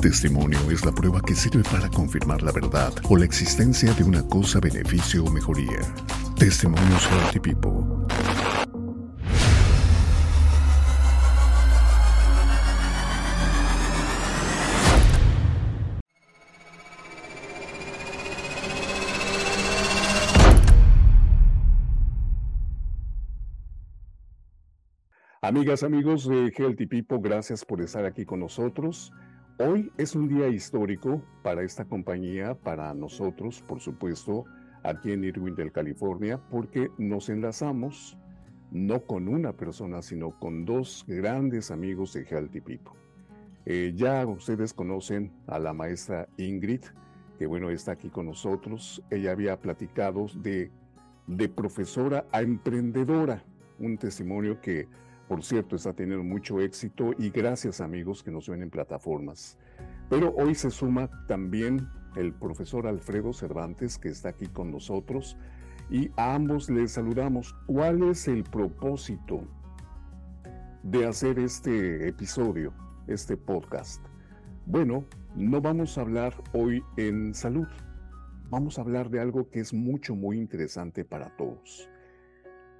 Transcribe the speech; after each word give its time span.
Testimonio 0.00 0.70
es 0.70 0.84
la 0.84 0.92
prueba 0.92 1.20
que 1.20 1.34
sirve 1.34 1.64
para 1.64 1.88
confirmar 1.88 2.40
la 2.42 2.52
verdad 2.52 2.92
o 3.08 3.16
la 3.16 3.24
existencia 3.24 3.92
de 3.94 4.04
una 4.04 4.22
cosa, 4.22 4.60
beneficio 4.60 5.24
o 5.24 5.30
mejoría. 5.30 5.80
Testimonios 6.38 7.04
Healthy 7.10 7.40
People. 7.40 8.06
Amigas, 25.40 25.82
amigos 25.82 26.28
de 26.28 26.52
Healthy 26.56 26.86
People, 26.86 27.18
gracias 27.20 27.64
por 27.64 27.80
estar 27.80 28.04
aquí 28.04 28.24
con 28.24 28.38
nosotros. 28.38 29.12
Hoy 29.60 29.90
es 29.98 30.14
un 30.14 30.28
día 30.28 30.46
histórico 30.46 31.20
para 31.42 31.64
esta 31.64 31.84
compañía, 31.84 32.54
para 32.54 32.94
nosotros, 32.94 33.60
por 33.66 33.80
supuesto, 33.80 34.44
aquí 34.84 35.10
en 35.10 35.24
Irwindale, 35.24 35.72
California, 35.72 36.38
porque 36.48 36.92
nos 36.96 37.28
enlazamos 37.28 38.16
no 38.70 39.00
con 39.00 39.26
una 39.26 39.52
persona, 39.52 40.00
sino 40.00 40.38
con 40.38 40.64
dos 40.64 41.04
grandes 41.08 41.72
amigos 41.72 42.12
de 42.12 42.22
Healthy 42.22 42.60
People. 42.60 42.92
Eh, 43.66 43.94
ya 43.96 44.24
ustedes 44.26 44.72
conocen 44.72 45.32
a 45.48 45.58
la 45.58 45.72
maestra 45.72 46.28
Ingrid, 46.36 46.84
que 47.36 47.46
bueno, 47.46 47.68
está 47.70 47.92
aquí 47.92 48.10
con 48.10 48.26
nosotros. 48.26 49.02
Ella 49.10 49.32
había 49.32 49.60
platicado 49.60 50.26
de, 50.36 50.70
de 51.26 51.48
profesora 51.48 52.26
a 52.30 52.42
emprendedora, 52.42 53.42
un 53.80 53.98
testimonio 53.98 54.60
que 54.60 54.86
por 55.28 55.44
cierto, 55.44 55.76
está 55.76 55.92
teniendo 55.92 56.24
mucho 56.24 56.58
éxito 56.58 57.12
y 57.18 57.28
gracias 57.28 57.82
amigos 57.82 58.22
que 58.22 58.30
nos 58.30 58.48
ven 58.48 58.62
en 58.62 58.70
plataformas. 58.70 59.58
Pero 60.08 60.34
hoy 60.34 60.54
se 60.54 60.70
suma 60.70 61.10
también 61.26 61.86
el 62.16 62.32
profesor 62.32 62.86
Alfredo 62.86 63.34
Cervantes 63.34 63.98
que 63.98 64.08
está 64.08 64.30
aquí 64.30 64.46
con 64.46 64.70
nosotros 64.70 65.36
y 65.90 66.10
a 66.16 66.34
ambos 66.34 66.70
les 66.70 66.92
saludamos. 66.92 67.54
¿Cuál 67.66 68.02
es 68.04 68.26
el 68.26 68.42
propósito 68.42 69.42
de 70.82 71.06
hacer 71.06 71.38
este 71.38 72.08
episodio, 72.08 72.72
este 73.06 73.36
podcast? 73.36 74.02
Bueno, 74.64 75.04
no 75.36 75.60
vamos 75.60 75.98
a 75.98 76.00
hablar 76.00 76.34
hoy 76.54 76.82
en 76.96 77.34
salud. 77.34 77.68
Vamos 78.48 78.78
a 78.78 78.80
hablar 78.80 79.10
de 79.10 79.20
algo 79.20 79.50
que 79.50 79.60
es 79.60 79.74
mucho, 79.74 80.14
muy 80.16 80.38
interesante 80.38 81.04
para 81.04 81.36
todos. 81.36 81.90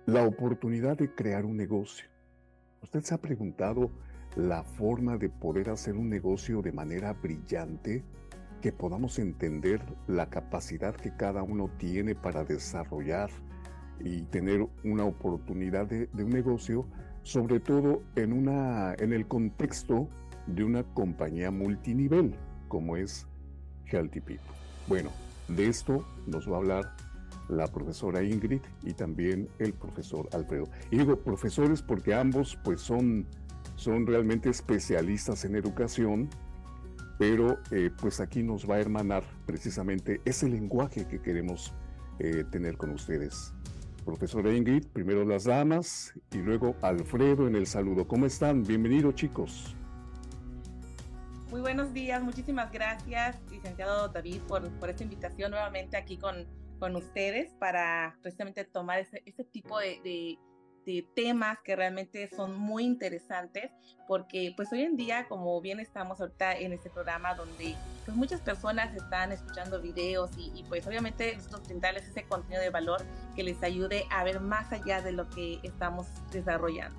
La 0.06 0.26
oportunidad 0.26 0.96
de 0.96 1.14
crear 1.14 1.44
un 1.44 1.58
negocio. 1.58 2.08
¿Usted 2.82 3.02
se 3.02 3.14
ha 3.14 3.18
preguntado 3.18 3.90
la 4.36 4.62
forma 4.62 5.16
de 5.16 5.28
poder 5.28 5.70
hacer 5.70 5.96
un 5.96 6.08
negocio 6.08 6.62
de 6.62 6.72
manera 6.72 7.12
brillante? 7.12 8.04
Que 8.62 8.72
podamos 8.72 9.18
entender 9.18 9.80
la 10.06 10.30
capacidad 10.30 10.94
que 10.94 11.14
cada 11.14 11.42
uno 11.42 11.70
tiene 11.78 12.14
para 12.14 12.44
desarrollar 12.44 13.30
y 14.00 14.22
tener 14.22 14.66
una 14.84 15.04
oportunidad 15.04 15.86
de, 15.86 16.08
un 16.14 16.30
negocio, 16.30 16.86
sobre 17.22 17.60
todo 17.60 18.02
en, 18.16 18.32
una, 18.32 18.94
en 18.94 19.12
el 19.12 19.26
contexto 19.26 20.08
de 20.46 20.64
una 20.64 20.82
compañía 20.82 21.50
multinivel 21.50 22.34
como 22.68 22.96
es 22.96 23.26
Healthy 23.86 24.20
People. 24.20 24.54
Bueno, 24.86 25.10
de 25.48 25.68
esto 25.68 26.04
nos 26.26 26.50
va 26.50 26.56
a 26.56 26.58
hablar 26.58 26.96
la 27.48 27.66
profesora 27.66 28.22
Ingrid 28.22 28.60
y 28.82 28.92
también 28.92 29.48
el 29.58 29.72
profesor 29.72 30.28
Alfredo. 30.32 30.64
Y 30.90 30.98
digo 30.98 31.16
profesores 31.16 31.82
porque 31.82 32.14
ambos 32.14 32.58
pues 32.62 32.80
son, 32.80 33.26
son 33.76 34.06
realmente 34.06 34.50
especialistas 34.50 35.44
en 35.44 35.56
educación, 35.56 36.28
pero 37.18 37.58
eh, 37.70 37.90
pues 38.00 38.20
aquí 38.20 38.42
nos 38.42 38.68
va 38.68 38.76
a 38.76 38.80
hermanar 38.80 39.24
precisamente 39.46 40.20
ese 40.24 40.48
lenguaje 40.48 41.06
que 41.06 41.20
queremos 41.20 41.74
eh, 42.18 42.44
tener 42.50 42.76
con 42.76 42.90
ustedes. 42.90 43.52
Profesora 44.04 44.54
Ingrid, 44.54 44.86
primero 44.86 45.24
las 45.24 45.44
damas 45.44 46.14
y 46.32 46.38
luego 46.38 46.76
Alfredo 46.80 47.46
en 47.46 47.56
el 47.56 47.66
saludo. 47.66 48.06
¿Cómo 48.08 48.26
están? 48.26 48.62
Bienvenidos 48.62 49.14
chicos. 49.14 49.74
Muy 51.50 51.60
buenos 51.62 51.94
días, 51.94 52.22
muchísimas 52.22 52.70
gracias, 52.70 53.40
licenciado 53.50 54.08
David, 54.08 54.40
por, 54.46 54.68
por 54.72 54.90
esta 54.90 55.02
invitación 55.02 55.50
nuevamente 55.50 55.96
aquí 55.96 56.18
con, 56.18 56.46
con 56.78 56.96
ustedes 56.96 57.52
para 57.58 58.16
precisamente 58.22 58.64
tomar 58.64 59.00
ese, 59.00 59.22
ese 59.26 59.44
tipo 59.44 59.78
de, 59.78 60.00
de, 60.04 60.38
temas 61.14 61.58
que 61.66 61.76
realmente 61.76 62.30
son 62.34 62.58
muy 62.58 62.82
interesantes 62.82 63.70
porque 64.06 64.54
pues 64.56 64.72
hoy 64.72 64.84
en 64.84 64.96
día 64.96 65.28
como 65.28 65.60
bien 65.60 65.80
estamos 65.80 66.18
ahorita 66.18 66.56
en 66.56 66.72
este 66.72 66.88
programa 66.88 67.34
donde 67.34 67.74
pues 68.06 68.16
muchas 68.16 68.40
personas 68.40 68.96
están 68.96 69.30
escuchando 69.30 69.82
videos 69.82 70.30
y, 70.38 70.64
pues 70.66 70.86
obviamente 70.86 71.36
nosotros 71.36 71.64
brindarles 71.66 72.08
ese 72.08 72.22
contenido 72.22 72.62
de 72.62 72.70
valor 72.70 73.04
que 73.36 73.42
les 73.42 73.62
ayude 73.62 74.06
a 74.10 74.24
ver 74.24 74.40
más 74.40 74.72
allá 74.72 75.02
de 75.02 75.12
lo 75.12 75.28
que 75.28 75.60
estamos 75.62 76.06
desarrollando. 76.32 76.96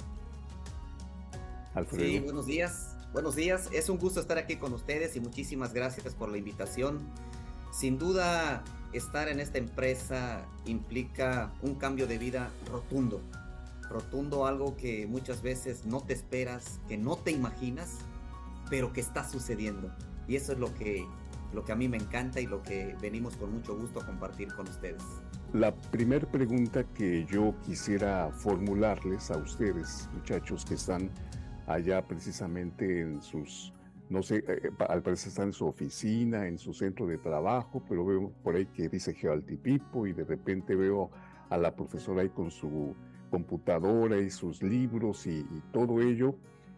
Sí, 1.90 2.20
buenos 2.20 2.46
días. 2.46 2.96
Buenos 3.12 3.36
días, 3.36 3.70
es 3.74 3.90
un 3.90 3.98
gusto 3.98 4.20
estar 4.20 4.38
aquí 4.38 4.58
con 4.58 4.72
ustedes 4.72 5.16
y 5.16 5.20
muchísimas 5.20 5.74
gracias 5.74 6.14
por 6.14 6.30
la 6.30 6.38
invitación. 6.38 7.12
Sin 7.72 7.98
duda, 7.98 8.64
estar 8.94 9.28
en 9.28 9.40
esta 9.40 9.58
empresa 9.58 10.46
implica 10.66 11.52
un 11.62 11.76
cambio 11.76 12.08
de 12.08 12.18
vida 12.18 12.50
rotundo. 12.72 13.22
Rotundo, 13.90 14.46
algo 14.46 14.76
que 14.78 15.08
muchas 15.08 15.42
veces 15.42 15.86
no 15.86 16.02
te 16.02 16.14
esperas, 16.14 16.80
que 16.88 16.98
no 16.98 17.16
te 17.16 17.32
imaginas, 17.32 18.00
pero 18.70 18.94
que 18.94 19.02
está 19.02 19.28
sucediendo. 19.28 19.92
Y 20.28 20.36
eso 20.36 20.54
es 20.54 20.60
lo 20.60 20.74
que, 20.76 21.06
lo 21.54 21.66
que 21.66 21.72
a 21.72 21.76
mí 21.76 21.88
me 21.88 21.98
encanta 21.98 22.40
y 22.40 22.46
lo 22.46 22.62
que 22.62 22.96
venimos 23.02 23.36
con 23.36 23.52
mucho 23.52 23.76
gusto 23.76 24.02
a 24.02 24.06
compartir 24.06 24.54
con 24.54 24.68
ustedes. 24.68 25.02
La 25.54 25.74
primera 25.74 26.30
pregunta 26.30 26.84
que 26.84 27.26
yo 27.26 27.56
quisiera 27.66 28.30
formularles 28.32 29.32
a 29.32 29.38
ustedes, 29.38 30.08
muchachos 30.14 30.64
que 30.64 30.76
están 30.76 31.10
allá 31.66 32.06
precisamente 32.06 33.02
en 33.02 33.22
sus 33.22 33.74
no 34.10 34.24
sé, 34.24 34.38
eh, 34.38 34.44
eh, 34.48 34.72
al 34.90 35.04
parecer 35.04 35.30
está 35.30 35.44
en 35.44 35.54
su 35.54 35.68
oficina, 35.68 36.48
en 36.48 36.58
su 36.58 36.74
centro 36.74 37.06
de 37.06 37.18
trabajo, 37.20 37.84
pero 37.88 38.06
veo 38.06 38.32
por 38.44 38.56
ahí 38.56 38.66
que 38.66 38.90
dice 38.90 39.14
Geoaltipipo 39.14 40.08
y 40.08 40.14
de 40.14 40.26
repente 40.26 40.76
veo 40.76 41.12
a 41.50 41.58
la 41.58 41.76
profesora 41.76 42.24
ahí 42.24 42.30
con 42.30 42.50
su 42.50 42.96
computadora 43.30 44.18
y 44.18 44.32
sus 44.32 44.64
libros 44.64 45.28
y, 45.28 45.46
todo 45.72 46.02
ello. 46.02 46.36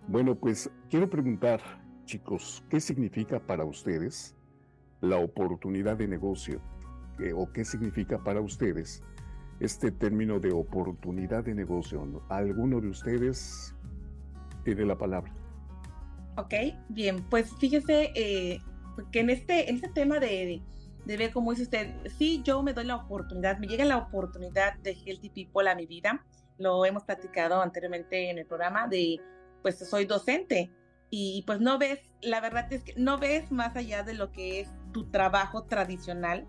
Bueno, 0.08 0.36
pues 0.36 0.70
quiero 0.90 1.09
preguntar, 1.09 1.62
chicos, 2.06 2.64
¿qué 2.70 2.81
significa 2.81 3.40
para 3.40 3.64
ustedes 3.64 4.36
la 5.00 5.18
oportunidad 5.18 5.97
de 5.97 6.08
negocio? 6.08 6.59
¿O 7.36 7.52
qué 7.52 7.64
significa 7.64 8.18
para 8.18 8.41
ustedes 8.41 9.03
este 9.59 9.91
término 9.91 10.40
de 10.40 10.52
oportunidad 10.52 11.46
de 11.46 11.53
negocio? 11.53 12.24
¿Alguno 12.30 12.81
de 12.81 12.90
ustedes 12.90 13.75
tiene 14.64 14.86
la 14.86 14.97
palabra? 14.97 15.41
Ok, 16.38 16.53
bien, 16.90 17.24
pues 17.30 17.53
fíjese 17.59 18.12
eh, 18.16 18.59
que 19.12 19.19
en 19.19 19.30
este, 19.30 19.69
en 19.69 19.75
este 19.75 19.90
tema 19.90 20.19
de, 20.19 20.62
de, 21.06 21.18
ver 21.18 21.31
cómo 21.31 21.52
dice 21.52 21.64
usted, 21.64 21.94
sí, 22.18 22.42
yo 22.44 22.64
me 22.64 22.74
doy 22.74 22.86
la 22.86 22.96
oportunidad, 22.96 23.58
me 23.59 23.68
llega 23.68 23.84
la 23.84 23.97
oportunidad 23.97 24.75
de 24.78 24.91
Healthy 24.91 25.30
People 25.30 25.70
a 25.70 25.75
mi 25.75 25.86
vida, 25.86 26.25
lo 26.58 26.86
hemos 26.86 27.03
platicado 27.03 27.62
anteriormente 27.62 28.30
en 28.30 28.38
el 28.38 28.46
programa 28.46 28.88
de, 28.88 29.20
pues 29.62 29.78
soy 29.78 30.06
docente. 30.06 30.72
Y 31.14 31.44
pues 31.46 31.59
no 31.59 31.78
ves, 31.78 32.00
la 32.22 32.40
verdad 32.40 32.72
es 32.72 32.84
que 32.84 32.94
no 32.96 33.18
ves 33.18 33.52
más 33.52 33.75
allá 33.75 34.02
de 34.03 34.14
lo 34.14 34.31
que 34.31 34.62
es 34.62 34.70
tu 34.94 35.12
trabajo 35.12 35.66
tradicional, 35.66 36.47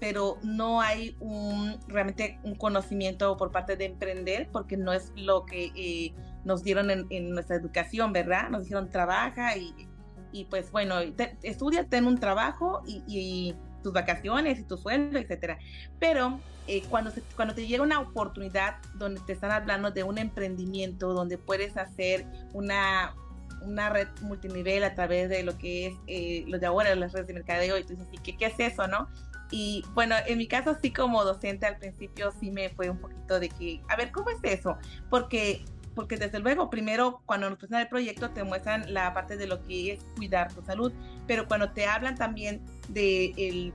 pero 0.00 0.38
no 0.42 0.80
hay 0.80 1.14
un 1.20 1.78
realmente 1.86 2.40
un 2.42 2.54
conocimiento 2.54 3.36
por 3.36 3.52
parte 3.52 3.76
de 3.76 3.84
emprender 3.84 4.48
porque 4.50 4.76
no 4.76 4.92
es 4.92 5.12
lo 5.14 5.44
que 5.44 5.70
eh, 5.76 6.14
nos 6.44 6.64
dieron 6.64 6.90
en, 6.90 7.30
nuestra 7.30 7.56
educación, 7.56 8.12
¿verdad? 8.12 8.48
Nos 8.48 8.62
dijeron 8.62 8.88
trabaja 8.88 9.52
y, 9.56 10.44
pues 10.46 10.72
bueno, 10.72 10.96
estudia, 11.42 11.86
ten 11.86 12.06
un 12.06 12.18
trabajo 12.18 12.82
y, 12.86 13.54
tus 13.82 13.94
vacaciones 13.94 14.58
y 14.58 14.62
tu 14.64 14.76
sueldo, 14.76 15.18
etcétera. 15.18 15.58
Pero 15.98 16.38
eh, 16.66 16.82
cuando, 16.90 17.10
cuando 17.34 17.54
te 17.54 17.66
llega 17.66 17.82
una 17.82 17.98
oportunidad 18.00 18.76
donde 18.96 19.22
te 19.22 19.32
están 19.32 19.50
hablando 19.50 19.90
de 19.90 20.02
un 20.02 20.18
emprendimiento, 20.18 21.14
donde 21.14 21.38
puedes 21.38 21.78
hacer 21.78 22.26
una, 22.52 23.14
una 23.62 23.88
red 23.88 24.08
multinivel 24.20 24.84
a 24.84 24.94
través 24.94 25.30
de 25.30 25.42
lo 25.44 25.56
que 25.56 25.86
es 25.86 25.94
eh, 26.08 26.44
lo 26.46 26.58
de 26.58 26.66
ahora, 26.66 26.94
las 26.94 27.14
redes 27.14 27.28
de 27.28 27.32
mercadeo, 27.32 27.78
y 27.78 27.84
tú 27.84 27.94
dices, 27.94 28.06
¿qué, 28.22 28.36
¿qué 28.36 28.46
es 28.46 28.60
eso, 28.60 28.86
no? 28.86 29.08
Y 29.50 29.84
bueno, 29.94 30.14
en 30.26 30.38
mi 30.38 30.46
caso, 30.46 30.76
sí 30.80 30.92
como 30.92 31.24
docente 31.24 31.66
al 31.66 31.78
principio 31.78 32.32
sí 32.38 32.50
me 32.50 32.70
fue 32.70 32.88
un 32.88 32.98
poquito 32.98 33.40
de 33.40 33.48
que, 33.48 33.82
a 33.88 33.96
ver, 33.96 34.12
¿cómo 34.12 34.30
es 34.30 34.38
eso? 34.42 34.76
Porque 35.08 35.64
porque 35.94 36.16
desde 36.16 36.38
luego, 36.38 36.70
primero 36.70 37.20
cuando 37.26 37.50
nos 37.50 37.58
presentan 37.58 37.82
el 37.82 37.88
proyecto 37.88 38.30
te 38.30 38.44
muestran 38.44 38.94
la 38.94 39.12
parte 39.12 39.36
de 39.36 39.46
lo 39.46 39.60
que 39.62 39.92
es 39.92 40.04
cuidar 40.16 40.52
tu 40.52 40.62
salud, 40.62 40.92
pero 41.26 41.46
cuando 41.48 41.72
te 41.72 41.86
hablan 41.86 42.14
también 42.16 42.64
de 42.88 43.34
el, 43.36 43.74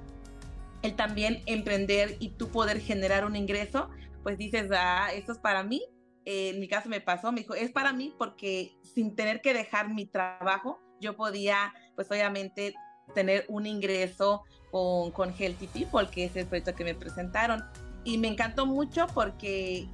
el 0.82 0.96
también 0.96 1.42
emprender 1.46 2.16
y 2.20 2.30
tú 2.30 2.50
poder 2.50 2.80
generar 2.80 3.26
un 3.26 3.36
ingreso, 3.36 3.90
pues 4.24 4.38
dices, 4.38 4.70
ah, 4.74 5.10
esto 5.14 5.34
es 5.34 5.38
para 5.38 5.64
mí. 5.64 5.84
en 6.26 6.60
mi 6.60 6.68
caso 6.68 6.90
me 6.90 7.02
pasó, 7.02 7.32
me 7.32 7.42
dijo, 7.42 7.54
es 7.54 7.72
para 7.72 7.94
mí 7.94 8.14
porque 8.18 8.76
sin 8.82 9.16
tener 9.16 9.42
que 9.42 9.54
dejar 9.54 9.94
mi 9.94 10.06
trabajo, 10.06 10.80
yo 11.00 11.16
podía, 11.16 11.74
pues 11.96 12.10
obviamente, 12.10 12.74
tener 13.14 13.46
un 13.50 13.68
ingreso 13.68 14.44
con, 15.14 15.34
Healthy 15.34 15.68
People, 15.68 16.10
que 16.10 16.26
es 16.26 16.36
el 16.36 16.48
proyecto 16.48 16.76
que 16.76 16.84
me 16.84 16.94
presentaron. 16.94 17.64
Y 18.04 18.18
me 18.18 18.28
encantó 18.28 18.66
mucho 18.66 19.08
porque 19.14 19.88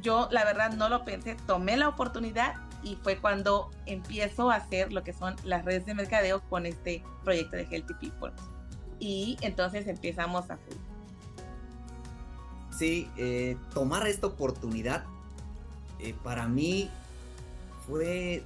yo, 0.00 0.28
la 0.30 0.44
verdad, 0.44 0.72
no 0.74 0.88
lo 0.88 1.04
pensé, 1.04 1.36
tomé 1.46 1.76
la 1.76 1.88
oportunidad 1.88 2.54
y 2.84 2.94
fue 2.96 3.18
cuando 3.18 3.70
empiezo 3.86 4.50
a 4.50 4.56
hacer 4.56 4.92
lo 4.92 5.02
que 5.02 5.12
son 5.12 5.34
las 5.42 5.64
redes 5.64 5.86
de 5.86 5.94
mercadeo 5.94 6.40
con 6.48 6.66
este 6.66 7.02
proyecto 7.24 7.56
de 7.56 7.64
Healthy 7.64 7.94
People. 7.94 8.32
Y 9.00 9.36
entonces 9.40 9.88
empezamos 9.88 10.50
a 10.50 10.58
Sí, 12.70 13.10
eh, 13.16 13.56
tomar 13.74 14.06
esta 14.06 14.28
oportunidad 14.28 15.04
eh, 15.98 16.14
para 16.22 16.46
mí 16.46 16.88
fue 17.88 18.44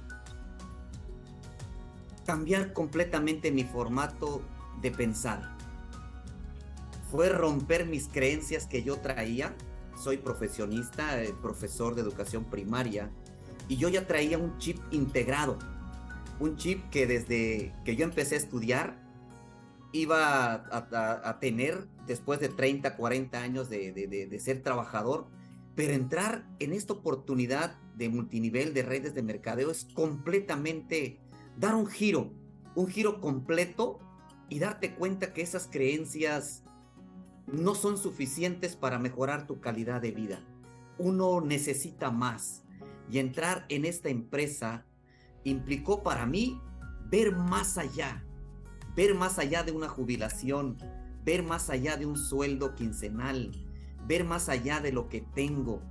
cambiar 2.25 2.73
completamente 2.73 3.51
mi 3.51 3.63
formato 3.63 4.41
de 4.81 4.89
pensar. 4.89 5.52
Fue 7.13 7.29
romper 7.29 7.85
mis 7.85 8.07
creencias 8.07 8.65
que 8.65 8.81
yo 8.81 8.97
traía. 8.97 9.55
Soy 9.95 10.17
profesionista, 10.17 11.21
eh, 11.21 11.31
profesor 11.43 11.93
de 11.93 12.01
educación 12.01 12.45
primaria, 12.45 13.11
y 13.67 13.77
yo 13.77 13.87
ya 13.87 14.07
traía 14.07 14.39
un 14.39 14.57
chip 14.57 14.79
integrado. 14.89 15.59
Un 16.39 16.57
chip 16.57 16.89
que 16.89 17.05
desde 17.05 17.71
que 17.85 17.95
yo 17.95 18.03
empecé 18.03 18.33
a 18.33 18.39
estudiar 18.39 18.99
iba 19.91 20.55
a, 20.71 21.39
tener 21.39 21.87
después 22.07 22.39
de 22.39 22.49
30, 22.49 22.97
40 22.97 23.39
años 23.39 23.69
de, 23.69 23.91
de, 23.93 24.39
ser 24.39 24.63
trabajador, 24.63 25.27
pero 25.75 25.93
entrar 25.93 26.47
en 26.57 26.73
esta 26.73 26.93
oportunidad 26.93 27.77
de 27.93 28.09
multinivel 28.09 28.73
de 28.73 28.81
redes 28.81 29.13
de 29.13 29.21
mercadeo 29.21 29.69
es 29.69 29.85
completamente 29.93 31.19
dar 31.59 31.75
un 31.75 31.85
giro, 31.85 32.33
un 32.73 32.87
giro 32.87 33.21
completo 33.21 33.99
y 34.49 34.57
darte 34.57 34.95
cuenta 34.95 35.31
que 35.31 35.43
esas 35.43 35.67
creencias 35.67 36.63
no 37.47 37.75
son 37.75 37.97
suficientes 37.97 38.75
para 38.75 38.99
mejorar 38.99 39.47
tu 39.47 39.59
calidad 39.59 40.01
de 40.01 40.11
vida. 40.11 40.39
Uno 40.97 41.41
necesita 41.41 42.11
más 42.11 42.63
y 43.09 43.19
entrar 43.19 43.65
en 43.69 43.85
esta 43.85 44.09
empresa 44.09 44.85
implicó 45.43 46.03
para 46.03 46.25
mí 46.25 46.61
ver 47.09 47.35
más 47.35 47.77
allá, 47.77 48.23
ver 48.95 49.13
más 49.15 49.39
allá 49.39 49.63
de 49.63 49.71
una 49.71 49.89
jubilación, 49.89 50.77
ver 51.23 51.43
más 51.43 51.69
allá 51.69 51.97
de 51.97 52.05
un 52.05 52.17
sueldo 52.17 52.75
quincenal, 52.75 53.51
ver 54.07 54.23
más 54.23 54.49
allá 54.49 54.79
de 54.79 54.91
lo 54.91 55.09
que 55.09 55.21
tengo. 55.21 55.81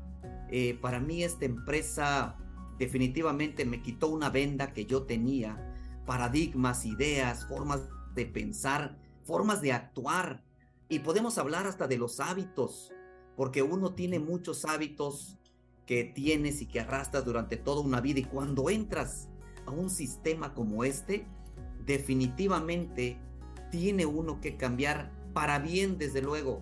Eh, 0.51 0.79
para 0.81 1.01
mí 1.01 1.23
esta 1.23 1.45
empresa 1.45 2.37
definitivamente 2.79 3.65
me 3.65 3.83
quitó 3.83 4.09
una 4.09 4.31
venda 4.31 4.73
que 4.73 4.87
yo 4.87 5.05
tenía, 5.05 5.75
paradigmas, 6.07 6.85
ideas, 6.85 7.47
formas 7.47 7.83
de 8.15 8.27
pensar, 8.27 8.99
formas 9.23 9.61
de 9.61 9.73
actuar. 9.73 10.43
Y 10.93 10.99
podemos 10.99 11.39
hablar 11.39 11.67
hasta 11.67 11.89
de 11.89 11.97
los 11.97 12.21
hábitos, 12.21 12.93
porque 13.35 13.63
uno 13.63 13.95
tiene 13.95 14.19
muchos 14.19 14.67
hábitos 14.67 15.39
que 15.87 16.05
tienes 16.05 16.61
y 16.61 16.67
que 16.67 16.81
arrastras 16.81 17.25
durante 17.25 17.57
toda 17.57 17.81
una 17.81 18.03
vida 18.03 18.21
y 18.21 18.25
cuando 18.25 18.69
entras 18.69 19.31
a 19.65 19.71
un 19.71 19.89
sistema 19.89 20.53
como 20.53 20.85
este, 20.85 21.27
definitivamente 21.87 23.19
tiene 23.71 24.05
uno 24.05 24.43
que 24.43 24.59
cambiar 24.59 25.11
para 25.33 25.61
bien, 25.61 25.97
desde 25.97 26.21
luego, 26.21 26.61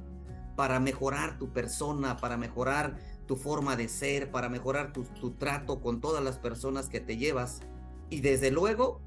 para 0.55 0.79
mejorar 0.79 1.37
tu 1.37 1.53
persona, 1.53 2.17
para 2.19 2.37
mejorar 2.37 3.01
tu 3.27 3.35
forma 3.35 3.75
de 3.75 3.89
ser, 3.89 4.31
para 4.31 4.49
mejorar 4.49 4.93
tu, 4.93 5.33
trato 5.41 5.81
con 5.81 6.01
todas 6.01 6.23
las 6.23 6.39
personas 6.39 6.89
que 6.89 7.01
te 7.01 7.17
llevas 7.17 7.63
y 8.11 8.21
desde 8.21 8.53
luego 8.53 9.01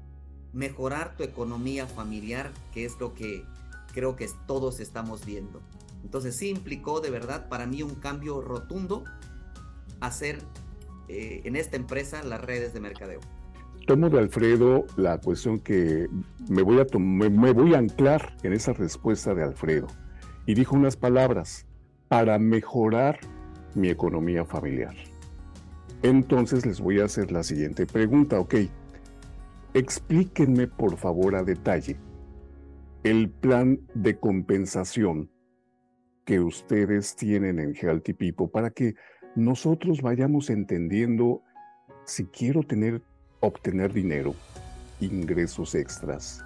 mejorar 0.52 1.16
tu 1.16 1.22
economía 1.22 1.86
familiar, 1.86 2.52
que 2.74 2.84
es 2.84 3.00
lo 3.00 3.14
que 3.14 3.46
creo 3.94 4.16
que 4.16 4.28
todos 4.46 4.80
estamos 4.80 5.24
viendo. 5.24 5.62
Entonces 6.02 6.36
sí 6.36 6.50
implicó 6.50 7.00
de 7.00 7.10
verdad 7.10 7.48
para 7.48 7.66
mí 7.66 7.82
un 7.82 7.94
cambio 7.94 8.40
rotundo 8.42 9.04
hacer 10.00 10.38
eh, 11.08 11.42
en 11.44 11.56
esta 11.56 11.76
empresa 11.76 12.22
las 12.22 12.40
redes 12.40 12.74
de 12.74 12.80
mercadeo 12.80 13.20
tomo 13.86 14.08
de 14.08 14.18
Alfredo 14.18 14.86
la 14.96 15.18
cuestión 15.18 15.58
que 15.58 16.08
me 16.48 16.62
voy, 16.62 16.80
a 16.80 16.98
me 16.98 17.52
voy 17.52 17.74
a 17.74 17.78
anclar 17.78 18.34
en 18.42 18.52
esa 18.52 18.72
respuesta 18.72 19.34
de 19.34 19.42
Alfredo. 19.42 19.88
Y 20.46 20.54
dijo 20.54 20.76
unas 20.76 20.96
palabras, 20.96 21.66
para 22.08 22.38
mejorar 22.38 23.18
mi 23.74 23.88
economía 23.88 24.44
familiar. 24.44 24.94
Entonces 26.02 26.66
les 26.66 26.80
voy 26.80 27.00
a 27.00 27.06
hacer 27.06 27.32
la 27.32 27.42
siguiente 27.42 27.86
pregunta, 27.86 28.38
ok. 28.38 28.54
Explíquenme 29.72 30.66
por 30.66 30.96
favor 30.96 31.34
a 31.34 31.42
detalle 31.42 31.96
el 33.04 33.30
plan 33.30 33.80
de 33.94 34.18
compensación 34.18 35.30
que 36.24 36.40
ustedes 36.40 37.14
tienen 37.14 37.58
en 37.58 37.74
Healthy 37.74 38.14
People 38.14 38.48
para 38.48 38.70
que 38.70 38.94
nosotros 39.36 40.00
vayamos 40.00 40.48
entendiendo 40.50 41.42
si 42.06 42.24
quiero 42.24 42.62
tener 42.62 43.02
obtener 43.40 43.92
dinero, 43.92 44.34
ingresos 45.00 45.74
extras. 45.74 46.44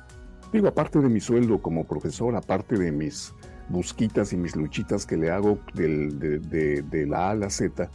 Digo, 0.52 0.68
aparte 0.68 0.98
de 0.98 1.08
mi 1.08 1.20
sueldo 1.20 1.60
como 1.60 1.84
profesor, 1.84 2.34
aparte 2.34 2.76
de 2.76 2.90
mis 2.90 3.34
busquitas 3.68 4.32
y 4.32 4.36
mis 4.36 4.56
luchitas 4.56 5.06
que 5.06 5.16
le 5.16 5.30
hago 5.30 5.60
de, 5.74 7.06
la 7.08 7.28
A 7.28 7.30
a 7.30 7.34
la 7.34 7.50
Z, 7.50 7.90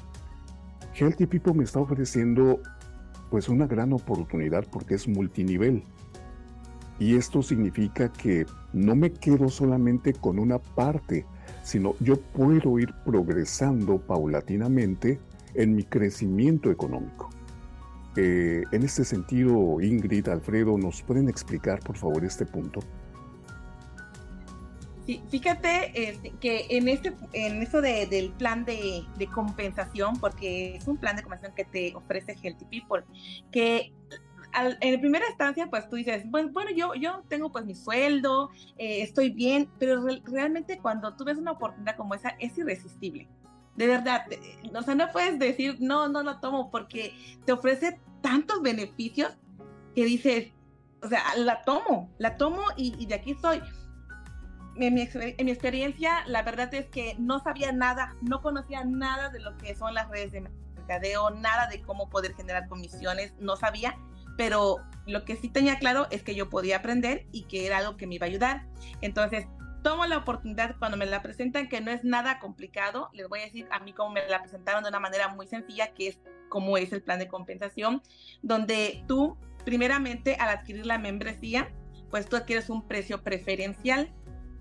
Healthy 0.95 1.25
People 1.25 1.54
me 1.54 1.63
está 1.63 1.80
ofreciendo 1.80 2.62
pues 3.30 3.50
una 3.50 3.66
gran 3.66 3.92
oportunidad 3.94 4.66
porque 4.71 4.95
es 4.95 5.07
multinivel. 5.07 5.83
Y 7.00 7.16
esto 7.16 7.42
significa 7.42 8.12
que 8.12 8.45
no 8.72 8.95
me 8.95 9.12
quedo 9.12 9.50
solamente 9.50 10.13
con 10.13 10.40
una 10.40 10.60
parte, 10.60 11.25
sino 11.63 11.95
yo 12.00 12.19
puedo 12.19 12.80
ir 12.80 12.94
progresando 13.06 14.00
paulatinamente 14.00 15.19
en 15.56 15.75
mi 15.75 15.84
crecimiento 15.84 16.72
económico. 16.72 17.30
Eh, 18.16 18.63
en 18.72 18.84
este 18.84 19.04
sentido, 19.04 19.81
Ingrid, 19.81 20.28
Alfredo, 20.28 20.78
¿nos 20.78 21.01
pueden 21.01 21.30
explicar, 21.30 21.80
por 21.80 21.98
favor, 21.98 22.24
este 22.24 22.45
punto? 22.45 22.80
Sí, 25.06 25.22
fíjate 25.30 26.10
este, 26.10 26.31
que 26.40 26.66
en 26.69 26.88
este, 26.88 27.13
en 27.34 27.62
eso 27.62 27.81
del 27.81 28.31
plan 28.38 28.63
de, 28.63 29.06
compensación, 29.34 30.18
porque 30.19 30.75
es 30.75 30.88
un 30.88 30.98
plan 30.98 31.16
de 31.18 31.24
compensación 31.24 31.56
que 31.56 31.66
te 31.66 31.95
ofrece 31.95 32.38
Healthy 32.42 32.66
People, 32.66 33.04
que 33.51 33.92
en 34.81 35.00
primera 35.00 35.25
instancia, 35.27 35.67
pues 35.69 35.89
tú 35.89 35.95
dices, 35.95 36.29
bueno, 36.29 36.50
bueno 36.51 36.71
yo, 36.71 36.94
yo 36.95 37.23
tengo 37.27 37.51
pues 37.51 37.65
mi 37.65 37.75
sueldo, 37.75 38.49
eh, 38.78 39.01
estoy 39.01 39.30
bien, 39.30 39.69
pero 39.80 40.06
realmente 40.25 40.78
cuando 40.80 41.16
tú 41.16 41.25
ves 41.25 41.37
una 41.37 41.51
oportunidad 41.51 41.95
como 41.95 42.13
esa, 42.13 42.30
es 42.39 42.57
irresistible. 42.57 43.28
De 43.75 43.87
verdad, 43.87 44.25
o 44.75 44.81
sea, 44.83 44.94
no 44.94 45.11
puedes 45.11 45.39
decir, 45.39 45.78
no, 45.80 46.07
no 46.07 46.21
lo 46.21 46.39
tomo 46.39 46.69
porque 46.69 47.13
te 47.45 47.51
ofrece 47.51 47.99
tantos 48.21 48.61
beneficios 48.61 49.35
que 49.95 50.06
dices, 50.06 50.51
o 51.01 51.07
sea, 51.07 51.23
la 51.37 51.63
tomo, 51.63 52.11
la 52.19 52.37
tomo 52.37 52.61
y, 52.78 53.06
de 53.06 53.16
aquí 53.16 53.31
estoy. 53.31 53.61
En 54.75 54.94
mi, 54.94 55.07
en 55.13 55.45
mi, 55.45 55.51
experiencia, 55.51 56.23
la 56.25 56.42
verdad 56.42 56.73
es 56.73 56.87
que 56.87 57.16
no 57.19 57.39
sabía 57.39 57.71
nada, 57.71 58.16
no 58.21 58.42
conocía 58.42 58.83
nada 58.83 59.30
de 59.30 59.39
lo 59.39 59.56
que 59.57 59.75
son 59.75 59.94
las 59.94 60.09
redes 60.09 60.31
de 60.31 60.42
mercadeo, 60.75 61.30
nada 61.31 61.68
de 61.68 61.81
cómo 61.81 62.09
poder 62.09 62.33
generar 62.35 62.68
comisiones, 62.68 63.33
no 63.39 63.56
sabía, 63.56 63.97
pero 64.37 64.78
lo 65.06 65.25
que 65.25 65.35
sí 65.35 65.49
tenía 65.49 65.80
claro 65.80 66.07
es 66.11 66.23
que 66.23 66.35
yo 66.35 66.49
podía 66.49 66.78
aprender 66.78 67.25
y 67.31 67.44
que 67.44 67.66
era 67.66 67.80
algo 67.80 67.97
que 67.97 68.07
me 68.07 68.16
iba 68.16 68.25
a 68.25 68.30
ayudar. 68.30 68.66
Entonces, 69.02 69.47
tomo 69.83 70.06
la 70.06 70.18
oportunidad 70.18 70.75
cuando 70.80 70.97
me 70.97 71.06
la 71.06 71.21
presentan, 71.21 71.68
que 71.68 71.81
no 71.81 71.92
es 71.92 72.04
nada 72.04 72.40
complicado, 72.40 73.09
les 73.13 73.28
voy 73.28 73.42
a 73.42 73.44
decir 73.44 73.68
a 73.69 73.80
mí 73.80 73.94
cómo 73.94 74.11
me 74.11 74.28
la 74.28 74.42
presentaron 74.42 74.83
de 74.83 74.90
una 74.90 74.99
manera 74.99 75.28
muy 75.28 75.45
sencilla, 75.45 75.94
que 75.94 76.07
es 76.07 76.19
como 76.49 76.78
es 76.78 76.94
el 76.94 77.04
plan 77.04 77.19
de 77.19 77.28
compensación, 77.28 78.02
donde 78.42 79.04
tú, 79.07 79.37
primeramente, 79.66 80.35
al 80.35 80.49
adquirir 80.49 80.85
la 80.85 80.97
membresía, 80.97 81.69
pues 82.09 82.28
tú 82.28 82.35
adquieres 82.35 82.69
un 82.69 82.87
precio 82.87 83.23
preferencial, 83.23 84.11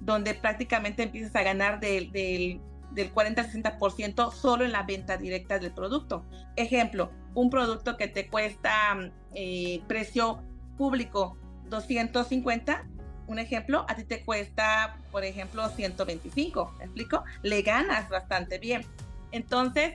donde 0.01 0.35
prácticamente 0.35 1.05
empiezas 1.05 1.37
a 1.37 1.43
ganar 1.43 1.79
del, 1.79 2.61
del 2.95 3.11
40 3.13 3.43
al 3.43 3.51
60% 3.51 4.33
solo 4.33 4.65
en 4.65 4.73
la 4.73 4.83
venta 4.83 5.17
directa 5.17 5.59
del 5.59 5.73
producto. 5.73 6.25
Ejemplo, 6.57 7.11
un 7.35 7.51
producto 7.51 7.97
que 7.97 8.09
te 8.09 8.29
cuesta 8.29 8.97
eh, 9.35 9.83
precio 9.87 10.43
público 10.77 11.39
250, 11.69 12.87
un 13.27 13.39
ejemplo, 13.39 13.87
a 13.89 13.95
ti 13.95 14.05
te 14.05 14.25
cuesta, 14.25 14.99
por 15.11 15.25
ejemplo, 15.25 15.69
125, 15.69 16.75
¿me 16.79 16.85
explico? 16.85 17.25
Le 17.43 17.63
ganas 17.63 18.09
bastante 18.09 18.59
bien. 18.59 18.85
Entonces, 19.31 19.95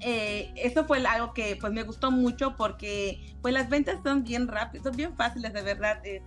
eh, 0.00 0.52
eso 0.56 0.86
fue 0.86 1.04
algo 1.06 1.34
que 1.34 1.56
pues 1.60 1.72
me 1.72 1.82
gustó 1.82 2.10
mucho 2.10 2.56
porque 2.56 3.20
pues 3.42 3.52
las 3.52 3.68
ventas 3.68 3.98
son 4.02 4.24
bien 4.24 4.48
rápidas, 4.48 4.84
son 4.84 4.96
bien 4.96 5.14
fáciles 5.14 5.52
de 5.52 5.62
verdad, 5.62 6.00
eh, 6.06 6.22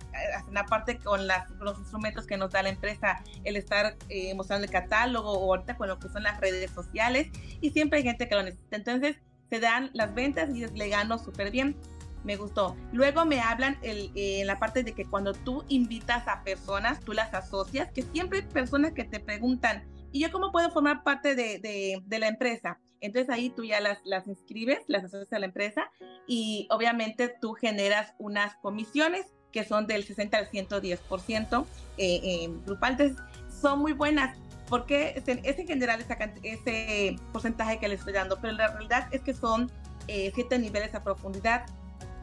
aparte 0.54 0.98
con 0.98 1.26
los 1.26 1.78
instrumentos 1.78 2.26
que 2.26 2.36
nos 2.36 2.52
da 2.52 2.62
la 2.62 2.68
empresa, 2.68 3.22
el 3.42 3.56
estar 3.56 3.96
eh, 4.08 4.32
mostrando 4.34 4.64
el 4.64 4.70
catálogo 4.70 5.32
o 5.32 5.52
ahorita 5.52 5.76
con 5.76 5.88
lo 5.88 5.98
que 5.98 6.08
son 6.08 6.22
las 6.22 6.40
redes 6.40 6.70
sociales 6.70 7.30
y 7.60 7.70
siempre 7.70 7.98
hay 7.98 8.04
gente 8.04 8.28
que 8.28 8.34
lo 8.36 8.44
necesita. 8.44 8.76
Entonces 8.76 9.16
se 9.50 9.58
dan 9.58 9.90
las 9.92 10.14
ventas 10.14 10.54
y 10.54 10.66
le 10.66 10.88
gano 10.88 11.18
súper 11.18 11.50
bien. 11.50 11.76
me 12.22 12.36
gustó. 12.36 12.76
Luego 12.92 13.24
me 13.26 13.40
hablan 13.40 13.78
el, 13.82 14.10
eh, 14.14 14.40
en 14.40 14.46
la 14.46 14.58
parte 14.58 14.82
de 14.82 14.92
que 14.94 15.04
cuando 15.04 15.34
tú 15.34 15.64
invitas 15.68 16.26
a 16.28 16.42
personas, 16.42 17.00
tú 17.00 17.12
las 17.12 17.34
asocias, 17.34 17.90
que 17.92 18.02
siempre 18.02 18.38
hay 18.40 18.46
personas 18.46 18.92
que 18.92 19.04
te 19.04 19.20
preguntan, 19.20 19.84
¿y 20.12 20.20
yo 20.20 20.32
cómo 20.32 20.52
puedo 20.52 20.70
formar 20.70 21.02
parte 21.04 21.34
de, 21.34 22.00
de 22.02 22.18
la 22.18 22.28
empresa? 22.28 22.80
Entonces 23.04 23.30
ahí 23.30 23.50
tú 23.50 23.64
ya 23.64 23.80
las, 23.80 23.98
las 24.04 24.26
inscribes, 24.26 24.80
las 24.88 25.04
asocias 25.04 25.32
a 25.32 25.38
la 25.38 25.46
empresa 25.46 25.90
y 26.26 26.66
obviamente 26.70 27.28
tú 27.40 27.52
generas 27.52 28.14
unas 28.18 28.56
comisiones 28.56 29.26
que 29.52 29.64
son 29.64 29.86
del 29.86 30.04
60 30.04 30.36
al 30.36 30.50
110% 30.50 31.66
eh, 31.98 32.20
eh, 32.22 32.50
grupal. 32.66 33.16
Son 33.48 33.78
muy 33.78 33.92
buenas 33.92 34.36
porque 34.68 35.14
es 35.16 35.28
en, 35.28 35.66
general 35.66 36.04
ese 36.42 37.16
porcentaje 37.32 37.78
que 37.78 37.88
les 37.88 38.00
estoy 38.00 38.14
dando, 38.14 38.40
pero 38.40 38.54
la 38.54 38.68
realidad 38.68 39.08
es 39.12 39.20
que 39.20 39.34
son 39.34 39.70
eh, 40.08 40.32
siete 40.34 40.58
niveles 40.58 40.94
a 40.94 41.02
profundidad. 41.02 41.66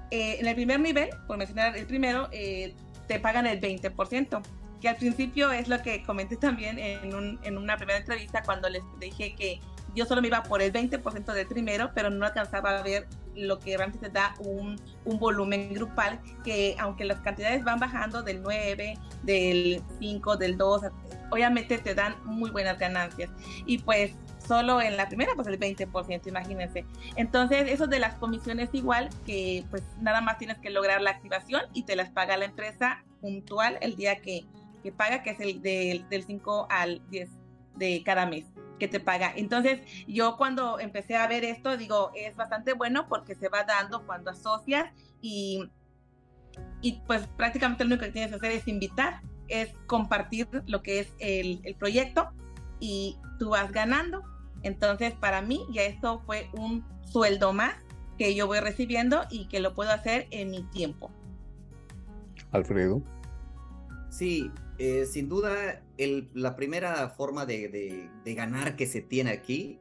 Eh, 0.09 0.38
en 0.39 0.47
el 0.47 0.55
primer 0.55 0.79
nivel, 0.79 1.09
por 1.27 1.38
mencionar 1.38 1.77
el 1.77 1.85
primero, 1.85 2.27
eh, 2.31 2.75
te 3.07 3.19
pagan 3.19 3.45
el 3.45 3.61
20%, 3.61 4.41
que 4.81 4.89
al 4.89 4.95
principio 4.95 5.51
es 5.51 5.67
lo 5.67 5.81
que 5.81 6.03
comenté 6.03 6.35
también 6.35 6.79
en, 6.79 7.13
un, 7.13 7.39
en 7.43 7.57
una 7.57 7.77
primera 7.77 8.00
entrevista 8.00 8.41
cuando 8.43 8.67
les 8.69 8.83
dije 9.00 9.35
que 9.35 9.59
yo 9.95 10.05
solo 10.05 10.21
me 10.21 10.27
iba 10.27 10.43
por 10.43 10.61
el 10.61 10.71
20% 10.71 11.33
del 11.33 11.47
primero, 11.47 11.91
pero 11.93 12.09
no 12.09 12.25
alcanzaba 12.25 12.79
a 12.79 12.83
ver 12.83 13.07
lo 13.35 13.59
que 13.59 13.77
realmente 13.77 14.09
te 14.09 14.13
da 14.13 14.33
un, 14.39 14.79
un, 15.05 15.19
volumen 15.19 15.73
grupal 15.73 16.19
que 16.43 16.75
aunque 16.79 17.05
las 17.05 17.19
cantidades 17.21 17.63
van 17.63 17.79
bajando 17.79 18.23
del 18.23 18.41
9, 18.41 18.97
del 19.23 19.81
5, 20.00 20.38
del 20.38 20.57
2, 20.57 20.81
obviamente 21.29 21.77
te 21.77 21.95
dan 21.95 22.15
muy 22.25 22.51
buenas 22.51 22.77
ganancias. 22.77 23.29
Y 23.65 23.79
pues 23.79 24.13
solo 24.45 24.81
en 24.81 24.97
la 24.97 25.07
primera, 25.07 25.33
pues 25.35 25.47
el 25.47 25.59
20%, 25.59 26.27
imagínense. 26.27 26.85
Entonces, 27.15 27.69
eso 27.69 27.88
de 27.88 28.00
las 28.00 28.15
comisiones 28.15 28.69
igual, 28.73 29.09
que 29.25 29.63
pues 29.69 29.83
nada 30.01 30.21
más 30.21 30.38
tienes 30.38 30.57
que 30.59 30.69
lograr 30.69 31.01
la 31.01 31.11
activación 31.11 31.61
y 31.73 31.83
te 31.83 31.95
las 31.95 32.09
paga 32.09 32.38
la 32.38 32.45
empresa 32.45 33.03
puntual 33.21 33.77
el 33.81 33.95
día 33.95 34.17
que, 34.17 34.45
que 34.83 34.91
paga, 34.91 35.23
que 35.23 35.31
es 35.31 35.39
el 35.39 35.61
del, 35.61 36.07
del 36.09 36.23
5 36.23 36.67
al 36.69 37.01
10 37.09 37.29
de 37.77 38.03
cada 38.03 38.25
mes 38.25 38.45
que 38.81 38.88
te 38.88 39.00
paga. 39.00 39.31
Entonces, 39.35 39.79
yo 40.07 40.38
cuando 40.38 40.79
empecé 40.79 41.15
a 41.15 41.27
ver 41.27 41.45
esto, 41.45 41.77
digo, 41.77 42.11
es 42.15 42.35
bastante 42.35 42.73
bueno 42.73 43.07
porque 43.07 43.35
se 43.35 43.47
va 43.47 43.63
dando 43.63 44.07
cuando 44.07 44.31
asocias 44.31 44.91
y, 45.21 45.69
y 46.81 47.00
pues 47.05 47.27
prácticamente 47.38 47.83
lo 47.83 47.89
único 47.89 48.05
que 48.05 48.11
tienes 48.11 48.31
que 48.31 48.38
hacer 48.38 48.51
es 48.53 48.67
invitar, 48.67 49.21
es 49.50 49.71
compartir 49.85 50.47
lo 50.65 50.81
que 50.81 51.01
es 51.01 51.13
el, 51.19 51.61
el 51.63 51.75
proyecto 51.75 52.31
y 52.79 53.19
tú 53.38 53.50
vas 53.50 53.71
ganando. 53.71 54.23
Entonces, 54.63 55.13
para 55.13 55.43
mí 55.43 55.63
ya 55.71 55.83
esto 55.83 56.23
fue 56.25 56.50
un 56.53 56.83
sueldo 57.03 57.53
más 57.53 57.75
que 58.17 58.33
yo 58.33 58.47
voy 58.47 58.61
recibiendo 58.61 59.25
y 59.29 59.47
que 59.47 59.59
lo 59.59 59.75
puedo 59.75 59.91
hacer 59.91 60.25
en 60.31 60.50
mi 60.50 60.63
tiempo. 60.63 61.11
Alfredo. 62.51 63.03
Sí, 64.09 64.50
eh, 64.83 65.05
sin 65.05 65.29
duda, 65.29 65.83
la 66.33 66.55
primera 66.55 67.07
forma 67.09 67.45
de, 67.45 68.09
ganar 68.25 68.75
que 68.75 68.88
se 68.88 69.00
tiene 69.00 69.29
aquí 69.29 69.79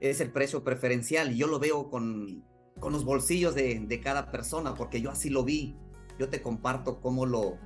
es 0.00 0.20
el 0.20 0.32
precio 0.32 0.64
preferencial. 0.64 1.36
Yo 1.36 1.46
lo 1.46 1.60
veo 1.60 1.88
con, 1.88 2.42
los 2.82 3.04
bolsillos 3.04 3.54
de, 3.54 4.00
cada 4.02 4.32
persona, 4.32 4.74
porque 4.74 5.00
yo 5.00 5.12
así 5.12 5.30
lo 5.30 5.44
vi. 5.44 5.76
Yo 6.18 6.30
te 6.30 6.42
comparto 6.42 7.00
cómo 7.00 7.26
lo, 7.26 7.58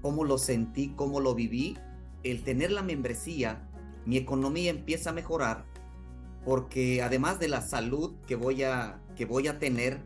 cómo 0.00 0.24
lo 0.24 0.38
sentí, 0.38 0.94
cómo 0.96 1.20
lo 1.20 1.34
viví. 1.34 1.76
El 2.22 2.44
tener 2.44 2.72
la 2.72 2.82
membresía, 2.82 3.68
mi 4.06 4.16
economía 4.16 4.70
empieza 4.70 5.10
a 5.10 5.12
mejorar, 5.12 5.66
porque 6.46 7.02
además 7.02 7.38
de 7.38 7.48
la 7.48 7.60
salud 7.60 8.14
que 8.26 8.36
voy 8.36 8.62
a, 8.62 9.02
que 9.16 9.26
voy 9.26 9.48
a 9.48 9.58
tener, 9.58 10.02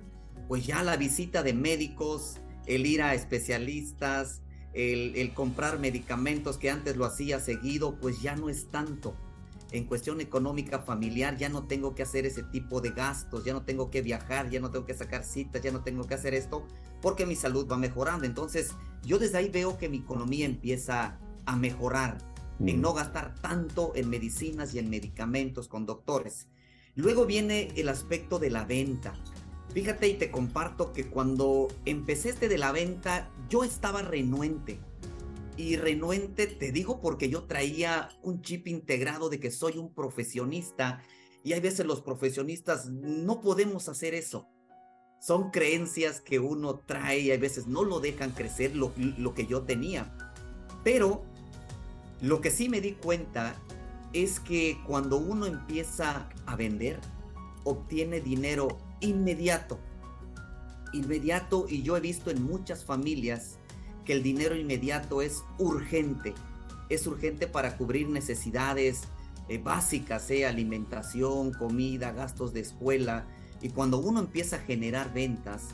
pues 0.48 0.66
ya 0.66 0.82
la 0.82 0.96
visita 0.96 1.44
de 1.44 1.54
médicos, 1.54 2.40
el 2.66 2.84
ir 2.84 3.00
a 3.00 3.14
especialistas, 3.14 4.42
el, 4.74 5.32
comprar 5.34 5.78
medicamentos 5.78 6.58
que 6.58 6.70
antes 6.70 6.96
lo 6.96 7.04
hacía 7.04 7.40
seguido, 7.40 7.96
pues 7.96 8.20
ya 8.20 8.36
no 8.36 8.48
es 8.48 8.70
tanto. 8.70 9.16
En 9.70 9.84
cuestión 9.84 10.20
económica 10.20 10.80
familiar 10.80 11.36
ya 11.36 11.48
no 11.48 11.66
tengo 11.66 11.94
que 11.94 12.02
hacer 12.02 12.26
ese 12.26 12.42
tipo 12.44 12.80
de 12.80 12.90
gastos, 12.90 13.44
ya 13.44 13.52
no 13.52 13.62
tengo 13.62 13.90
que 13.90 14.02
viajar, 14.02 14.50
ya 14.50 14.60
no 14.60 14.70
tengo 14.70 14.86
que 14.86 14.94
sacar 14.94 15.24
citas, 15.24 15.62
ya 15.62 15.72
no 15.72 15.82
tengo 15.82 16.06
que 16.06 16.14
hacer 16.14 16.34
esto, 16.34 16.66
porque 17.00 17.26
mi 17.26 17.34
salud 17.34 17.66
va 17.70 17.76
mejorando. 17.76 18.24
Entonces 18.24 18.72
yo 19.02 19.18
desde 19.18 19.38
ahí 19.38 19.48
veo 19.48 19.78
que 19.78 19.88
mi 19.88 19.98
economía 19.98 20.46
empieza 20.46 21.18
a 21.46 21.56
mejorar, 21.56 22.18
en 22.60 22.78
mm. 22.78 22.80
no 22.80 22.94
gastar 22.94 23.34
tanto 23.40 23.92
en 23.96 24.08
medicinas 24.10 24.74
y 24.74 24.78
en 24.78 24.90
medicamentos 24.90 25.68
con 25.68 25.86
doctores. 25.86 26.48
Luego 26.96 27.26
viene 27.26 27.68
el 27.74 27.88
aspecto 27.88 28.38
de 28.38 28.50
la 28.50 28.64
venta. 28.64 29.14
Fíjate 29.74 30.06
y 30.06 30.14
te 30.14 30.30
comparto 30.30 30.92
que 30.92 31.08
cuando 31.08 31.66
empecé 31.84 32.28
este 32.28 32.48
de 32.48 32.58
la 32.58 32.70
venta, 32.70 33.28
yo 33.50 33.64
estaba 33.64 34.02
renuente. 34.02 34.78
Y 35.56 35.76
renuente 35.76 36.46
te 36.46 36.70
digo 36.70 37.00
porque 37.00 37.28
yo 37.28 37.42
traía 37.42 38.08
un 38.22 38.40
chip 38.40 38.68
integrado 38.68 39.30
de 39.30 39.40
que 39.40 39.50
soy 39.50 39.78
un 39.78 39.92
profesionista 39.92 41.02
y 41.42 41.54
hay 41.54 41.60
veces 41.60 41.86
los 41.86 42.02
profesionistas 42.02 42.88
no 42.88 43.40
podemos 43.40 43.88
hacer 43.88 44.14
eso. 44.14 44.48
Son 45.20 45.50
creencias 45.50 46.20
que 46.20 46.38
uno 46.38 46.78
trae 46.78 47.18
y 47.18 47.32
a 47.32 47.38
veces 47.38 47.66
no 47.66 47.82
lo 47.82 47.98
dejan 47.98 48.30
crecer 48.30 48.76
lo, 48.76 48.92
lo 48.96 49.34
que 49.34 49.46
yo 49.46 49.62
tenía. 49.62 50.16
Pero 50.84 51.24
lo 52.22 52.40
que 52.40 52.52
sí 52.52 52.68
me 52.68 52.80
di 52.80 52.92
cuenta 52.92 53.60
es 54.12 54.38
que 54.38 54.78
cuando 54.86 55.16
uno 55.16 55.46
empieza 55.46 56.28
a 56.46 56.54
vender, 56.54 57.00
obtiene 57.64 58.20
dinero 58.20 58.78
inmediato. 59.04 59.78
Inmediato 60.92 61.66
y 61.68 61.82
yo 61.82 61.96
he 61.96 62.00
visto 62.00 62.30
en 62.30 62.42
muchas 62.42 62.84
familias 62.84 63.58
que 64.04 64.12
el 64.12 64.22
dinero 64.22 64.56
inmediato 64.56 65.22
es 65.22 65.42
urgente. 65.58 66.34
Es 66.88 67.06
urgente 67.06 67.46
para 67.46 67.76
cubrir 67.76 68.08
necesidades 68.08 69.02
eh, 69.48 69.58
básicas, 69.58 70.30
eh, 70.30 70.46
alimentación, 70.46 71.52
comida, 71.52 72.12
gastos 72.12 72.52
de 72.52 72.60
escuela. 72.60 73.26
Y 73.60 73.70
cuando 73.70 73.98
uno 73.98 74.20
empieza 74.20 74.56
a 74.56 74.60
generar 74.60 75.12
ventas, 75.12 75.68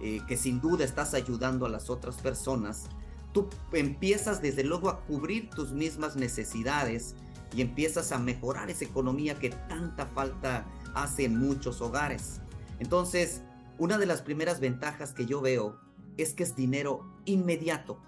eh, 0.00 0.20
que 0.28 0.36
sin 0.36 0.60
duda 0.60 0.84
estás 0.84 1.14
ayudando 1.14 1.66
a 1.66 1.68
las 1.68 1.88
otras 1.88 2.16
personas, 2.16 2.86
tú 3.32 3.48
empiezas 3.72 4.42
desde 4.42 4.64
luego 4.64 4.88
a 4.90 5.00
cubrir 5.00 5.50
tus 5.50 5.72
mismas 5.72 6.16
necesidades 6.16 7.14
y 7.54 7.62
empiezas 7.62 8.12
a 8.12 8.18
mejorar 8.18 8.70
esa 8.70 8.84
economía 8.84 9.38
que 9.38 9.50
tanta 9.50 10.06
falta 10.06 10.66
hace 10.94 11.24
en 11.24 11.38
muchos 11.38 11.80
hogares. 11.80 12.40
Entonces, 12.78 13.42
una 13.78 13.98
de 13.98 14.06
las 14.06 14.22
primeras 14.22 14.60
ventajas 14.60 15.12
que 15.12 15.26
yo 15.26 15.40
veo 15.40 15.78
es 16.16 16.34
que 16.34 16.42
es 16.42 16.56
dinero 16.56 17.20
inmediato. 17.24 18.00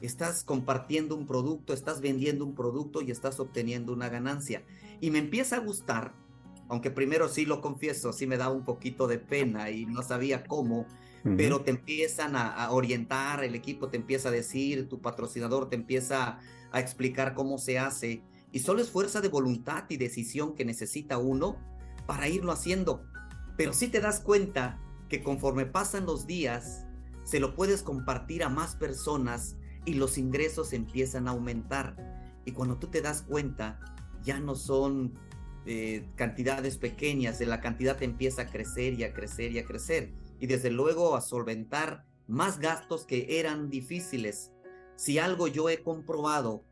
Estás 0.00 0.44
compartiendo 0.44 1.16
un 1.16 1.26
producto, 1.26 1.72
estás 1.72 2.00
vendiendo 2.00 2.44
un 2.44 2.54
producto 2.54 3.02
y 3.02 3.10
estás 3.10 3.40
obteniendo 3.40 3.92
una 3.92 4.08
ganancia. 4.08 4.64
Y 5.00 5.10
me 5.10 5.18
empieza 5.18 5.56
a 5.56 5.60
gustar, 5.60 6.14
aunque 6.68 6.90
primero 6.90 7.28
sí 7.28 7.46
lo 7.46 7.60
confieso, 7.60 8.12
sí 8.12 8.26
me 8.26 8.36
da 8.36 8.50
un 8.50 8.64
poquito 8.64 9.06
de 9.06 9.18
pena 9.18 9.70
y 9.70 9.86
no 9.86 10.02
sabía 10.02 10.44
cómo, 10.44 10.86
pero 11.36 11.62
te 11.62 11.70
empiezan 11.70 12.36
a, 12.36 12.70
orientar, 12.70 13.42
el 13.44 13.54
equipo 13.54 13.88
te 13.88 13.96
empieza 13.96 14.28
a 14.28 14.32
decir, 14.32 14.88
tu 14.88 15.00
patrocinador 15.00 15.68
te 15.68 15.76
empieza 15.76 16.38
a 16.70 16.80
explicar 16.80 17.34
cómo 17.34 17.58
se 17.58 17.78
hace. 17.78 18.22
Y 18.52 18.60
solo 18.60 18.80
es 18.80 18.90
fuerza 18.90 19.20
de 19.20 19.28
voluntad 19.28 19.84
y 19.88 19.96
decisión 19.96 20.54
que 20.54 20.64
necesita 20.64 21.18
uno 21.18 21.56
para 22.06 22.28
irlo 22.28 22.52
haciendo. 22.52 23.02
Pero 23.58 23.72
si 23.72 23.88
te 23.88 24.00
das 24.00 24.20
cuenta 24.20 24.80
que 25.08 25.20
conforme 25.20 25.66
pasan 25.66 26.06
los 26.06 26.28
días, 26.28 26.86
se 27.24 27.40
lo 27.40 27.56
puedes 27.56 27.82
compartir 27.82 28.44
a 28.44 28.48
más 28.48 28.76
personas 28.76 29.56
y 29.84 29.94
los 29.94 30.16
ingresos 30.16 30.72
empiezan 30.72 31.26
a 31.26 31.32
aumentar. 31.32 31.96
Y 32.44 32.52
cuando 32.52 32.78
tú 32.78 32.86
te 32.86 33.02
das 33.02 33.22
cuenta, 33.22 33.80
ya 34.22 34.38
no 34.38 34.54
son 34.54 35.18
eh, 35.66 36.08
cantidades 36.14 36.78
pequeñas, 36.78 37.40
la 37.40 37.60
cantidad 37.60 38.00
empieza 38.00 38.42
a 38.42 38.46
crecer 38.46 38.94
y 38.94 39.02
a 39.02 39.12
crecer 39.12 39.50
y 39.50 39.58
a 39.58 39.64
crecer. 39.64 40.12
Y 40.38 40.46
desde 40.46 40.70
luego 40.70 41.16
a 41.16 41.20
solventar 41.20 42.06
más 42.28 42.60
gastos 42.60 43.06
que 43.06 43.40
eran 43.40 43.70
difíciles. 43.70 44.52
Si 44.94 45.18
algo 45.18 45.48
yo 45.48 45.68
he 45.68 45.82
comprobado 45.82 46.64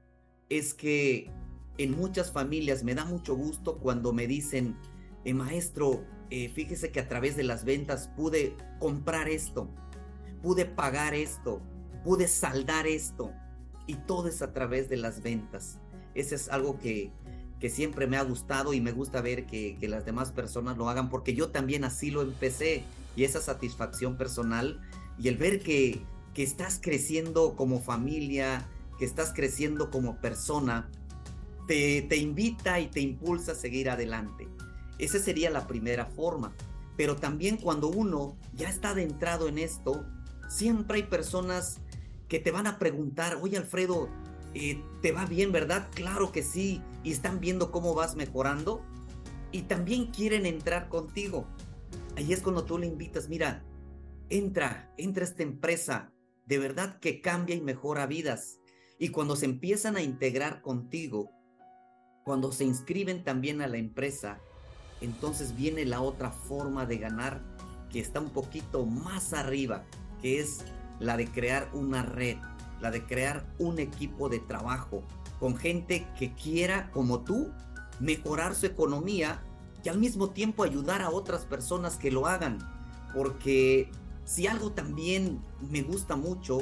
es 0.48 0.72
que 0.72 1.32
en 1.78 1.96
muchas 1.96 2.30
familias 2.30 2.84
me 2.84 2.94
da 2.94 3.04
mucho 3.04 3.34
gusto 3.34 3.78
cuando 3.78 4.12
me 4.12 4.28
dicen, 4.28 4.76
eh, 5.24 5.34
maestro, 5.34 6.04
eh, 6.30 6.49
fíjese 6.49 6.90
que 6.90 7.00
a 7.00 7.09
través 7.09 7.37
de 7.37 7.45
las 7.45 7.64
ventas 7.64 8.11
pude 8.16 8.56
comprar 8.78 9.28
esto, 9.28 9.68
pude 10.42 10.64
pagar 10.64 11.14
esto, 11.14 11.62
pude 12.04 12.28
saldar 12.28 12.87
esto. 12.87 13.33
Y 13.87 13.95
todo 13.95 14.28
es 14.28 14.42
a 14.42 14.52
través 14.52 14.88
de 14.88 14.97
las 14.97 15.23
ventas. 15.23 15.78
Ese 16.14 16.35
es 16.35 16.49
algo 16.49 16.78
que, 16.78 17.12
que 17.61 17.71
siempre 17.71 18.06
me 18.06 18.16
ha 18.16 18.23
gustado 18.23 18.73
y 18.73 18.80
me 18.80 18.92
gusta 18.92 19.21
ver 19.21 19.47
que, 19.47 19.76
que, 19.78 19.87
las 19.87 20.04
demás 20.04 20.33
personas 20.33 20.76
lo 20.76 20.88
hagan 20.88 21.09
porque 21.09 21.35
yo 21.35 21.50
también 21.50 21.85
así 21.85 22.11
lo 22.11 22.23
empecé. 22.23 22.83
Y 23.14 23.25
esa 23.25 23.40
satisfacción 23.40 24.16
personal 24.16 24.80
y 25.18 25.28
el 25.28 25.37
ver 25.37 25.61
que, 25.61 26.02
que 26.35 26.42
estás 26.42 26.80
creciendo 26.83 27.54
como 27.54 27.80
familia, 27.80 28.66
que 28.99 29.04
estás 29.04 29.33
creciendo 29.33 29.90
como 29.90 30.21
persona, 30.21 30.90
te, 31.66 32.02
te 32.02 32.16
invita 32.16 32.80
y 32.80 32.88
te 32.88 33.00
impulsa 33.00 33.52
a 33.52 33.54
seguir 33.54 33.88
adelante. 33.88 34.49
Esa 34.98 35.18
sería 35.18 35.50
la 35.50 35.66
primera 35.66 36.06
forma. 36.06 36.54
pero 36.96 37.16
también 37.16 37.58
cuando 37.58 37.88
uno 37.88 38.38
ya 38.54 38.70
está 38.70 38.90
adentrado 38.90 39.48
en 39.48 39.58
esto, 39.58 40.06
siempre 40.48 40.96
hay 40.96 41.02
personas 41.02 41.78
que 42.26 42.38
te 42.38 42.50
van 42.50 42.66
a 42.66 42.78
preguntar, 42.78 43.38
oye 43.42 43.58
Alfredo, 43.58 44.08
eh, 44.54 44.82
¿te 45.02 45.12
va 45.12 45.26
bien, 45.26 45.52
verdad? 45.52 45.88
Claro 45.94 46.32
que 46.32 46.42
sí, 46.42 46.82
y 47.04 47.12
están 47.12 47.38
viendo 47.38 47.70
cómo 47.70 47.94
vas 47.94 48.16
mejorando 48.16 48.82
y 49.52 49.62
también 49.62 50.06
quieren 50.06 50.46
entrar 50.46 50.88
contigo. 50.88 51.46
Ahí 52.16 52.32
es 52.32 52.40
cuando 52.40 52.64
tú 52.64 52.78
le 52.78 52.86
invitas, 52.86 53.28
mira, 53.28 53.62
entra, 54.30 54.92
entra 54.96 55.24
a 55.24 55.28
esta 55.28 55.42
empresa, 55.42 56.12
de 56.46 56.58
verdad 56.58 56.98
que 56.98 57.20
cambia 57.20 57.54
y 57.54 57.60
mejora 57.60 58.06
vidas. 58.06 58.58
Y 58.98 59.10
cuando 59.10 59.36
se 59.36 59.44
empiezan 59.44 59.96
a 59.96 60.02
integrar 60.02 60.62
contigo, 60.62 61.30
cuando 62.24 62.50
se 62.50 62.64
inscriben 62.64 63.22
también 63.22 63.60
a 63.60 63.68
la 63.68 63.76
empresa, 63.76 64.40
entonces 65.00 65.56
viene 65.56 65.84
la 65.84 66.00
otra 66.00 66.30
forma 66.30 66.86
de 66.86 66.98
ganar 66.98 67.40
que 67.90 68.00
está 68.00 68.20
un 68.20 68.30
poquito 68.30 68.86
más 68.86 69.32
arriba, 69.32 69.84
que 70.20 70.40
es 70.40 70.64
la 70.98 71.16
de 71.16 71.26
crear 71.26 71.68
una 71.72 72.02
red, 72.02 72.38
la 72.80 72.90
de 72.90 73.04
crear 73.04 73.46
un 73.58 73.78
equipo 73.78 74.28
de 74.28 74.38
trabajo 74.38 75.02
con 75.38 75.56
gente 75.56 76.06
que 76.18 76.32
quiera, 76.32 76.90
como 76.90 77.20
tú, 77.20 77.50
mejorar 78.00 78.54
su 78.54 78.66
economía 78.66 79.42
y 79.84 79.88
al 79.88 79.98
mismo 79.98 80.30
tiempo 80.30 80.64
ayudar 80.64 81.02
a 81.02 81.10
otras 81.10 81.44
personas 81.44 81.96
que 81.96 82.10
lo 82.10 82.26
hagan. 82.26 82.58
Porque 83.14 83.90
si 84.24 84.46
algo 84.46 84.72
también 84.72 85.42
me 85.70 85.82
gusta 85.82 86.16
mucho, 86.16 86.58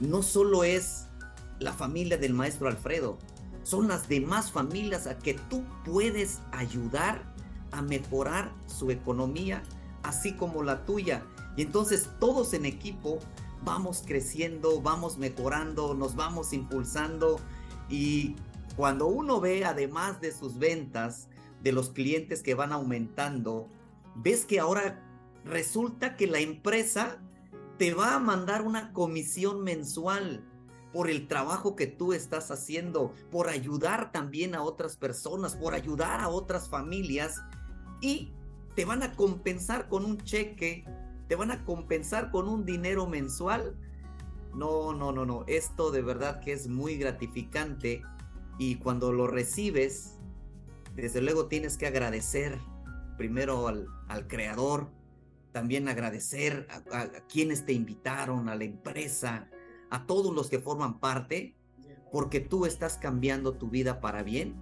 no 0.00 0.22
solo 0.22 0.64
es 0.64 1.06
la 1.58 1.72
familia 1.72 2.16
del 2.16 2.34
maestro 2.34 2.68
Alfredo, 2.68 3.18
son 3.62 3.88
las 3.88 4.08
demás 4.08 4.50
familias 4.50 5.06
a 5.06 5.18
que 5.18 5.34
tú 5.34 5.64
puedes 5.84 6.40
ayudar 6.52 7.33
a 7.74 7.82
mejorar 7.82 8.52
su 8.66 8.90
economía, 8.90 9.62
así 10.02 10.34
como 10.34 10.62
la 10.62 10.84
tuya. 10.84 11.24
Y 11.56 11.62
entonces 11.62 12.08
todos 12.20 12.54
en 12.54 12.66
equipo 12.66 13.18
vamos 13.64 14.02
creciendo, 14.06 14.80
vamos 14.80 15.18
mejorando, 15.18 15.94
nos 15.94 16.14
vamos 16.14 16.52
impulsando 16.52 17.40
y 17.88 18.36
cuando 18.76 19.06
uno 19.06 19.40
ve 19.40 19.64
además 19.64 20.20
de 20.20 20.32
sus 20.32 20.58
ventas, 20.58 21.28
de 21.62 21.72
los 21.72 21.90
clientes 21.90 22.42
que 22.42 22.54
van 22.54 22.72
aumentando, 22.72 23.68
ves 24.16 24.44
que 24.44 24.60
ahora 24.60 25.02
resulta 25.44 26.16
que 26.16 26.26
la 26.26 26.40
empresa 26.40 27.18
te 27.78 27.94
va 27.94 28.14
a 28.14 28.18
mandar 28.18 28.62
una 28.62 28.92
comisión 28.92 29.62
mensual 29.62 30.44
por 30.92 31.10
el 31.10 31.26
trabajo 31.26 31.74
que 31.74 31.86
tú 31.86 32.12
estás 32.12 32.50
haciendo, 32.50 33.12
por 33.30 33.48
ayudar 33.48 34.12
también 34.12 34.54
a 34.54 34.62
otras 34.62 34.96
personas, 34.96 35.56
por 35.56 35.74
ayudar 35.74 36.20
a 36.20 36.28
otras 36.28 36.68
familias 36.68 37.42
y 38.04 38.32
te 38.76 38.84
van 38.84 39.02
a 39.02 39.12
compensar 39.12 39.88
con 39.88 40.04
un 40.04 40.18
cheque 40.18 40.84
te 41.28 41.36
van 41.36 41.50
a 41.50 41.64
compensar 41.64 42.30
con 42.30 42.48
un 42.48 42.64
dinero 42.64 43.06
mensual. 43.06 43.76
No, 44.54 44.92
no, 44.92 45.12
no, 45.12 45.24
no. 45.24 45.44
Esto 45.46 45.90
de 45.90 46.02
verdad 46.02 46.40
que 46.40 46.52
es 46.52 46.68
muy 46.68 46.96
gratificante 46.96 48.02
y 48.58 48.76
cuando 48.76 49.12
lo 49.12 49.26
recibes, 49.26 50.18
desde 50.94 51.20
luego 51.20 51.46
tienes 51.46 51.76
que 51.76 51.86
agradecer 51.86 52.58
primero 53.16 53.68
al, 53.68 53.88
creador, 54.28 54.90
también 55.52 55.88
agradecer 55.88 56.68
a, 56.70 57.00
a, 57.00 57.08
quienes 57.26 57.64
te 57.64 57.72
invitaron, 57.72 58.48
a 58.48 58.54
la 58.54 58.64
empresa, 58.64 59.48
a 59.90 60.06
todos 60.06 60.34
los 60.34 60.48
que 60.48 60.58
forman 60.58 61.00
parte, 61.00 61.54
porque 62.12 62.40
tú 62.40 62.66
estás 62.66 62.96
cambiando 62.96 63.54
tu 63.54 63.70
vida 63.70 64.00
para 64.00 64.22
bien 64.22 64.54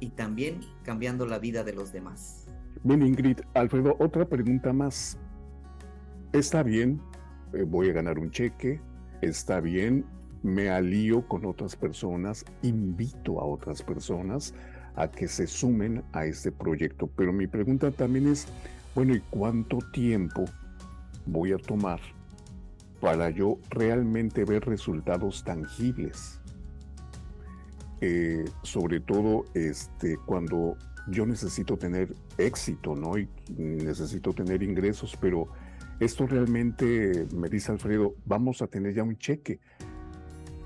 y 0.00 0.10
también 0.10 0.60
cambiando 0.84 1.26
la 1.26 1.38
vida 1.38 1.64
de 1.64 1.72
los 1.72 1.92
demás. 1.92 2.37
Bien, 2.84 3.02
Ingrid, 3.02 3.40
Alfredo, 3.54 3.96
otra 3.98 4.24
pregunta 4.24 4.72
más 4.72 5.18
está 6.32 6.62
bien, 6.62 7.00
eh, 7.52 7.64
voy 7.64 7.90
a 7.90 7.92
ganar 7.92 8.18
un 8.18 8.30
cheque, 8.30 8.80
está 9.20 9.60
bien, 9.60 10.04
me 10.42 10.70
alío 10.70 11.26
con 11.26 11.44
otras 11.44 11.74
personas, 11.74 12.44
invito 12.62 13.40
a 13.40 13.44
otras 13.44 13.82
personas 13.82 14.54
a 14.94 15.10
que 15.10 15.26
se 15.26 15.46
sumen 15.46 16.04
a 16.12 16.24
este 16.24 16.52
proyecto. 16.52 17.08
Pero 17.16 17.32
mi 17.32 17.46
pregunta 17.46 17.90
también 17.90 18.28
es, 18.28 18.46
bueno, 18.94 19.14
¿y 19.14 19.20
cuánto 19.30 19.78
tiempo 19.92 20.44
voy 21.26 21.52
a 21.52 21.58
tomar 21.58 22.00
para 23.00 23.30
yo 23.30 23.58
realmente 23.70 24.44
ver 24.44 24.64
resultados 24.64 25.42
tangibles? 25.44 26.40
Eh, 28.00 28.44
sobre 28.62 29.00
todo 29.00 29.44
este, 29.54 30.16
cuando 30.26 30.76
yo 31.06 31.26
necesito 31.26 31.76
tener 31.76 32.14
éxito, 32.36 32.94
¿no? 32.94 33.16
Y 33.16 33.28
necesito 33.56 34.32
tener 34.32 34.62
ingresos, 34.62 35.16
pero 35.20 35.48
esto 36.00 36.26
realmente, 36.26 37.26
me 37.34 37.48
dice 37.48 37.72
Alfredo, 37.72 38.14
vamos 38.26 38.62
a 38.62 38.66
tener 38.66 38.94
ya 38.94 39.02
un 39.02 39.16
cheque, 39.16 39.60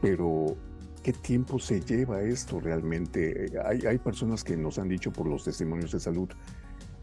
pero 0.00 0.56
¿qué 1.02 1.12
tiempo 1.12 1.58
se 1.58 1.80
lleva 1.80 2.22
esto 2.22 2.60
realmente? 2.60 3.52
Hay, 3.64 3.86
hay 3.86 3.98
personas 3.98 4.44
que 4.44 4.56
nos 4.56 4.78
han 4.78 4.88
dicho 4.88 5.12
por 5.12 5.26
los 5.26 5.44
testimonios 5.44 5.92
de 5.92 6.00
salud, 6.00 6.28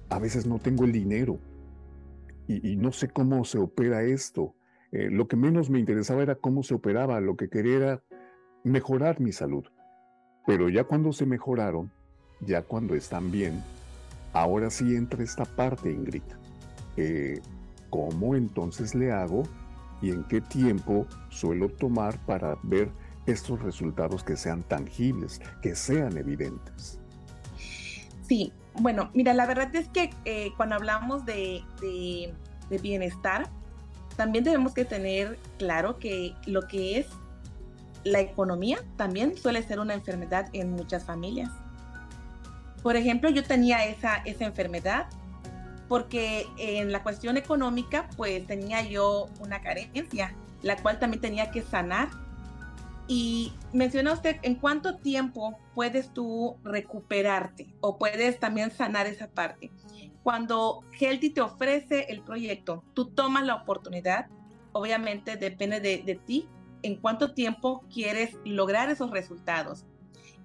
a 0.09 0.19
veces 0.19 0.45
no 0.45 0.59
tengo 0.59 0.85
el 0.85 0.91
dinero 0.91 1.39
y, 2.47 2.75
no 2.77 2.91
sé 2.91 3.09
cómo 3.09 3.45
se 3.45 3.59
opera 3.59 4.01
esto. 4.01 4.55
Eh, 4.91 5.09
lo 5.11 5.27
que 5.27 5.35
menos 5.35 5.69
me 5.69 5.77
interesaba 5.77 6.23
era 6.23 6.35
cómo 6.35 6.63
se 6.63 6.73
operaba, 6.73 7.21
lo 7.21 7.35
que 7.35 7.47
quería 7.47 7.77
era 7.77 8.03
mejorar 8.63 9.19
mi 9.21 9.31
salud. 9.31 9.65
Pero 10.47 10.67
ya 10.67 10.83
cuando 10.85 11.13
se 11.13 11.27
mejoraron, 11.27 11.91
ya 12.41 12.61
cuando 12.61 12.95
están 12.95 13.31
bien, 13.31 13.63
ahora 14.33 14.69
sí 14.69 14.95
entra 14.95 15.23
esta 15.23 15.45
parte, 15.45 15.91
Ingrid. 15.91 16.23
Eh, 16.97 17.41
¿Cómo 17.89 18.35
entonces 18.35 18.93
le 18.93 19.11
hago 19.11 19.43
y 20.01 20.11
en 20.11 20.23
qué 20.25 20.41
tiempo 20.41 21.07
suelo 21.29 21.69
tomar 21.69 22.17
para 22.25 22.57
ver 22.63 22.91
estos 23.25 23.61
resultados 23.61 24.23
que 24.23 24.35
sean 24.37 24.63
tangibles, 24.63 25.41
que 25.61 25.75
sean 25.75 26.17
evidentes? 26.17 26.99
Sí, 28.27 28.53
bueno, 28.75 29.09
mira, 29.13 29.33
la 29.33 29.45
verdad 29.45 29.73
es 29.75 29.87
que 29.89 30.11
eh, 30.25 30.51
cuando 30.55 30.75
hablamos 30.75 31.25
de, 31.25 31.63
bienestar, 32.81 33.49
también 34.15 34.43
tenemos 34.43 34.73
que 34.73 34.85
tener 34.85 35.39
claro 35.57 35.97
que 35.97 36.35
lo 36.45 36.67
que 36.67 36.99
es 36.99 37.07
la 38.03 38.19
economía 38.19 38.79
también 38.95 39.35
suele 39.35 39.63
ser 39.63 39.79
una 39.79 39.93
enfermedad 39.93 40.49
en 40.53 40.71
muchas 40.71 41.03
familias. 41.03 41.49
Por 42.83 42.95
ejemplo, 42.95 43.29
yo 43.29 43.43
tenía 43.43 43.85
esa, 43.85 44.17
esa 44.25 44.45
enfermedad 44.45 45.07
porque 45.89 46.45
en 46.57 46.91
la 46.91 47.03
cuestión 47.03 47.35
económica 47.35 48.07
pues 48.15 48.45
tenía 48.45 48.81
yo 48.83 49.27
una 49.39 49.61
carencia, 49.61 50.35
la 50.61 50.77
cual 50.77 50.99
también 50.99 51.19
tenía 51.19 51.51
que 51.51 51.63
sanar. 51.63 52.09
Y 53.07 53.53
menciona 53.73 54.13
usted 54.13 54.37
en 54.43 54.53
cuánto 54.53 54.97
tiempo 54.97 55.57
puedes 55.73 56.13
tú 56.13 56.57
recuperarte 56.63 57.73
o 57.81 57.97
puedes 57.97 58.39
también 58.39 58.69
sanar 58.69 59.07
esa 59.07 59.27
parte. 59.27 59.71
Cuando 60.21 60.83
Healthy 60.99 61.31
te 61.31 61.41
ofrece 61.41 62.05
el 62.09 62.21
proyecto, 62.21 62.83
tú 62.93 63.05
tomas 63.05 63.47
la 63.47 63.55
oportunidad, 63.55 64.27
obviamente 64.73 65.37
depende 65.37 65.79
de, 65.79 66.21
ti 66.23 66.47
en 66.83 66.97
cuánto 66.97 67.33
tiempo 67.33 67.83
quieres 67.91 68.37
lograr 68.45 68.91
esos 68.91 69.09
resultados. 69.09 69.85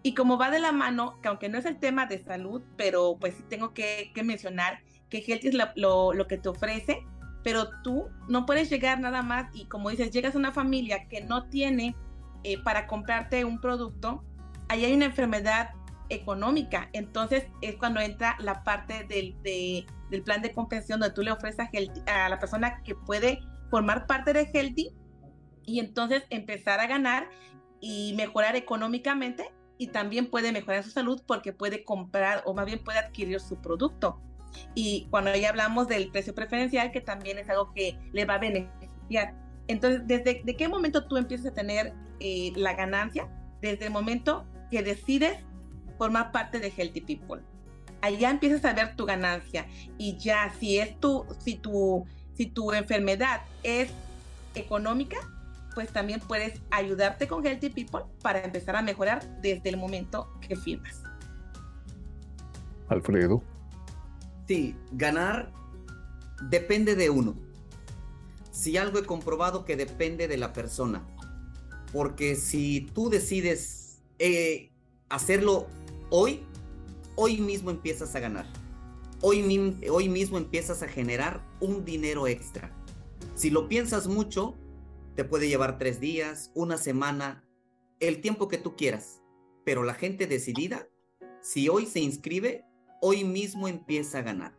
Y 0.06 0.14
como 0.14 0.36
va 0.36 0.50
de 0.50 0.60
la 0.60 0.70
mano, 0.70 1.18
que 1.22 1.28
aunque 1.28 1.48
no 1.48 1.56
es 1.56 1.64
el 1.64 1.78
tema 1.78 2.04
de 2.04 2.22
salud, 2.22 2.62
pero 2.76 3.16
pues 3.18 3.42
tengo 3.48 3.72
que, 3.72 4.12
que 4.14 4.22
mencionar 4.22 4.82
que 5.08 5.20
Healthy 5.26 5.48
es 5.48 5.54
lo, 5.76 6.26
que 6.28 6.36
te 6.36 6.50
ofrece, 6.50 7.06
pero 7.42 7.70
tú 7.82 8.10
no 8.28 8.44
puedes 8.44 8.68
llegar 8.68 9.00
nada 9.00 9.22
más 9.22 9.48
y 9.54 9.64
como 9.64 9.88
dices, 9.88 10.10
llegas 10.10 10.34
a 10.34 10.38
una 10.38 10.52
familia 10.52 11.08
que 11.08 11.22
no 11.22 11.48
tiene 11.48 11.96
eh, 12.42 12.62
para 12.62 12.86
comprarte 12.86 13.46
un 13.46 13.62
producto, 13.62 14.22
ahí 14.68 14.84
hay 14.84 14.92
una 14.92 15.06
enfermedad 15.06 15.70
económica, 16.10 16.90
entonces 16.92 17.46
es 17.62 17.76
cuando 17.76 18.00
entra 18.00 18.36
la 18.40 18.62
parte 18.62 19.04
del, 19.04 19.34
del 19.42 20.22
plan 20.22 20.42
de 20.42 20.52
compensación 20.52 21.00
donde 21.00 21.14
tú 21.14 21.22
le 21.22 21.32
ofreces 21.32 21.66
a, 22.06 22.26
a 22.26 22.28
la 22.28 22.38
persona 22.38 22.82
que 22.82 22.94
puede 22.94 23.40
formar 23.70 24.06
parte 24.06 24.34
de 24.34 24.50
Healthy 24.52 24.90
y 25.64 25.80
entonces 25.80 26.24
empezar 26.28 26.80
a 26.80 26.86
ganar 26.86 27.30
y 27.80 28.12
mejorar 28.18 28.54
económicamente 28.54 29.50
y 29.78 29.88
también 29.88 30.30
puede 30.30 30.52
mejorar 30.52 30.84
su 30.84 30.90
salud 30.90 31.22
porque 31.26 31.52
puede 31.52 31.84
comprar 31.84 32.42
o 32.46 32.54
más 32.54 32.66
bien 32.66 32.82
puede 32.82 32.98
adquirir 32.98 33.40
su 33.40 33.56
producto. 33.56 34.20
Y 34.74 35.08
cuando 35.10 35.34
ya 35.34 35.48
hablamos 35.48 35.88
del 35.88 36.10
precio 36.10 36.34
preferencial, 36.34 36.92
que 36.92 37.00
también 37.00 37.38
es 37.38 37.48
algo 37.48 37.72
que 37.72 37.98
le 38.12 38.24
va 38.24 38.34
a 38.34 38.38
beneficiar. 38.38 39.34
Entonces, 39.66 40.02
¿desde 40.06 40.42
de 40.44 40.56
qué 40.56 40.68
momento 40.68 41.06
tú 41.06 41.16
empiezas 41.16 41.46
a 41.46 41.54
tener 41.54 41.92
eh, 42.20 42.52
la 42.54 42.74
ganancia? 42.74 43.28
Desde 43.60 43.86
el 43.86 43.92
momento 43.92 44.44
que 44.70 44.82
decides 44.82 45.38
formar 45.98 46.32
parte 46.32 46.60
de 46.60 46.72
Healthy 46.76 47.00
People. 47.00 47.42
Allá 48.00 48.30
empiezas 48.30 48.64
a 48.64 48.74
ver 48.74 48.96
tu 48.96 49.06
ganancia 49.06 49.66
y 49.96 50.16
ya 50.18 50.52
si 50.60 50.78
es 50.78 50.98
tu, 51.00 51.24
si 51.38 51.56
tu, 51.56 52.04
si 52.34 52.46
tu 52.46 52.72
enfermedad 52.72 53.40
es 53.62 53.90
económica, 54.54 55.16
pues 55.74 55.92
también 55.92 56.20
puedes 56.20 56.60
ayudarte 56.70 57.26
con 57.26 57.44
Healthy 57.44 57.70
People 57.70 58.04
para 58.22 58.44
empezar 58.44 58.76
a 58.76 58.82
mejorar 58.82 59.40
desde 59.40 59.68
el 59.68 59.76
momento 59.76 60.32
que 60.40 60.56
firmas. 60.56 61.02
Alfredo. 62.88 63.42
Sí, 64.46 64.76
ganar 64.92 65.52
depende 66.50 66.94
de 66.94 67.10
uno. 67.10 67.34
Si 68.50 68.76
algo 68.76 68.98
he 68.98 69.04
comprobado 69.04 69.64
que 69.64 69.76
depende 69.76 70.28
de 70.28 70.36
la 70.36 70.52
persona. 70.52 71.06
Porque 71.92 72.36
si 72.36 72.88
tú 72.94 73.08
decides 73.08 74.02
eh, 74.18 74.70
hacerlo 75.08 75.66
hoy, 76.10 76.44
hoy 77.16 77.40
mismo 77.40 77.70
empiezas 77.70 78.14
a 78.14 78.20
ganar. 78.20 78.46
Hoy, 79.20 79.78
hoy 79.90 80.08
mismo 80.08 80.38
empiezas 80.38 80.82
a 80.82 80.88
generar 80.88 81.42
un 81.60 81.84
dinero 81.84 82.26
extra. 82.26 82.70
Si 83.34 83.50
lo 83.50 83.68
piensas 83.68 84.06
mucho, 84.06 84.54
te 85.14 85.24
puede 85.24 85.48
llevar 85.48 85.78
tres 85.78 86.00
días, 86.00 86.50
una 86.54 86.76
semana, 86.76 87.44
el 88.00 88.20
tiempo 88.20 88.48
que 88.48 88.58
tú 88.58 88.76
quieras. 88.76 89.22
Pero 89.64 89.84
la 89.84 89.94
gente 89.94 90.26
decidida, 90.26 90.88
si 91.40 91.68
hoy 91.68 91.86
se 91.86 92.00
inscribe, 92.00 92.64
hoy 93.00 93.24
mismo 93.24 93.68
empieza 93.68 94.18
a 94.18 94.22
ganar. 94.22 94.58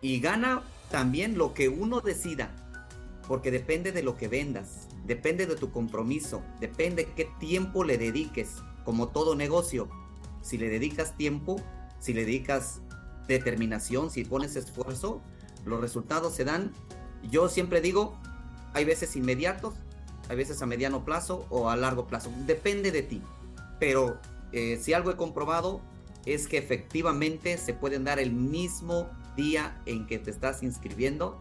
Y 0.00 0.20
gana 0.20 0.62
también 0.90 1.36
lo 1.36 1.52
que 1.52 1.68
uno 1.68 2.00
decida, 2.00 2.54
porque 3.26 3.50
depende 3.50 3.92
de 3.92 4.02
lo 4.02 4.16
que 4.16 4.28
vendas, 4.28 4.88
depende 5.04 5.46
de 5.46 5.56
tu 5.56 5.70
compromiso, 5.70 6.42
depende 6.60 7.08
qué 7.16 7.28
tiempo 7.38 7.84
le 7.84 7.98
dediques, 7.98 8.56
como 8.84 9.08
todo 9.08 9.34
negocio. 9.34 9.88
Si 10.42 10.58
le 10.58 10.68
dedicas 10.68 11.16
tiempo, 11.16 11.60
si 11.98 12.14
le 12.14 12.24
dedicas 12.24 12.82
determinación, 13.26 14.10
si 14.10 14.24
pones 14.24 14.56
esfuerzo, 14.56 15.22
los 15.64 15.80
resultados 15.80 16.34
se 16.34 16.44
dan. 16.44 16.72
Yo 17.30 17.48
siempre 17.48 17.80
digo, 17.80 18.19
hay 18.74 18.84
veces 18.84 19.16
inmediatos, 19.16 19.74
hay 20.28 20.36
veces 20.36 20.62
a 20.62 20.66
mediano 20.66 21.04
plazo 21.04 21.46
o 21.50 21.70
a 21.70 21.76
largo 21.76 22.06
plazo. 22.06 22.30
Depende 22.46 22.92
de 22.92 23.02
ti. 23.02 23.22
Pero 23.78 24.18
eh, 24.52 24.78
si 24.80 24.92
algo 24.92 25.10
he 25.10 25.16
comprobado 25.16 25.80
es 26.26 26.46
que 26.46 26.58
efectivamente 26.58 27.56
se 27.56 27.74
pueden 27.74 28.04
dar 28.04 28.18
el 28.18 28.32
mismo 28.32 29.08
día 29.36 29.80
en 29.86 30.06
que 30.06 30.18
te 30.18 30.30
estás 30.30 30.62
inscribiendo 30.62 31.40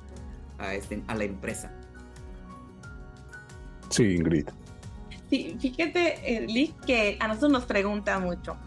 a, 0.58 0.74
este, 0.74 1.04
a 1.08 1.16
la 1.16 1.26
empresa. 1.26 1.72
Sí, 3.90 4.16
Ingrid. 4.16 4.48
Sí, 5.30 5.58
fíjate, 5.60 6.36
eh, 6.38 6.48
Liz, 6.48 6.74
que 6.86 7.18
a 7.20 7.28
nosotros 7.28 7.52
nos 7.52 7.66
pregunta 7.66 8.18
mucho, 8.20 8.58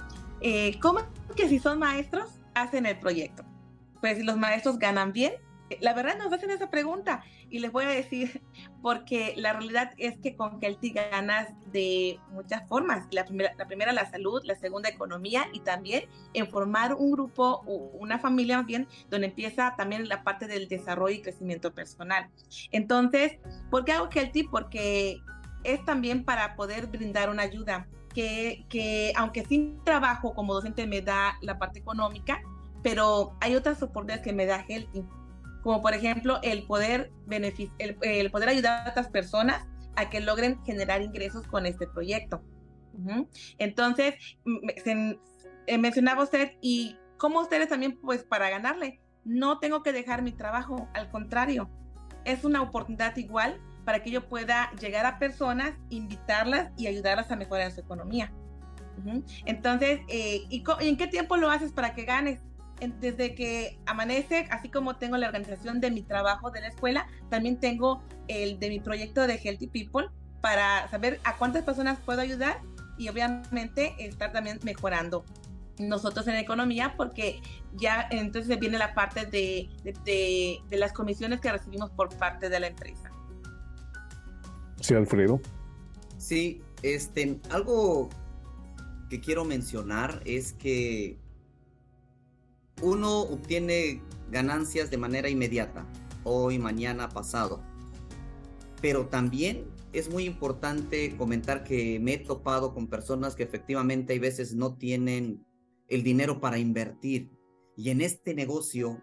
eh, 0.40 0.79
¿cómo 0.81 1.01
que 1.35 1.48
si 1.48 1.59
son 1.59 1.79
maestros 1.79 2.29
hacen 2.55 2.87
el 2.87 2.98
proyecto? 2.98 3.44
Pues 4.01 4.18
si 4.18 4.22
los 4.22 4.37
maestros 4.37 4.79
ganan 4.79 5.12
bien, 5.12 5.33
la 5.80 5.94
verdad 5.94 6.18
nos 6.18 6.32
hacen 6.32 6.50
esa 6.50 6.70
pregunta 6.70 7.24
y 7.50 7.58
les 7.58 7.72
voy 7.72 7.85
a 7.85 7.88
decir 7.88 8.42
porque 8.82 9.35
la 9.37 9.52
realidad 9.52 9.92
es 9.96 10.18
que 10.18 10.37
con 10.37 10.61
Kelty 10.61 10.90
ganas 10.90 11.48
de 11.72 12.18
muchas 12.30 12.66
formas. 12.68 13.06
La 13.11 13.24
primera, 13.24 13.52
la 13.56 13.66
primera, 13.66 13.92
la 13.92 14.11
salud, 14.11 14.42
la 14.44 14.56
segunda, 14.56 14.88
economía 14.88 15.46
y 15.52 15.61
también 15.61 16.08
en 16.35 16.48
formar 16.48 16.94
un 16.94 17.12
grupo, 17.12 17.61
una 17.94 18.18
familia 18.18 18.58
más 18.58 18.66
bien, 18.66 18.88
donde 19.11 19.28
empieza 19.28 19.74
también 19.76 20.08
la 20.08 20.22
parte 20.24 20.46
del 20.46 20.68
desarrollo 20.68 21.16
y 21.16 21.22
crecimiento 21.22 21.72
personal. 21.72 22.30
Entonces, 22.70 23.38
¿por 23.70 23.85
qué 23.85 23.92
hago 23.92 24.08
Kelty? 24.08 24.44
Porque 24.44 25.20
es 25.64 25.85
también 25.85 26.24
para 26.24 26.56
poder 26.56 26.87
brindar 26.87 27.30
una 27.30 27.42
ayuda. 27.42 27.88
Que, 28.14 28.66
que 28.68 29.14
aunque 29.16 29.42
sin 29.46 29.82
trabajo 29.85 30.35
como 30.35 30.52
docente 30.52 30.87
me 30.87 31.00
da 31.00 31.38
la 31.40 31.58
parte 31.58 31.78
económica, 31.78 32.42
pero 32.82 33.37
hay 33.40 33.54
otras 33.54 33.82
oportunidades 33.82 34.22
que 34.22 34.35
me 34.35 34.44
da 34.44 34.64
Healthy 34.68 35.02
como 35.62 35.81
por 35.81 35.94
ejemplo 35.94 36.38
el 36.42 36.64
poder, 36.64 37.11
el, 37.29 38.31
poder 38.31 38.48
ayudar 38.48 38.87
a 38.87 38.90
otras 38.90 39.09
personas 39.09 39.66
a 39.96 40.11
que 40.11 40.20
logren 40.20 40.62
generar 40.64 41.03
ingresos 41.03 41.46
con 41.46 41.66
este 41.66 41.87
proyecto. 41.87 42.42
Entonces, 43.59 44.14
eh, 45.66 45.79
mencionaba 45.79 46.22
usted, 46.22 46.53
y 46.61 46.96
como 47.16 47.40
ustedes 47.40 47.68
también, 47.68 47.98
pues 48.01 48.25
para 48.25 48.51
ganarle, 48.51 49.01
no 49.25 49.59
tengo 49.59 49.83
que 49.83 49.92
dejar 49.92 50.22
mi 50.22 50.33
trabajo, 50.33 50.88
al 50.94 51.11
contrario, 51.11 51.70
es 52.25 52.44
una 52.44 52.62
oportunidad 52.62 53.16
igual 53.16 53.61
para 53.85 54.03
que 54.03 54.11
yo 54.11 54.29
pueda 54.29 54.70
llegar 54.72 55.07
a 55.07 55.18
personas, 55.18 55.72
invitarlas 55.90 56.70
y 56.77 56.87
ayudarlas 56.87 57.31
a 57.31 57.37
mejorar 57.37 57.72
su 57.72 57.81
economía. 57.81 58.33
Entonces, 59.46 60.01
eh, 60.09 60.42
¿y, 60.51 60.62
¿y 60.81 60.88
en 60.88 60.96
qué 60.96 61.07
tiempo 61.07 61.37
lo 61.37 61.51
haces 61.51 61.72
para 61.72 61.94
que 61.94 62.05
ganes? 62.05 62.40
Desde 63.00 63.35
que 63.35 63.78
amanece, 63.87 64.46
así 64.50 64.68
como 64.68 64.96
tengo 64.96 65.16
la 65.16 65.28
organización 65.28 65.80
de 65.80 65.90
mi 65.90 66.02
trabajo 66.02 66.50
de 66.50 66.61
la 66.61 66.68
escuela, 66.68 67.06
también 67.30 67.58
tengo 67.58 68.02
el 68.28 68.58
de 68.58 68.68
mi 68.68 68.80
proyecto 68.80 69.26
de 69.26 69.35
Healthy 69.35 69.68
People 69.68 70.08
para 70.40 70.88
saber 70.88 71.20
a 71.24 71.37
cuántas 71.37 71.64
personas 71.64 71.98
puedo 72.04 72.20
ayudar 72.20 72.61
y 72.98 73.08
obviamente 73.08 73.94
estar 73.98 74.32
también 74.32 74.58
mejorando 74.64 75.24
nosotros 75.78 76.26
en 76.28 76.37
economía 76.37 76.94
porque 76.96 77.40
ya 77.74 78.06
entonces 78.11 78.58
viene 78.58 78.78
la 78.78 78.94
parte 78.94 79.26
de, 79.26 79.68
de, 79.85 80.58
de, 80.68 80.76
las 80.76 80.92
comisiones 80.92 81.40
que 81.40 81.50
recibimos 81.50 81.90
por 81.90 82.14
parte 82.16 82.48
de 82.48 82.61
la 82.61 82.66
empresa. 82.66 83.11
Sí, 84.80 84.94
Alfredo. 84.94 85.40
Sí, 86.18 86.61
este, 86.82 87.40
algo 87.50 88.11
que 89.08 89.20
quiero 89.20 89.44
mencionar 89.44 90.20
es 90.24 90.52
que 90.52 91.18
uno 92.83 93.21
obtiene 93.21 94.03
ganancias 94.31 94.90
de 94.90 94.99
manera 94.99 95.29
inmediata, 95.29 95.87
hoy, 96.25 96.59
mañana, 96.59 97.09
pasado. 97.09 97.62
Pero 98.81 99.07
también 99.07 99.66
es 99.92 100.11
muy 100.11 100.25
importante 100.25 101.16
comentar 101.16 101.64
que 101.64 102.01
me 102.01 102.14
he 102.14 102.18
topado 102.18 102.75
con 102.75 102.88
personas 102.88 103.35
que 103.35 103.45
efectivamente 103.45 104.14
hay 104.14 104.18
veces 104.18 104.55
no 104.55 104.75
tienen 104.75 105.47
el 105.88 106.03
dinero 106.03 106.40
para 106.40 106.59
invertir. 106.59 107.31
Y 107.77 107.90
en 107.90 108.01
este 108.01 108.35
negocio 108.35 109.03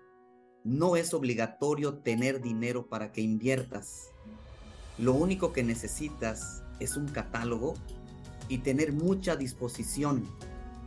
no 0.64 0.96
es 0.96 1.14
obligatorio 1.14 2.00
tener 2.00 2.42
dinero 2.42 2.90
para 2.90 3.12
que 3.12 3.22
inviertas. 3.22 4.10
Lo 4.98 5.14
único 5.14 5.54
que 5.54 5.64
necesitas 5.64 6.64
es 6.80 6.98
un 6.98 7.08
catálogo 7.08 7.76
y 8.50 8.60
tener 8.60 8.92
mucha 8.92 9.36
disposición 9.36 10.24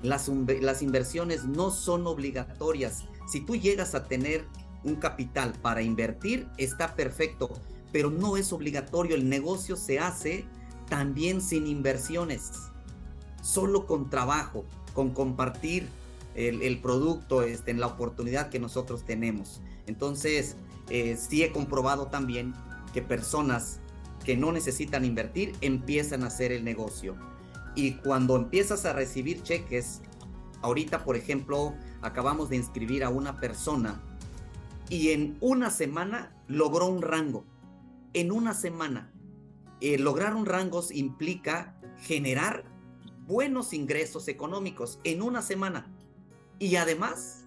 las, 0.03 0.29
las 0.61 0.83
inversiones 0.83 1.45
no 1.45 1.71
son 1.71 2.07
obligatorias. 2.07 3.05
Si 3.31 3.41
tú 3.41 3.57
llegas 3.57 3.95
a 3.95 4.05
tener 4.05 4.45
un 4.85 4.97
capital 4.97 5.55
para 5.63 5.83
invertir, 5.83 6.49
está 6.59 6.95
perfecto, 6.95 7.51
pero 7.93 8.11
no 8.11 8.37
es 8.37 8.53
obligatorio. 8.53 9.15
El 9.15 9.29
negocio 9.29 9.77
se 9.77 9.99
hace 9.99 10.45
también 10.89 11.41
sin 11.41 11.67
inversiones, 11.67 12.51
solo 13.43 13.87
con 13.87 14.11
trabajo, 14.11 14.65
con 14.95 15.11
compartir 15.11 15.89
el, 16.35 16.81
producto, 16.81 17.43
este, 17.43 17.71
en 17.71 17.81
la 17.81 17.87
oportunidad 17.87 18.49
que 18.49 18.59
nosotros 18.59 19.05
tenemos. 19.05 19.61
Entonces, 19.87 20.57
eh, 20.91 21.17
sí 21.17 21.43
he 21.43 21.53
comprobado 21.53 22.07
también 22.07 22.55
que 22.93 23.03
personas 23.03 23.81
que 24.25 24.37
no 24.37 24.53
necesitan 24.53 25.05
invertir 25.05 25.55
empiezan 25.61 26.23
a 26.25 26.29
hacer 26.29 26.53
el 26.53 26.65
negocio. 26.65 27.17
Y 27.75 27.93
cuando 27.95 28.37
empiezas 28.37 28.85
a 28.85 28.93
recibir 28.93 29.43
cheques, 29.43 30.03
ahorita 30.61 31.05
por 31.05 31.17
ejemplo, 31.17 31.75
acabamos 32.03 32.49
de 32.49 32.57
inscribir 32.57 33.05
a 33.05 33.09
una 33.09 33.39
persona 33.39 34.01
y 34.89 35.11
en 35.11 35.37
una 35.41 35.71
semana 35.71 36.37
logró 36.49 36.87
un 36.87 37.03
rango. 37.03 37.47
En 38.13 38.31
una 38.31 38.53
semana. 38.53 39.11
Eh, 39.81 39.99
lograr 39.99 40.37
un 40.37 40.47
rango 40.47 40.85
implica 40.93 41.81
generar 41.99 42.65
buenos 43.27 43.73
ingresos 43.73 44.29
económicos 44.29 45.01
en 45.05 45.23
una 45.23 45.41
semana. 45.41 45.87
Y 46.59 46.77
además, 46.77 47.47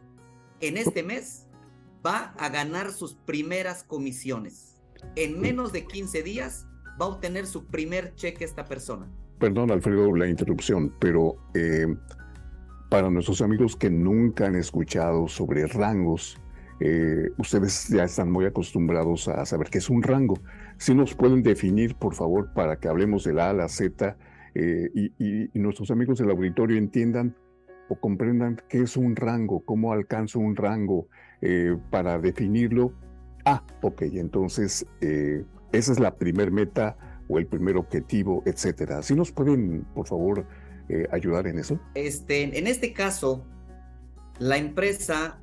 en 0.60 0.78
este 0.78 1.04
mes 1.04 1.46
va 2.06 2.34
a 2.38 2.50
ganar 2.50 2.92
sus 2.92 3.14
primeras 3.14 3.84
comisiones. 3.84 4.82
En 5.16 5.40
menos 5.40 5.72
de 5.72 5.86
15 5.86 6.24
días 6.24 6.66
va 7.00 7.06
a 7.06 7.10
obtener 7.10 7.46
su 7.46 7.66
primer 7.68 8.16
cheque 8.16 8.44
esta 8.44 8.66
persona. 8.66 9.08
Perdón, 9.40 9.70
Alfredo, 9.72 10.16
la 10.16 10.28
interrupción, 10.28 10.94
pero 11.00 11.36
eh, 11.54 11.94
para 12.90 13.10
nuestros 13.10 13.42
amigos 13.42 13.76
que 13.76 13.90
nunca 13.90 14.46
han 14.46 14.56
escuchado 14.56 15.28
sobre 15.28 15.68
rangos, 15.68 16.40
eh, 16.80 17.30
ustedes 17.38 17.90
ya 17.90 18.06
están 18.06 18.32
muy 18.32 18.46
acostumbrados 18.46 19.28
a 19.28 19.46
saber 19.46 19.70
qué 19.70 19.80
es 19.80 19.90
un 19.90 20.04
rango. 20.04 20.40
Si 20.78 20.96
nos 20.96 21.16
pueden 21.16 21.44
definir, 21.44 21.96
por 21.96 22.16
favor, 22.16 22.54
para 22.54 22.78
que 22.78 22.88
hablemos 22.88 23.26
de 23.26 23.34
la 23.34 23.48
A 23.48 23.50
a 23.50 23.54
la 23.54 23.68
Z 23.68 24.18
eh, 24.54 24.90
y, 24.94 25.60
nuestros 25.60 25.92
amigos 25.92 26.20
del 26.20 26.32
auditorio 26.32 26.78
entiendan 26.78 27.36
o 27.90 28.00
comprendan 28.00 28.62
qué 28.70 28.84
es 28.84 28.96
un 28.96 29.18
rango, 29.18 29.66
cómo 29.66 29.92
alcanzo 29.92 30.40
un 30.40 30.56
rango 30.56 31.08
para 31.92 32.18
definirlo. 32.18 32.94
Ah, 33.46 33.64
ok, 33.84 34.02
entonces 34.14 34.88
esa 35.00 35.92
es 35.92 36.00
la 36.00 36.16
primer 36.16 36.52
meta 36.52 36.98
o 37.28 37.40
el 37.40 37.48
primer 37.48 37.78
objetivo, 37.78 38.44
etcétera. 38.46 39.02
Si 39.02 39.16
nos 39.16 39.32
pueden, 39.32 39.86
por 39.94 40.08
favor, 40.08 40.46
eh, 40.90 41.08
ayudar 41.12 41.48
en 41.48 41.60
eso? 41.60 41.80
Este, 41.96 42.58
en 42.58 42.68
este 42.68 42.94
caso, 42.94 43.44
la 44.40 44.58
empresa 44.58 45.40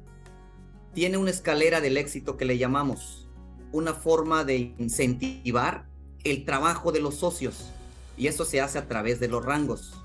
tiene 0.94 1.16
una 1.16 1.30
escalera 1.30 1.80
del 1.80 1.96
éxito 1.96 2.36
que 2.36 2.44
le 2.44 2.58
llamamos, 2.58 3.28
una 3.72 3.94
forma 3.94 4.44
de 4.44 4.74
incentivar 4.78 5.86
el 6.24 6.44
trabajo 6.44 6.92
de 6.92 7.00
los 7.00 7.16
socios. 7.16 7.72
Y 8.16 8.26
eso 8.26 8.44
se 8.44 8.60
hace 8.60 8.78
a 8.78 8.86
través 8.86 9.18
de 9.18 9.28
los 9.28 9.44
rangos. 9.44 9.98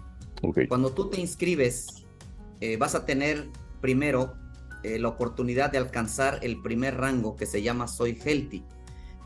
Cuando 0.69 0.91
tú 0.91 1.09
te 1.09 1.19
inscribes, 1.19 2.05
eh, 2.61 2.77
vas 2.77 2.95
a 2.95 3.05
tener 3.05 3.47
primero 3.81 4.35
eh, 4.83 4.99
la 4.99 5.09
oportunidad 5.09 5.71
de 5.71 5.77
alcanzar 5.77 6.39
el 6.41 6.61
primer 6.61 6.95
rango 6.97 7.35
que 7.35 7.45
se 7.45 7.61
llama 7.61 7.87
Soy 7.87 8.17
Healthy. 8.23 8.63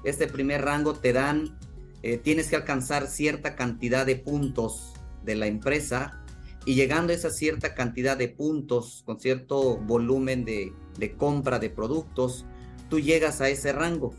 Este 0.03 0.27
primer 0.27 0.63
rango 0.63 0.93
te 0.93 1.13
dan, 1.13 1.57
eh, 2.03 2.17
tienes 2.17 2.47
que 2.47 2.55
alcanzar 2.55 3.07
cierta 3.07 3.55
cantidad 3.55 4.05
de 4.05 4.15
puntos 4.15 4.93
de 5.23 5.35
la 5.35 5.47
empresa 5.47 6.23
y 6.65 6.75
llegando 6.75 7.11
a 7.11 7.15
esa 7.15 7.29
cierta 7.29 7.73
cantidad 7.73 8.17
de 8.17 8.29
puntos 8.29 9.03
con 9.05 9.19
cierto 9.19 9.77
volumen 9.77 10.45
de, 10.45 10.73
de 10.97 11.15
compra 11.15 11.59
de 11.59 11.69
productos, 11.69 12.45
tú 12.89 12.99
llegas 12.99 13.41
a 13.41 13.49
ese 13.49 13.71
rango. 13.71 14.13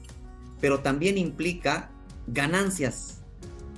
Pero 0.60 0.80
también 0.80 1.18
implica 1.18 1.92
ganancias, 2.26 3.22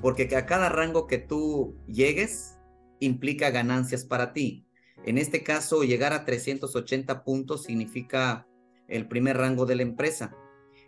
porque 0.00 0.34
a 0.36 0.46
cada 0.46 0.68
rango 0.68 1.06
que 1.06 1.18
tú 1.18 1.76
llegues 1.86 2.58
implica 3.00 3.50
ganancias 3.50 4.04
para 4.04 4.32
ti. 4.32 4.66
En 5.04 5.18
este 5.18 5.42
caso, 5.42 5.82
llegar 5.82 6.12
a 6.12 6.24
380 6.24 7.24
puntos 7.24 7.64
significa 7.64 8.46
el 8.88 9.06
primer 9.08 9.36
rango 9.36 9.66
de 9.66 9.76
la 9.76 9.82
empresa. 9.82 10.34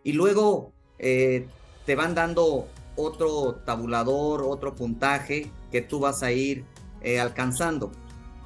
Y 0.03 0.13
luego 0.13 0.73
eh, 0.99 1.47
te 1.85 1.95
van 1.95 2.15
dando 2.15 2.69
otro 2.97 3.57
tabulador, 3.65 4.43
otro 4.43 4.75
puntaje 4.75 5.51
que 5.71 5.83
tú 5.83 6.01
vas 6.01 6.23
a 6.23 6.33
ir 6.33 6.65
eh, 7.01 7.21
alcanzando. 7.21 7.93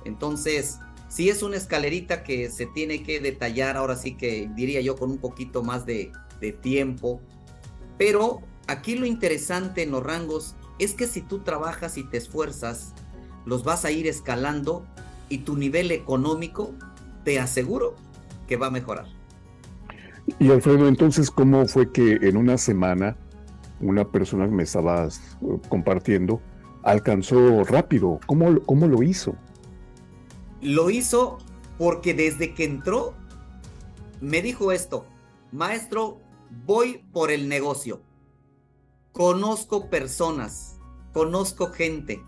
Entonces, 0.05 0.79
si 1.09 1.29
es 1.29 1.43
una 1.43 1.57
escalerita 1.57 2.23
que 2.23 2.51
se 2.51 2.67
tiene 2.67 3.03
que 3.03 3.21
detallar, 3.21 3.77
ahora 3.77 3.97
sí 3.97 4.17
que 4.17 4.51
diría 4.55 4.81
yo 4.81 4.97
con 4.97 5.11
un 5.11 5.19
poquito 5.19 5.63
más 5.63 5.87
de, 5.87 6.13
de 6.41 6.53
tiempo. 6.53 7.21
Pero 7.99 8.41
aquí 8.67 8.97
lo 8.97 9.07
interesante 9.07 9.83
en 9.83 9.91
los 9.91 10.03
rangos 10.03 10.55
es 10.79 10.95
que 10.95 11.07
si 11.07 11.21
tú 11.21 11.41
trabajas 11.41 11.99
y 11.99 12.05
te 12.05 12.17
esfuerzas, 12.17 12.95
los 13.45 13.65
vas 13.65 13.85
a 13.85 13.91
ir 13.91 14.07
escalando 14.07 14.87
y 15.29 15.39
tu 15.39 15.57
nivel 15.57 15.91
económico, 15.93 16.75
te 17.25 17.39
aseguro 17.39 17.95
que 18.49 18.57
va 18.57 18.67
a 18.69 18.71
mejorar. 18.71 19.07
Y 20.39 20.51
Alfredo, 20.51 20.89
entonces, 20.89 21.31
¿cómo 21.31 21.67
fue 21.67 21.91
que 21.91 22.19
en 22.23 22.37
una 22.37 22.59
semana 22.59 23.17
una 23.81 24.05
persona 24.05 24.47
que 24.47 24.55
me 24.55 24.63
estabas 24.63 25.21
uh, 25.41 25.59
compartiendo 25.69 26.41
alcanzó 26.83 27.65
rápido? 27.65 28.21
¿Cómo, 28.27 28.61
¿Cómo 28.67 28.87
lo 28.87 29.03
hizo? 29.03 29.35
Lo 30.61 30.91
hizo 30.91 31.39
porque 31.79 32.15
desde 32.15 32.55
que 32.55 32.65
entró 32.65 33.15
me 34.21 34.43
dijo 34.43 34.71
esto, 34.73 35.07
maestro, 35.51 36.21
voy 36.67 37.05
por 37.13 37.31
el 37.31 37.49
negocio. 37.49 38.03
Conozco 39.13 39.89
personas, 39.89 40.79
conozco 41.13 41.69
gente. 41.69 42.23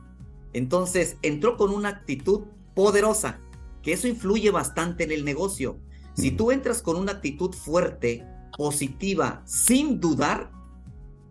Entonces 0.53 1.17
entró 1.23 1.57
con 1.57 1.71
una 1.71 1.91
actitud 1.91 2.45
poderosa, 2.75 3.41
que 3.83 3.93
eso 3.93 4.09
influye 4.09 4.51
bastante 4.51 5.05
en 5.05 5.13
el 5.13 5.25
negocio. 5.25 5.79
Si 6.15 6.31
tú 6.31 6.51
entras 6.51 6.83
con 6.83 6.97
una 6.97 7.13
actitud 7.13 7.53
fuerte, 7.55 8.27
positiva, 8.57 9.43
sin 9.47 10.01
dudar, 10.01 10.51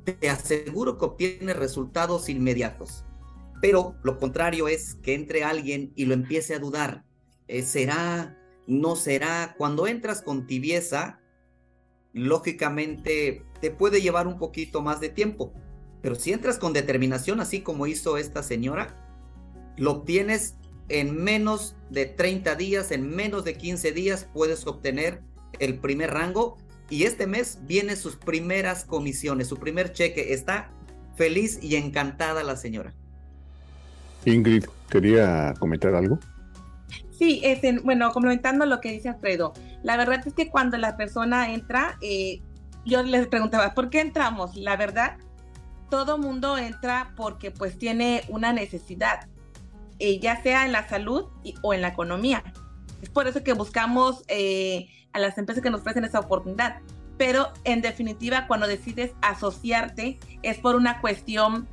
te 0.03 0.29
aseguro 0.29 0.97
que 0.97 1.05
obtienes 1.05 1.55
resultados 1.55 2.29
inmediatos. 2.29 3.05
Pero 3.61 3.95
lo 4.03 4.17
contrario 4.17 4.67
es 4.67 4.95
que 4.95 5.13
entre 5.13 5.43
alguien 5.43 5.93
y 5.95 6.05
lo 6.05 6.13
empiece 6.13 6.55
a 6.55 6.59
dudar. 6.59 7.03
Eh, 7.47 7.61
¿Será? 7.61 8.37
¿No 8.67 8.95
será? 8.95 9.55
Cuando 9.57 9.87
entras 9.87 10.21
con 10.21 10.47
tibieza, 10.47 11.19
lógicamente 12.13 13.45
te 13.61 13.71
puede 13.71 14.01
llevar 14.01 14.27
un 14.27 14.39
poquito 14.39 14.81
más 14.81 14.99
de 14.99 15.09
tiempo. 15.09 15.53
Pero 16.01 16.15
si 16.15 16.33
entras 16.33 16.57
con 16.57 16.73
determinación, 16.73 17.39
así 17.39 17.61
como 17.61 17.85
hizo 17.85 18.17
esta 18.17 18.41
señora, 18.41 18.97
lo 19.77 19.91
obtienes 19.91 20.55
en 20.89 21.15
menos 21.15 21.75
de 21.89 22.05
30 22.05 22.55
días, 22.55 22.91
en 22.91 23.07
menos 23.07 23.45
de 23.45 23.55
15 23.55 23.91
días 23.91 24.27
puedes 24.33 24.65
obtener 24.65 25.21
el 25.59 25.79
primer 25.79 26.11
rango 26.11 26.57
y 26.91 27.05
este 27.05 27.25
mes 27.25 27.57
vienen 27.63 27.95
sus 27.95 28.17
primeras 28.17 28.83
comisiones, 28.83 29.47
su 29.47 29.55
primer 29.55 29.93
cheque. 29.93 30.33
Está 30.33 30.69
feliz 31.15 31.57
y 31.63 31.77
encantada 31.77 32.43
la 32.43 32.57
señora. 32.57 32.93
Ingrid, 34.25 34.65
¿quería 34.89 35.53
comentar 35.57 35.95
algo? 35.95 36.19
Sí, 37.17 37.39
este, 37.43 37.79
bueno, 37.79 38.11
complementando 38.11 38.65
lo 38.65 38.81
que 38.81 38.91
dice 38.91 39.07
Alfredo, 39.07 39.53
la 39.83 39.95
verdad 39.95 40.21
es 40.25 40.33
que 40.33 40.49
cuando 40.49 40.77
la 40.77 40.97
persona 40.97 41.53
entra, 41.53 41.97
eh, 42.01 42.41
yo 42.85 43.03
les 43.03 43.27
preguntaba, 43.27 43.73
¿por 43.73 43.89
qué 43.89 44.01
entramos? 44.01 44.57
La 44.57 44.75
verdad, 44.75 45.17
todo 45.89 46.17
mundo 46.17 46.57
entra 46.57 47.13
porque 47.15 47.51
pues 47.51 47.77
tiene 47.77 48.23
una 48.27 48.51
necesidad. 48.51 49.27
Eh, 49.99 50.19
ya 50.19 50.41
sea 50.41 50.65
en 50.65 50.73
la 50.73 50.89
salud 50.89 51.25
o 51.61 51.73
en 51.73 51.81
la 51.81 51.89
economía. 51.89 52.43
Es 53.01 53.09
por 53.09 53.27
eso 53.27 53.43
que 53.43 53.53
buscamos 53.53 54.23
eh, 54.27 54.87
a 55.13 55.19
las 55.19 55.37
empresas 55.37 55.63
que 55.63 55.69
nos 55.69 55.81
ofrecen 55.81 56.05
esa 56.05 56.19
oportunidad. 56.19 56.79
Pero 57.17 57.51
en 57.63 57.81
definitiva, 57.81 58.47
cuando 58.47 58.67
decides 58.67 59.11
asociarte, 59.21 60.19
es 60.41 60.57
por 60.57 60.75
una 60.75 61.01
cuestión 61.01 61.67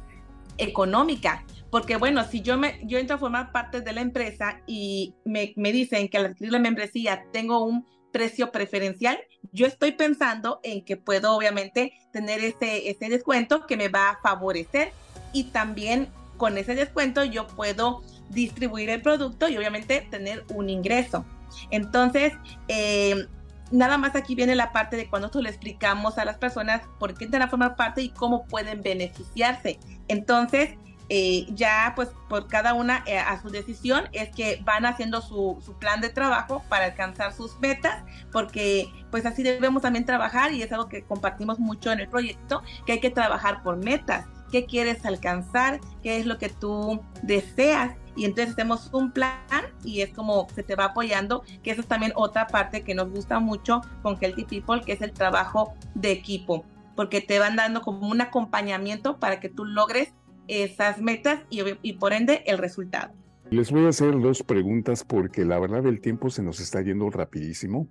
económica. 0.58 1.44
Porque 1.70 1.96
bueno, 1.96 2.24
si 2.24 2.40
yo, 2.40 2.56
me, 2.58 2.80
yo 2.84 2.98
entro 2.98 3.16
a 3.16 3.18
formar 3.18 3.52
parte 3.52 3.80
de 3.80 3.92
la 3.92 4.00
empresa 4.00 4.60
y 4.66 5.14
me, 5.24 5.52
me 5.56 5.72
dicen 5.72 6.08
que 6.08 6.18
al 6.18 6.26
adquirir 6.26 6.52
la 6.52 6.58
membresía 6.58 7.24
tengo 7.32 7.64
un 7.64 7.86
precio 8.12 8.50
preferencial, 8.50 9.18
yo 9.52 9.66
estoy 9.66 9.92
pensando 9.92 10.60
en 10.62 10.84
que 10.84 10.96
puedo 10.96 11.34
obviamente 11.34 11.92
tener 12.12 12.40
ese, 12.40 12.90
ese 12.90 13.08
descuento 13.08 13.66
que 13.66 13.76
me 13.76 13.88
va 13.88 14.10
a 14.10 14.20
favorecer 14.20 14.92
y 15.32 15.44
también 15.44 16.08
con 16.36 16.56
ese 16.56 16.74
descuento 16.74 17.24
yo 17.24 17.46
puedo 17.46 18.02
distribuir 18.30 18.90
el 18.90 19.02
producto 19.02 19.48
y 19.48 19.56
obviamente 19.56 20.06
tener 20.10 20.44
un 20.54 20.68
ingreso. 20.68 21.24
Entonces, 21.70 22.34
eh, 22.68 23.26
nada 23.70 23.98
más 23.98 24.14
aquí 24.16 24.34
viene 24.34 24.54
la 24.54 24.72
parte 24.72 24.96
de 24.96 25.08
cuando 25.08 25.26
nosotros 25.26 25.44
le 25.44 25.50
explicamos 25.50 26.18
a 26.18 26.24
las 26.24 26.38
personas 26.38 26.82
por 26.98 27.14
qué 27.14 27.24
entran 27.24 27.42
a 27.42 27.48
formar 27.48 27.76
parte 27.76 28.02
y 28.02 28.10
cómo 28.10 28.46
pueden 28.46 28.82
beneficiarse. 28.82 29.78
Entonces, 30.08 30.70
eh, 31.10 31.46
ya 31.54 31.94
pues 31.96 32.10
por 32.28 32.48
cada 32.48 32.74
una 32.74 33.02
eh, 33.06 33.18
a 33.18 33.40
su 33.40 33.48
decisión 33.48 34.04
es 34.12 34.28
que 34.28 34.60
van 34.62 34.84
haciendo 34.84 35.22
su, 35.22 35.58
su, 35.64 35.72
plan 35.78 36.02
de 36.02 36.10
trabajo 36.10 36.62
para 36.68 36.84
alcanzar 36.84 37.32
sus 37.32 37.58
metas, 37.60 38.04
porque 38.30 38.92
pues 39.10 39.24
así 39.24 39.42
debemos 39.42 39.80
también 39.80 40.04
trabajar 40.04 40.52
y 40.52 40.62
es 40.62 40.70
algo 40.70 40.90
que 40.90 41.04
compartimos 41.04 41.58
mucho 41.58 41.90
en 41.92 42.00
el 42.00 42.08
proyecto, 42.08 42.62
que 42.84 42.92
hay 42.92 43.00
que 43.00 43.08
trabajar 43.08 43.62
por 43.62 43.78
metas, 43.78 44.26
qué 44.52 44.66
quieres 44.66 45.04
alcanzar, 45.06 45.80
qué 46.02 46.18
es 46.18 46.26
lo 46.26 46.36
que 46.36 46.50
tú 46.50 47.00
deseas 47.22 47.94
y 48.18 48.24
entonces 48.24 48.52
hacemos 48.54 48.90
un 48.92 49.12
plan 49.12 49.38
y 49.84 50.00
es 50.00 50.12
como 50.12 50.48
se 50.52 50.64
te 50.64 50.74
va 50.74 50.86
apoyando, 50.86 51.44
que 51.62 51.70
eso 51.70 51.82
es 51.82 51.86
también 51.86 52.12
otra 52.16 52.48
parte 52.48 52.82
que 52.82 52.92
nos 52.92 53.10
gusta 53.10 53.38
mucho 53.38 53.80
con 54.02 54.18
Healthy 54.20 54.44
People, 54.44 54.82
que 54.84 54.92
es 54.92 55.02
el 55.02 55.12
trabajo 55.12 55.72
de 55.94 56.10
equipo, 56.10 56.64
porque 56.96 57.20
te 57.20 57.38
van 57.38 57.54
dando 57.54 57.80
como 57.80 58.08
un 58.08 58.20
acompañamiento 58.20 59.18
para 59.18 59.38
que 59.38 59.48
tú 59.48 59.64
logres 59.64 60.12
esas 60.48 61.00
metas 61.00 61.42
y, 61.48 61.62
y 61.82 61.92
por 61.92 62.12
ende 62.12 62.42
el 62.46 62.58
resultado. 62.58 63.12
Les 63.50 63.70
voy 63.70 63.86
a 63.86 63.90
hacer 63.90 64.20
dos 64.20 64.42
preguntas 64.42 65.04
porque 65.04 65.44
la 65.44 65.60
verdad 65.60 65.86
el 65.86 66.00
tiempo 66.00 66.28
se 66.28 66.42
nos 66.42 66.58
está 66.58 66.82
yendo 66.82 67.08
rapidísimo. 67.10 67.86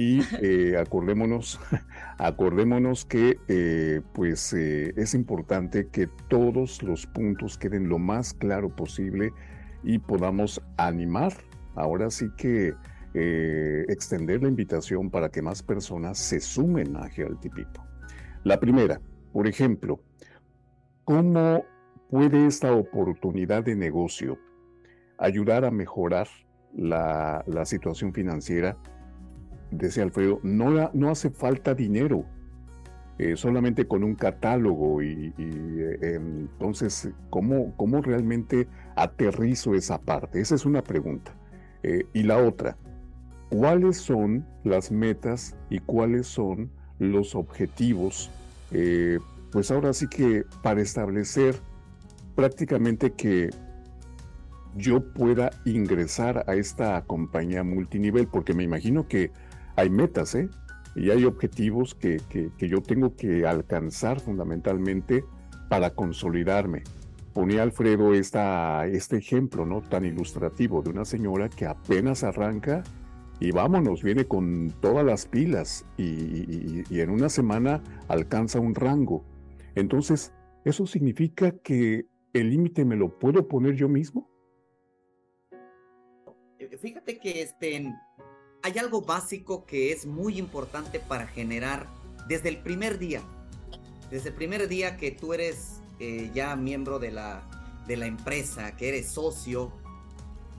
Y 0.00 0.20
eh, 0.40 0.76
acordémonos, 0.78 1.58
acordémonos 2.18 3.04
que 3.04 3.40
eh, 3.48 4.00
pues 4.12 4.52
eh, 4.52 4.94
es 4.96 5.12
importante 5.12 5.88
que 5.88 6.06
todos 6.28 6.84
los 6.84 7.04
puntos 7.08 7.58
queden 7.58 7.88
lo 7.88 7.98
más 7.98 8.32
claro 8.32 8.74
posible 8.74 9.32
y 9.82 9.98
podamos 9.98 10.62
animar, 10.76 11.32
ahora 11.74 12.10
sí 12.10 12.30
que 12.36 12.74
extender 13.88 14.44
la 14.44 14.48
invitación 14.48 15.10
para 15.10 15.28
que 15.28 15.42
más 15.42 15.60
personas 15.60 16.18
se 16.18 16.38
sumen 16.38 16.94
a 16.96 17.08
People. 17.08 17.66
La 18.44 18.60
primera, 18.60 19.00
por 19.32 19.48
ejemplo, 19.48 19.98
¿cómo 21.02 21.64
puede 22.10 22.46
esta 22.46 22.72
oportunidad 22.72 23.64
de 23.64 23.74
negocio 23.74 24.38
ayudar 25.18 25.64
a 25.64 25.72
mejorar 25.72 26.28
la, 26.76 27.42
la 27.48 27.64
situación 27.64 28.12
financiera? 28.12 28.76
Decía 29.70 30.02
Alfredo, 30.02 30.40
no, 30.42 30.90
no 30.92 31.10
hace 31.10 31.30
falta 31.30 31.74
dinero, 31.74 32.24
eh, 33.18 33.36
solamente 33.36 33.86
con 33.88 34.04
un 34.04 34.14
catálogo 34.14 35.02
y, 35.02 35.34
eh, 35.38 35.98
entonces, 36.14 37.10
¿cómo, 37.30 37.74
¿cómo, 37.76 38.00
realmente 38.00 38.68
aterrizo 38.94 39.74
esa 39.74 40.00
parte? 40.00 40.40
Esa 40.40 40.54
es 40.54 40.64
una 40.64 40.82
pregunta. 40.82 41.34
Eh, 41.82 42.06
y 42.12 42.22
la 42.22 42.38
otra, 42.38 42.76
¿cuáles 43.50 43.96
son 43.96 44.46
las 44.62 44.92
metas 44.92 45.56
y 45.68 45.80
cuáles 45.80 46.28
son 46.28 46.70
los 46.98 47.34
objetivos? 47.34 48.30
pues 49.50 49.70
ahora 49.70 49.94
sí 49.94 50.08
que 50.08 50.44
para 50.62 50.82
establecer 50.82 51.54
prácticamente 52.36 53.14
que 53.14 53.48
yo 54.76 55.00
pueda 55.14 55.50
ingresar 55.64 56.44
a 56.46 56.54
esta 56.54 57.02
compañía 57.06 57.64
multinivel, 57.64 58.28
porque 58.28 58.52
me 58.52 58.62
imagino 58.62 59.08
que 59.08 59.32
hay 59.78 59.90
metas, 59.90 60.34
¿eh? 60.34 60.48
Y 60.96 61.10
hay 61.10 61.24
objetivos 61.24 61.94
que, 61.94 62.20
yo 62.58 62.82
tengo 62.82 63.14
que 63.14 63.46
alcanzar 63.46 64.18
fundamentalmente 64.18 65.24
para 65.68 65.94
consolidarme. 65.94 66.82
Ponía 67.32 67.62
Alfredo 67.62 68.12
esta, 68.12 68.86
este 68.86 69.18
ejemplo, 69.18 69.64
¿no? 69.64 69.80
Tan 69.80 70.04
ilustrativo 70.04 70.82
de 70.82 70.90
una 70.90 71.04
señora 71.04 71.48
que 71.48 71.64
apenas 71.64 72.24
arranca 72.24 72.82
y 73.38 73.52
vámonos, 73.52 74.02
viene 74.02 74.26
con 74.26 74.74
todas 74.80 75.06
las 75.06 75.26
pilas 75.26 75.86
y, 75.96 76.82
en 76.90 77.10
una 77.10 77.28
semana 77.28 77.80
alcanza 78.08 78.58
un 78.58 78.74
rango. 78.74 79.24
Entonces, 79.76 80.32
¿eso 80.64 80.88
significa 80.88 81.52
que 81.52 82.06
el 82.32 82.50
límite 82.50 82.84
me 82.84 82.96
lo 82.96 83.16
puedo 83.16 83.46
poner 83.46 83.76
yo 83.76 83.88
mismo? 83.88 84.28
Fíjate 86.80 87.20
que 87.20 87.42
este, 87.42 87.94
hay 88.62 88.78
algo 88.78 89.02
básico 89.02 89.64
que 89.64 89.92
es 89.92 90.06
muy 90.06 90.38
importante 90.38 91.00
para 91.00 91.26
generar 91.26 91.86
desde 92.26 92.48
el 92.48 92.58
primer 92.58 92.98
día. 92.98 93.22
Desde 94.10 94.30
el 94.30 94.34
primer 94.34 94.68
día 94.68 94.96
que 94.96 95.10
tú 95.10 95.32
eres 95.32 95.80
eh, 96.00 96.30
ya 96.34 96.56
miembro 96.56 96.98
de 96.98 97.10
la, 97.10 97.42
de 97.86 97.96
la 97.96 98.06
empresa, 98.06 98.76
que 98.76 98.88
eres 98.88 99.10
socio, 99.10 99.72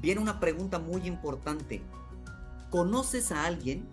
viene 0.02 0.22
una 0.22 0.40
pregunta 0.40 0.80
muy 0.80 1.08
importante. 1.08 1.82
¿Conoces 2.70 3.32
a 3.32 3.46
alguien 3.46 3.88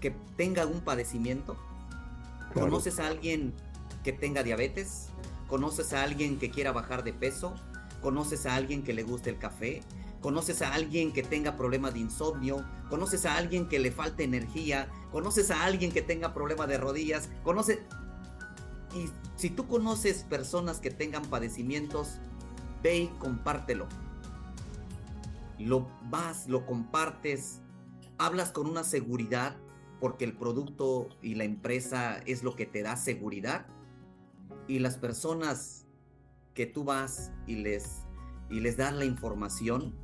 que 0.00 0.10
tenga 0.36 0.62
algún 0.62 0.80
padecimiento? 0.80 1.56
¿Conoces 2.54 2.98
a 2.98 3.06
alguien 3.06 3.54
que 4.04 4.12
tenga 4.12 4.42
diabetes? 4.42 5.08
¿Conoces 5.48 5.92
a 5.92 6.02
alguien 6.02 6.38
que 6.38 6.50
quiera 6.50 6.72
bajar 6.72 7.04
de 7.04 7.12
peso? 7.12 7.54
¿Conoces 8.02 8.46
a 8.46 8.54
alguien 8.54 8.82
que 8.82 8.92
le 8.92 9.02
guste 9.02 9.30
el 9.30 9.38
café? 9.38 9.82
¿Conoces 10.20 10.62
a 10.62 10.74
alguien 10.74 11.12
que 11.12 11.22
tenga 11.22 11.56
problemas 11.56 11.94
de 11.94 12.00
insomnio? 12.00 12.64
¿Conoces 12.88 13.24
a 13.26 13.36
alguien 13.36 13.68
que 13.68 13.78
le 13.78 13.90
falte 13.90 14.24
energía? 14.24 14.88
¿Conoces 15.12 15.50
a 15.50 15.64
alguien 15.64 15.92
que 15.92 16.02
tenga 16.02 16.34
problemas 16.34 16.68
de 16.68 16.78
rodillas? 16.78 17.30
¿Conoces? 17.42 17.78
Y 18.94 19.08
si 19.36 19.50
tú 19.50 19.66
conoces 19.66 20.24
personas 20.24 20.78
que 20.80 20.90
tengan 20.90 21.22
padecimientos, 21.22 22.18
ve 22.82 22.98
y 22.98 23.06
compártelo 23.18 23.86
lo 25.60 25.86
vas, 26.08 26.48
lo 26.48 26.66
compartes, 26.66 27.60
hablas 28.18 28.50
con 28.50 28.66
una 28.66 28.82
seguridad 28.82 29.56
porque 30.00 30.24
el 30.24 30.36
producto 30.36 31.08
y 31.20 31.34
la 31.34 31.44
empresa 31.44 32.18
es 32.26 32.42
lo 32.42 32.56
que 32.56 32.66
te 32.66 32.82
da 32.82 32.96
seguridad 32.96 33.66
y 34.66 34.78
las 34.78 34.96
personas 34.96 35.86
que 36.54 36.66
tú 36.66 36.84
vas 36.84 37.32
y 37.46 37.56
les 37.56 38.06
y 38.48 38.60
les 38.60 38.76
das 38.76 38.92
la 38.94 39.04
información 39.04 39.94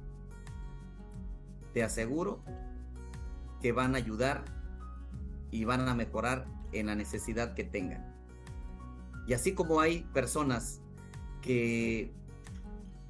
te 1.76 1.82
aseguro 1.82 2.42
que 3.60 3.70
van 3.70 3.94
a 3.94 3.98
ayudar 3.98 4.46
y 5.50 5.66
van 5.66 5.86
a 5.86 5.94
mejorar 5.94 6.46
en 6.72 6.86
la 6.86 6.94
necesidad 6.94 7.52
que 7.52 7.64
tengan. 7.64 8.16
Y 9.26 9.34
así 9.34 9.52
como 9.52 9.80
hay 9.80 10.04
personas 10.14 10.80
que 11.42 12.14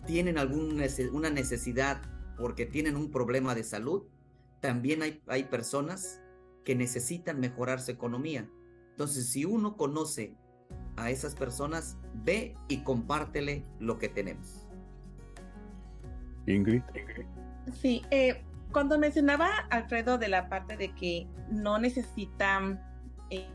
tienen 0.04 0.36
alguna 0.36 0.84
una 1.12 1.30
necesidad 1.30 2.02
porque 2.36 2.66
tienen 2.66 2.96
un 2.96 3.12
problema 3.12 3.54
de 3.54 3.62
salud, 3.62 4.02
también 4.58 5.02
hay, 5.02 5.22
hay 5.28 5.44
personas 5.44 6.20
que 6.64 6.74
necesitan 6.74 7.38
mejorar 7.38 7.80
su 7.80 7.92
economía. 7.92 8.50
Entonces, 8.90 9.28
si 9.28 9.44
uno 9.44 9.76
conoce 9.76 10.34
a 10.96 11.12
esas 11.12 11.36
personas, 11.36 11.98
ve 12.24 12.56
y 12.66 12.82
compártele 12.82 13.62
lo 13.78 14.00
que 14.00 14.08
tenemos. 14.08 14.66
Ingrid. 16.48 16.82
Sí, 17.72 18.02
eh, 18.10 18.42
cuando 18.76 18.98
mencionaba 18.98 19.48
Alfredo 19.70 20.18
de 20.18 20.28
la 20.28 20.50
parte 20.50 20.76
de 20.76 20.92
que 20.92 21.26
no 21.50 21.78
necesitan 21.78 22.78
eh, 23.30 23.48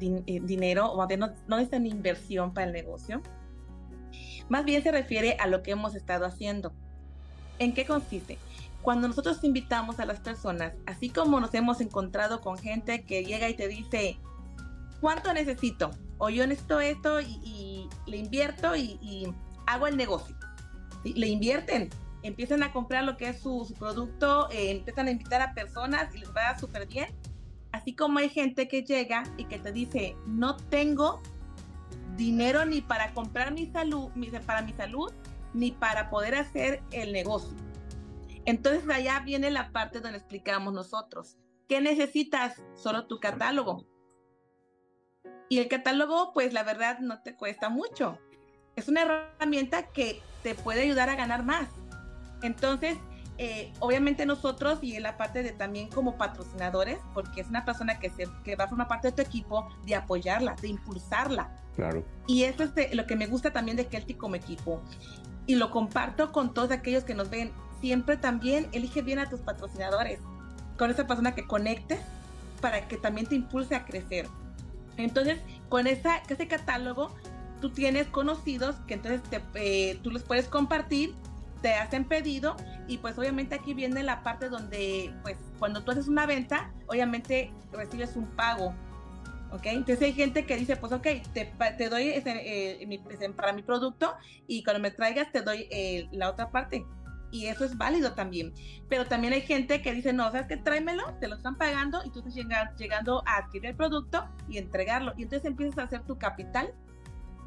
eh, 0.00 0.40
dinero 0.42 0.90
o 0.90 1.06
no, 1.06 1.32
no 1.46 1.56
necesitan 1.58 1.84
inversión 1.84 2.54
para 2.54 2.68
el 2.68 2.72
negocio, 2.72 3.20
más 4.48 4.64
bien 4.64 4.82
se 4.82 4.90
refiere 4.90 5.36
a 5.38 5.48
lo 5.48 5.62
que 5.62 5.72
hemos 5.72 5.94
estado 5.94 6.24
haciendo. 6.24 6.72
¿En 7.58 7.74
qué 7.74 7.84
consiste? 7.84 8.38
Cuando 8.80 9.06
nosotros 9.06 9.44
invitamos 9.44 10.00
a 10.00 10.06
las 10.06 10.20
personas, 10.20 10.72
así 10.86 11.10
como 11.10 11.40
nos 11.40 11.52
hemos 11.52 11.82
encontrado 11.82 12.40
con 12.40 12.56
gente 12.56 13.04
que 13.04 13.22
llega 13.22 13.50
y 13.50 13.54
te 13.54 13.68
dice, 13.68 14.16
¿cuánto 15.02 15.34
necesito? 15.34 15.90
O 16.16 16.30
yo 16.30 16.46
necesito 16.46 16.80
esto 16.80 17.20
y, 17.20 17.86
le 18.06 18.16
invierto 18.16 18.74
y, 18.74 19.30
hago 19.66 19.88
el 19.88 19.98
negocio. 19.98 20.34
Le 21.04 21.28
invierten, 21.28 21.90
empiezan 22.24 22.62
a 22.62 22.72
comprar 22.72 23.04
lo 23.04 23.16
que 23.16 23.28
es 23.28 23.40
su, 23.40 23.72
producto, 23.78 24.50
eh, 24.50 24.70
empiezan 24.70 25.06
a 25.08 25.10
invitar 25.12 25.42
a 25.42 25.54
personas 25.54 26.12
y 26.14 26.18
les 26.18 26.34
va 26.34 26.58
súper 26.58 26.88
bien. 26.88 27.14
Así 27.70 27.94
como 27.94 28.18
hay 28.18 28.30
gente 28.30 28.66
que 28.66 28.82
llega 28.82 29.24
y 29.36 29.44
que 29.44 29.58
te 29.58 29.72
dice, 29.72 30.16
no 30.26 30.56
tengo 30.56 31.20
dinero 32.16 32.64
ni 32.64 32.80
para 32.80 33.12
comprar 33.12 33.52
mi 33.52 33.66
salud, 33.66 34.10
para 34.46 34.62
mi 34.62 34.72
salud, 34.72 35.12
ni 35.52 35.72
para 35.72 36.08
poder 36.08 36.34
hacer 36.34 36.82
el 36.92 37.12
negocio. 37.12 37.56
Entonces 38.46 38.88
allá 38.88 39.20
viene 39.20 39.50
la 39.50 39.70
parte 39.70 40.00
donde 40.00 40.18
explicamos 40.18 40.72
nosotros. 40.72 41.36
¿Qué 41.68 41.80
necesitas? 41.80 42.62
Solo 42.74 43.06
tu 43.06 43.20
catálogo. 43.20 43.86
Y 45.48 45.58
el 45.58 45.68
catálogo, 45.68 46.32
pues 46.32 46.52
la 46.52 46.62
verdad 46.62 47.00
no 47.00 47.22
te 47.22 47.36
cuesta 47.36 47.68
mucho. 47.68 48.18
Es 48.76 48.88
una 48.88 49.02
herramienta 49.02 49.88
que 49.88 50.22
te 50.42 50.54
puede 50.54 50.82
ayudar 50.82 51.10
a 51.10 51.16
ganar 51.16 51.44
más. 51.44 51.68
Entonces, 52.42 52.96
eh, 53.36 53.72
obviamente 53.80 54.26
nosotros 54.26 54.78
y 54.82 54.94
en 54.94 55.02
la 55.02 55.16
parte 55.16 55.42
de 55.42 55.52
también 55.52 55.88
como 55.88 56.16
patrocinadores, 56.16 56.98
porque 57.12 57.40
es 57.40 57.48
una 57.48 57.64
persona 57.64 57.98
que, 57.98 58.10
se, 58.10 58.28
que 58.44 58.54
va 58.56 58.64
a 58.64 58.68
formar 58.68 58.88
parte 58.88 59.08
de 59.08 59.12
tu 59.12 59.22
equipo, 59.22 59.68
de 59.84 59.96
apoyarla, 59.96 60.54
de 60.60 60.68
impulsarla. 60.68 61.50
Claro. 61.74 62.04
Y 62.26 62.44
eso 62.44 62.62
es 62.62 62.94
lo 62.94 63.06
que 63.06 63.16
me 63.16 63.26
gusta 63.26 63.52
también 63.52 63.76
de 63.76 63.86
Kelty 63.86 64.14
como 64.14 64.36
equipo 64.36 64.80
y 65.46 65.56
lo 65.56 65.70
comparto 65.70 66.32
con 66.32 66.54
todos 66.54 66.70
aquellos 66.70 67.04
que 67.04 67.14
nos 67.14 67.30
ven. 67.30 67.52
Siempre 67.80 68.16
también 68.16 68.68
elige 68.72 69.02
bien 69.02 69.18
a 69.18 69.28
tus 69.28 69.40
patrocinadores, 69.40 70.20
con 70.78 70.90
esa 70.90 71.06
persona 71.06 71.34
que 71.34 71.46
conectes 71.46 72.00
para 72.60 72.88
que 72.88 72.96
también 72.96 73.26
te 73.26 73.34
impulse 73.34 73.74
a 73.74 73.84
crecer. 73.84 74.26
Entonces, 74.96 75.40
con 75.68 75.86
esa, 75.86 76.18
ese 76.28 76.46
catálogo, 76.46 77.14
tú 77.60 77.70
tienes 77.70 78.06
conocidos 78.06 78.76
que 78.86 78.94
entonces 78.94 79.22
te, 79.24 79.42
eh, 79.54 79.98
tú 80.02 80.10
les 80.10 80.22
puedes 80.22 80.46
compartir, 80.48 81.14
te 81.64 81.72
hacen 81.72 82.04
pedido 82.04 82.56
y 82.88 82.98
pues 82.98 83.16
obviamente 83.16 83.54
aquí 83.54 83.72
viene 83.72 84.02
la 84.02 84.22
parte 84.22 84.50
donde 84.50 85.14
pues 85.22 85.38
cuando 85.58 85.82
tú 85.82 85.92
haces 85.92 86.08
una 86.08 86.26
venta, 86.26 86.70
obviamente 86.88 87.50
recibes 87.72 88.16
un 88.16 88.26
pago 88.26 88.74
entonces 89.62 90.02
hay 90.02 90.12
gente 90.12 90.46
que 90.46 90.56
dice, 90.56 90.76
pues 90.76 90.92
ok, 90.92 91.06
te, 91.32 91.52
te 91.78 91.88
doy 91.88 92.08
ese, 92.08 92.82
eh, 92.82 93.00
para 93.36 93.52
mi 93.52 93.62
producto 93.62 94.14
y 94.46 94.64
cuando 94.64 94.82
me 94.82 94.90
traigas 94.90 95.30
te 95.32 95.42
doy 95.42 95.68
eh, 95.70 96.08
la 96.12 96.30
otra 96.30 96.50
parte. 96.50 96.84
Y 97.30 97.46
eso 97.46 97.64
es 97.64 97.76
válido 97.76 98.14
también. 98.14 98.52
Pero 98.88 99.06
también 99.06 99.32
hay 99.32 99.40
gente 99.40 99.82
que 99.82 99.92
dice, 99.92 100.12
no, 100.12 100.30
¿sabes 100.30 100.46
qué? 100.46 100.56
Tráemelo, 100.56 101.14
te 101.20 101.26
lo 101.26 101.34
están 101.36 101.56
pagando 101.56 102.02
y 102.04 102.10
tú 102.10 102.20
estás 102.20 102.34
llegando, 102.34 102.76
llegando 102.76 103.22
a 103.26 103.38
adquirir 103.38 103.70
el 103.70 103.76
producto 103.76 104.28
y 104.48 104.58
entregarlo. 104.58 105.14
Y 105.16 105.24
entonces 105.24 105.48
empiezas 105.48 105.78
a 105.78 105.82
hacer 105.82 106.02
tu 106.04 106.16
capital, 106.16 106.72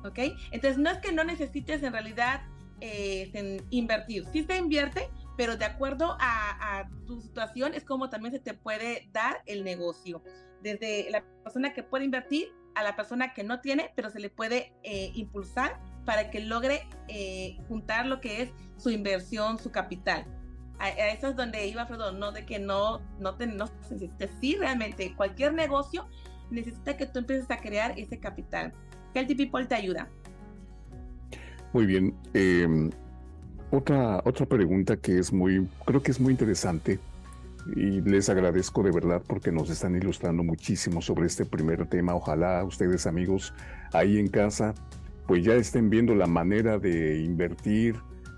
¿ok? 0.03 0.19
Entonces 0.51 0.77
no 0.77 0.89
es 0.89 0.97
que 0.97 1.13
no 1.13 1.23
necesites 1.23 1.84
en 1.84 1.93
realidad 1.93 2.41
eh, 2.82 3.62
invertir. 3.70 4.26
Sí 4.32 4.44
se 4.44 4.58
invierte, 4.58 5.10
pero 5.36 5.58
de 5.58 5.66
acuerdo 5.66 6.18
a, 6.20 6.90
tu 7.06 7.22
situación 7.22 7.74
es 7.74 7.84
como 7.84 8.10
también 8.10 8.34
se 8.34 8.40
te 8.40 8.54
puede 8.54 9.10
dar 9.12 9.42
el 9.46 9.63
negocio 9.63 10.22
desde 10.62 11.10
la 11.12 11.24
persona 11.44 11.74
que 11.74 11.84
puede 11.84 12.06
invertir 12.06 12.52
a 12.76 12.84
la 12.84 12.96
persona 12.96 13.34
que 13.34 13.44
no 13.44 13.62
tiene, 13.62 13.92
pero 13.96 14.10
se 14.10 14.20
le 14.20 14.30
puede 14.30 14.74
eh, 14.84 15.12
impulsar 15.16 15.80
para 16.06 16.30
que 16.30 16.40
logre 16.40 16.88
eh, 17.08 17.58
juntar 17.68 18.06
lo 18.06 18.22
que 18.22 18.42
es 18.42 18.50
su 18.78 18.90
inversión, 18.90 19.58
su 19.58 19.72
capital. 19.72 20.26
A, 20.80 20.90
eso 20.90 21.30
es 21.30 21.36
donde 21.36 21.68
iba 21.68 21.86
Fredo, 21.86 22.12
no 22.12 22.32
de 22.32 22.46
que 22.46 22.60
no, 22.60 23.00
no, 23.20 23.36
te, 23.36 23.48
no. 23.48 23.66
Sí, 24.40 24.56
realmente, 24.56 25.16
cualquier 25.16 25.54
negocio 25.54 26.08
necesita 26.50 26.98
que 26.98 27.08
tú 27.08 27.20
empieces 27.20 27.50
a 27.50 27.58
crear 27.58 27.98
ese 27.98 28.20
capital. 28.20 28.74
Healthy 29.13 29.36
People 29.36 29.66
te 29.66 29.76
ayuda. 29.76 30.10
Muy 31.78 31.86
bien. 31.86 32.16
Em, 32.34 32.90
otra, 33.70 34.24
otra 34.26 34.48
pregunta 34.48 34.98
que 34.98 35.20
es 35.20 35.32
muy, 35.32 35.70
creo 35.86 36.02
que 36.02 36.10
es 36.10 36.20
muy 36.20 36.32
interesante 36.32 36.98
y 37.76 38.02
les 38.02 38.30
agradezco 38.30 38.82
de 38.82 38.90
verdad 38.90 39.22
porque 39.28 39.52
nos 39.52 39.70
están 39.70 39.95
ilustrando 39.95 40.41
muchísimo 40.43 41.04
sobre 41.04 41.28
este 41.28 41.45
primer 41.45 41.86
tema. 41.86 42.16
Ojalá 42.16 42.64
ustedes 42.64 43.06
amigos 43.06 43.54
ahí 43.93 44.18
en 44.18 44.28
casa 44.28 44.74
pues 45.28 45.45
ya 45.45 45.54
estén 45.54 45.91
viendo 45.91 46.16
la 46.16 46.26
manera 46.26 46.80
de 46.80 47.22
invertir, 47.22 47.95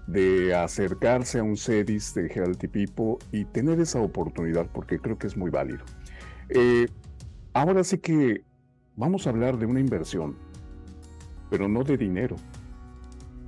de 0.07 0.53
acercarse 0.53 1.39
a 1.39 1.43
un 1.43 1.55
CEDIS 1.55 2.15
de 2.15 2.27
Healthy 2.27 2.67
People 2.67 3.25
y 3.31 3.45
tener 3.45 3.79
esa 3.79 4.01
oportunidad 4.01 4.67
porque 4.73 4.99
creo 4.99 5.17
que 5.17 5.27
es 5.27 5.37
muy 5.37 5.49
válido. 5.49 5.85
Eh, 6.49 6.89
ahora 7.53 7.85
sí 7.85 7.99
que 7.99 8.43
vamos 8.97 9.27
a 9.27 9.29
hablar 9.29 9.57
de 9.57 9.65
una 9.65 9.79
inversión, 9.79 10.35
pero 11.49 11.69
no 11.69 11.85
de 11.85 11.95
dinero. 11.95 12.35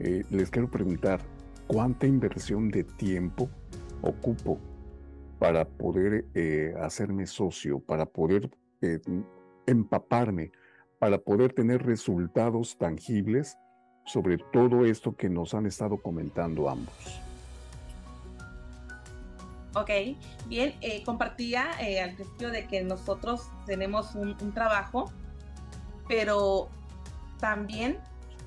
Eh, 0.03 0.23
les 0.31 0.49
quiero 0.49 0.67
preguntar, 0.67 1.21
¿cuánta 1.67 2.07
inversión 2.07 2.71
de 2.71 2.83
tiempo 2.83 3.47
ocupo 4.01 4.57
para 5.37 5.63
poder 5.63 6.25
eh, 6.33 6.73
hacerme 6.81 7.27
socio, 7.27 7.79
para 7.79 8.07
poder 8.07 8.49
eh, 8.81 8.99
empaparme, 9.67 10.51
para 10.97 11.19
poder 11.19 11.53
tener 11.53 11.85
resultados 11.85 12.75
tangibles 12.79 13.59
sobre 14.03 14.39
todo 14.39 14.85
esto 14.85 15.15
que 15.15 15.29
nos 15.29 15.53
han 15.53 15.67
estado 15.67 15.97
comentando 15.97 16.67
ambos. 16.67 17.21
Ok, 19.75 19.91
bien, 20.47 20.73
compartía 21.05 21.69
al 22.03 22.15
principio 22.15 22.49
de 22.49 22.65
que 22.65 22.83
nosotros 22.83 23.49
tenemos 23.67 24.15
un, 24.15 24.35
trabajo, 24.53 25.11
pero 26.07 26.69
también 27.39 27.99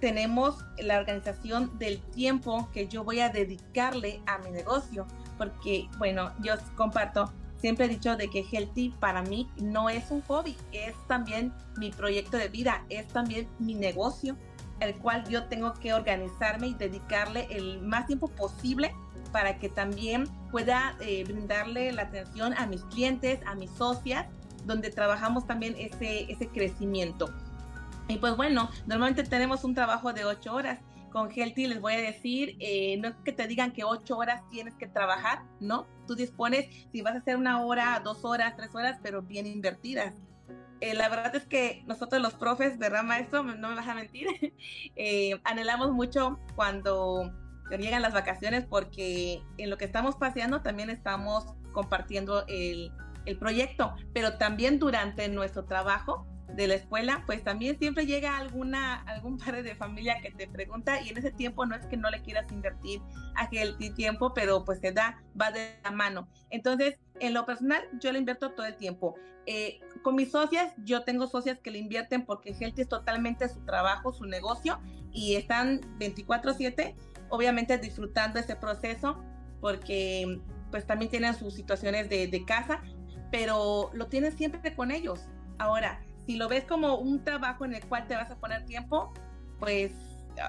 tenemos 0.05 0.57
la 0.77 0.99
organización 0.99 1.79
del 1.79 1.99
tiempo 1.99 2.69
que 2.75 2.89
yo 2.89 3.05
voy 3.05 3.21
a 3.21 3.31
dedicarle 3.31 4.21
a 4.27 4.37
mi 4.37 4.51
negocio, 4.51 5.07
porque, 5.39 5.89
bueno, 5.97 6.31
yo 6.43 6.57
comparto, 6.77 7.33
siempre 7.57 7.87
he 7.87 7.89
dicho 7.89 8.15
de 8.15 8.29
que 8.29 8.45
Healthy 8.45 8.91
para 9.01 9.23
mí 9.23 9.49
no 9.57 9.89
es 9.89 10.11
un 10.11 10.21
hobby, 10.25 10.59
es 10.73 10.93
también 11.09 11.55
mi 11.79 11.91
proyecto 11.91 12.37
de 12.37 12.49
vida, 12.49 12.85
es 12.91 13.09
también 13.09 13.49
mi 13.59 13.73
negocio, 13.73 14.37
el 14.81 14.95
cual 14.97 15.27
yo 15.31 15.45
tengo 15.45 15.73
que 15.73 15.95
organizarme 15.95 16.67
y 16.67 16.75
dedicarle 16.75 17.49
el 17.49 17.81
más 17.81 18.07
tiempo 18.07 18.29
posible 18.29 18.95
para 19.33 19.59
que 19.59 19.71
también 19.71 20.29
pueda 20.51 20.99
eh, 21.01 21.25
brindarle 21.25 21.93
la 21.93 22.03
atención 22.03 22.53
a 22.59 22.67
mis 22.67 22.83
clientes, 22.85 23.41
a 23.47 23.55
mis 23.55 23.71
socias, 23.71 24.27
donde 24.67 24.91
trabajamos 24.91 25.47
también 25.47 25.75
ese, 25.79 26.31
ese 26.31 26.47
crecimiento. 26.49 27.33
Y 28.09 28.19
pues 28.19 28.37
bueno, 28.37 28.71
normalmente 28.87 29.23
tenemos 29.25 29.65
un 29.65 29.75
trabajo 29.75 30.13
de 30.13 30.25
ocho 30.25 30.55
horas. 30.55 30.81
Con 31.11 31.31
Healthy 31.31 31.69
les 31.69 31.81
voy 31.81 31.95
a 31.95 31.99
decir, 31.99 32.57
eh, 32.59 32.97
no 32.99 33.09
es 33.09 33.15
que 33.25 33.33
te 33.33 33.47
digan 33.47 33.73
que 33.73 33.85
ocho 33.85 34.19
horas 34.19 34.43
tienes 34.51 34.75
que 34.75 34.89
trabajar, 34.89 35.43
¿no? 35.61 35.87
Tú 36.07 36.15
dispones, 36.15 36.67
si 36.93 37.03
vas 37.03 37.15
a 37.15 37.19
hacer 37.19 37.37
una 37.37 37.65
hora, 37.65 38.01
dos 38.05 38.25
horas, 38.25 38.57
tres 38.57 38.75
horas, 38.75 38.99
pero 39.03 39.23
bien 39.23 39.47
invertidas. 39.47 40.15
Eh, 40.81 40.93
la 40.95 41.09
verdad 41.09 41.35
es 41.37 41.47
que 41.47 41.85
nosotros 41.87 42.21
los 42.21 42.35
profes, 42.35 42.79
¿verdad, 42.79 43.05
maestro? 43.05 43.43
No 43.45 43.69
me 43.69 43.77
vas 43.77 43.89
a 43.89 43.95
mentir. 43.95 44.27
anhelamos 45.45 45.93
mucho 45.93 46.39
cuando 46.57 47.33
llegan 47.71 48.03
las 48.03 48.13
vacaciones 48.13 48.67
porque 48.67 49.43
en 49.57 49.71
lo 49.71 49.79
que 49.79 49.85
estamos 49.85 50.17
paseando 50.17 50.63
también 50.63 50.91
estamos 50.91 51.55
compartiendo 51.73 52.45
el, 52.49 52.93
el 53.25 53.39
proyecto, 53.39 53.95
pero 54.13 54.37
también 54.37 54.79
durante 54.79 55.29
nuestro 55.29 55.65
trabajo 55.65 56.27
de 56.57 56.69
la 56.69 56.75
escuela, 56.75 57.23
pues 57.27 57.43
también 57.43 57.79
siempre 57.79 58.07
llega 58.07 58.37
alguna, 58.37 59.03
algún 59.03 59.39
padre 59.39 59.63
de 59.63 59.75
familia 59.75 60.21
que 60.23 60.31
te 60.31 60.47
pregunta 60.47 61.01
y 61.01 61.09
en 61.09 61.19
ese 61.19 61.33
tiempo 61.33 61.67
no 61.67 61.75
es 61.75 61.87
que 61.87 61.97
no 61.97 62.11
le 62.11 62.23
quieras 62.23 62.51
invertir 62.53 63.01
aquel 63.35 63.77
tiempo, 63.95 64.33
pero 64.35 64.65
pues 64.65 64.81
te 64.81 64.93
da, 64.93 65.23
va 65.41 65.51
de 65.51 65.79
la 65.83 65.91
mano. 65.91 66.29
Entonces, 66.51 66.99
en 67.21 67.35
lo 67.35 67.47
personal, 67.47 67.83
yo 68.01 68.13
le 68.13 68.19
invierto 68.19 68.53
todo 68.53 68.67
el 68.67 68.77
tiempo. 68.77 69.15
Eh, 69.47 69.81
con 70.03 70.15
mis 70.15 70.31
socias, 70.31 70.73
yo 70.85 71.03
tengo 71.05 71.27
socias 71.27 71.59
que 71.61 71.71
le 71.71 71.79
invierten 71.79 72.25
porque 72.25 72.55
Healthy 72.59 72.83
es 72.83 72.89
totalmente 72.89 73.49
su 73.49 73.61
trabajo, 73.61 74.13
su 74.13 74.25
negocio 74.25 74.81
y 75.13 75.37
están 75.37 75.81
24/7 75.99 76.95
obviamente 77.29 77.77
disfrutando 77.79 78.39
ese 78.39 78.57
proceso 78.57 79.23
porque 79.61 80.41
pues 80.71 80.87
también 80.87 81.11
tienen 81.11 81.35
sus 81.35 81.55
situaciones 81.55 82.09
de, 82.09 82.45
casa, 82.47 82.83
pero 83.31 83.91
lo 83.95 84.09
tienes 84.09 84.35
siempre 84.35 84.75
con 84.75 84.91
ellos. 84.91 85.21
Ahora, 85.59 86.03
si 86.27 86.37
lo 86.37 86.49
ves 86.49 86.65
como 86.65 86.97
un 86.97 87.23
trabajo 87.25 87.65
en 87.65 87.75
el 87.75 87.85
cual 87.85 88.07
te 88.07 88.15
vas 88.15 88.31
a 88.31 88.37
poner 88.37 88.65
tiempo, 88.67 89.13
pues 89.59 89.93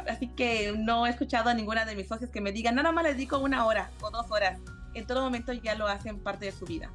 así 0.08 0.28
que 0.28 0.74
no 0.78 1.06
he 1.06 1.10
escuchado 1.10 1.50
a 1.50 1.54
ninguna 1.54 1.86
de 1.86 1.96
mis 1.96 2.08
socios 2.08 2.30
que 2.32 2.42
me 2.42 2.52
digan, 2.52 2.76
nada 2.76 2.92
más 2.92 3.04
le 3.04 3.14
dedico 3.14 3.38
una 3.40 3.66
hora 3.66 3.92
o 4.02 4.10
dos 4.10 4.30
horas. 4.32 4.60
En 4.94 5.06
todo 5.06 5.22
momento 5.22 5.52
ya 5.54 5.76
lo 5.76 5.88
hacen 5.88 6.20
parte 6.20 6.46
de 6.46 6.52
su 6.52 6.66
vida. 6.66 6.92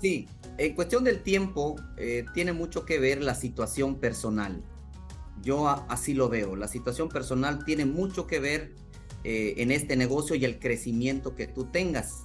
Sí, 0.00 0.28
en 0.58 0.74
cuestión 0.74 1.04
del 1.04 1.22
tiempo, 1.22 1.76
eh, 1.96 2.24
tiene 2.34 2.52
mucho 2.52 2.84
que 2.84 2.98
ver 2.98 3.22
la 3.22 3.34
situación 3.34 4.00
personal. 4.00 4.62
Yo 5.42 5.68
así 5.68 6.14
lo 6.14 6.28
veo. 6.28 6.56
La 6.56 6.66
situación 6.66 7.08
personal 7.08 7.64
tiene 7.64 7.84
mucho 7.84 8.26
que 8.26 8.40
ver 8.40 8.74
eh, 9.22 9.54
en 9.58 9.70
este 9.70 9.94
negocio 9.96 10.34
y 10.34 10.44
el 10.44 10.58
crecimiento 10.58 11.36
que 11.36 11.46
tú 11.46 11.66
tengas. 11.66 12.24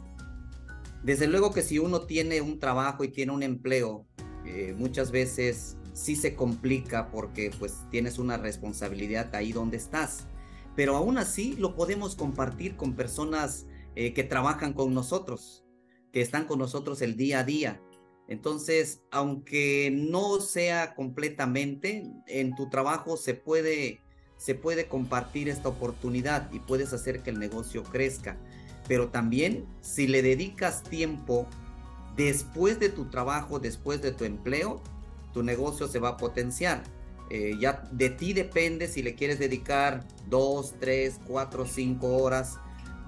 Desde 1.03 1.28
luego 1.28 1.53
que 1.53 1.61
si 1.61 1.78
uno 1.78 2.01
tiene 2.01 2.41
un 2.41 2.59
trabajo 2.59 3.03
y 3.03 3.09
tiene 3.09 3.32
un 3.32 3.43
empleo, 3.43 4.07
eh, 4.47 4.73
muchas 4.77 5.11
veces 5.11 5.77
sí 5.93 6.15
se 6.15 6.35
complica 6.35 7.09
porque 7.09 7.51
pues 7.59 7.75
tienes 7.91 8.17
una 8.17 8.37
responsabilidad 8.37 9.33
ahí 9.35 9.51
donde 9.51 9.77
estás. 9.77 10.27
Pero 10.75 10.95
aún 10.95 11.17
así 11.17 11.55
lo 11.57 11.75
podemos 11.75 12.15
compartir 12.15 12.75
con 12.75 12.95
personas 12.95 13.65
eh, 13.95 14.13
que 14.13 14.23
trabajan 14.23 14.73
con 14.73 14.93
nosotros, 14.93 15.65
que 16.13 16.21
están 16.21 16.45
con 16.45 16.59
nosotros 16.59 17.01
el 17.01 17.17
día 17.17 17.39
a 17.39 17.43
día. 17.43 17.81
Entonces, 18.27 19.01
aunque 19.09 19.89
no 19.91 20.39
sea 20.39 20.93
completamente, 20.93 22.11
en 22.27 22.55
tu 22.55 22.69
trabajo 22.69 23.17
se 23.17 23.33
puede, 23.33 24.01
se 24.37 24.53
puede 24.53 24.87
compartir 24.87 25.49
esta 25.49 25.69
oportunidad 25.69 26.51
y 26.51 26.59
puedes 26.59 26.93
hacer 26.93 27.23
que 27.23 27.31
el 27.31 27.39
negocio 27.39 27.83
crezca. 27.83 28.37
Pero 28.87 29.09
también, 29.09 29.65
si 29.81 30.07
le 30.07 30.21
dedicas 30.21 30.83
tiempo 30.83 31.47
después 32.18 32.80
de 32.80 32.89
tu 32.89 33.05
trabajo, 33.05 33.59
después 33.59 34.01
de 34.01 34.11
tu 34.11 34.26
empleo, 34.26 34.82
tu 35.34 35.43
negocio 35.43 35.88
se 35.88 35.99
va 35.99 36.09
a 36.09 36.18
potenciar. 36.18 36.84
Eh, 37.30 37.57
ya 37.59 37.84
de 37.91 38.09
ti 38.09 38.34
depende 38.34 38.88
si 38.88 39.03
le 39.03 39.15
quieres 39.15 39.38
dedicar 39.38 40.05
dos, 40.30 40.76
tres, 40.80 41.20
cuatro, 41.26 41.65
cinco 41.65 42.18
horas 42.18 42.57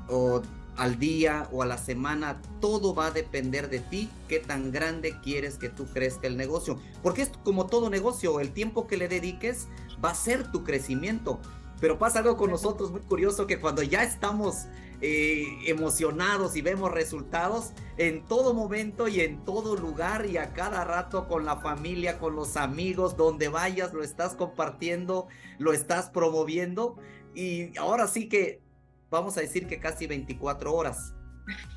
o 0.10 0.42
al 0.76 0.98
día 0.98 1.50
o 1.52 1.62
a 1.62 1.66
la 1.66 1.78
semana, 1.78 2.42
todo 2.62 2.96
va 2.96 3.08
a 3.08 3.12
depender 3.12 3.70
de 3.70 3.80
ti, 3.80 4.10
qué 4.30 4.40
tan 4.40 4.72
grande 4.72 5.20
quieres 5.22 5.58
que 5.58 5.68
tú 5.68 5.86
crezca 5.88 6.28
el 6.28 6.38
negocio. 6.38 6.80
Porque 7.04 7.22
es 7.24 7.32
como 7.44 7.68
todo 7.68 7.90
negocio, 7.90 8.40
el 8.40 8.52
tiempo 8.52 8.88
que 8.88 8.96
le 8.96 9.10
dediques 9.10 9.68
va 10.04 10.12
a 10.12 10.16
ser 10.16 10.52
tu 10.52 10.64
crecimiento. 10.64 11.40
Pero 11.82 11.98
pasa 11.98 12.20
algo 12.20 12.38
con 12.38 12.50
nosotros 12.50 12.92
muy 12.92 13.02
curioso 13.02 13.46
que 13.46 13.60
cuando 13.60 13.84
ya 13.84 14.04
estamos 14.04 14.68
eh, 15.02 15.46
emocionados 15.68 16.56
y 16.58 16.62
vemos 16.62 16.92
resultados 16.92 17.72
en 17.98 18.26
todo 18.26 18.54
momento 18.54 19.08
y 19.08 19.22
en 19.22 19.46
todo 19.46 19.78
lugar 19.78 20.26
y 20.26 20.38
a 20.38 20.54
cada 20.54 20.84
rato 20.84 21.28
con 21.28 21.46
la 21.46 21.58
familia, 21.58 22.20
con 22.20 22.36
los 22.36 22.58
amigos, 22.58 23.16
donde 23.16 23.48
vayas, 23.48 23.94
lo 23.94 24.04
estás 24.04 24.36
compartiendo, 24.36 25.28
lo 25.58 25.72
estás 25.72 26.10
promoviendo. 26.10 26.98
Y 27.34 27.78
ahora 27.78 28.08
sí 28.08 28.28
que 28.28 28.62
vamos 29.10 29.38
a 29.38 29.42
decir 29.42 29.68
que 29.68 29.80
casi 29.80 30.06
24 30.06 30.74
horas. 30.74 31.14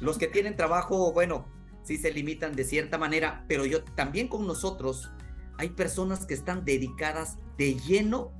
Los 0.01 0.18
que 0.18 0.27
tienen 0.27 0.57
trabajo, 0.57 1.12
bueno, 1.12 1.47
sí 1.85 1.99
se 1.99 2.11
limitan 2.12 2.55
de 2.57 2.64
cierta 2.64 2.99
manera, 2.99 3.45
pero 3.49 3.64
yo 3.66 3.85
también 3.85 4.29
con 4.29 4.47
nosotros 4.47 5.11
hay 5.59 5.70
personas 5.70 6.27
que 6.27 6.35
están 6.35 6.64
dedicadas 6.64 7.39
de 7.57 7.75
lleno 7.77 8.33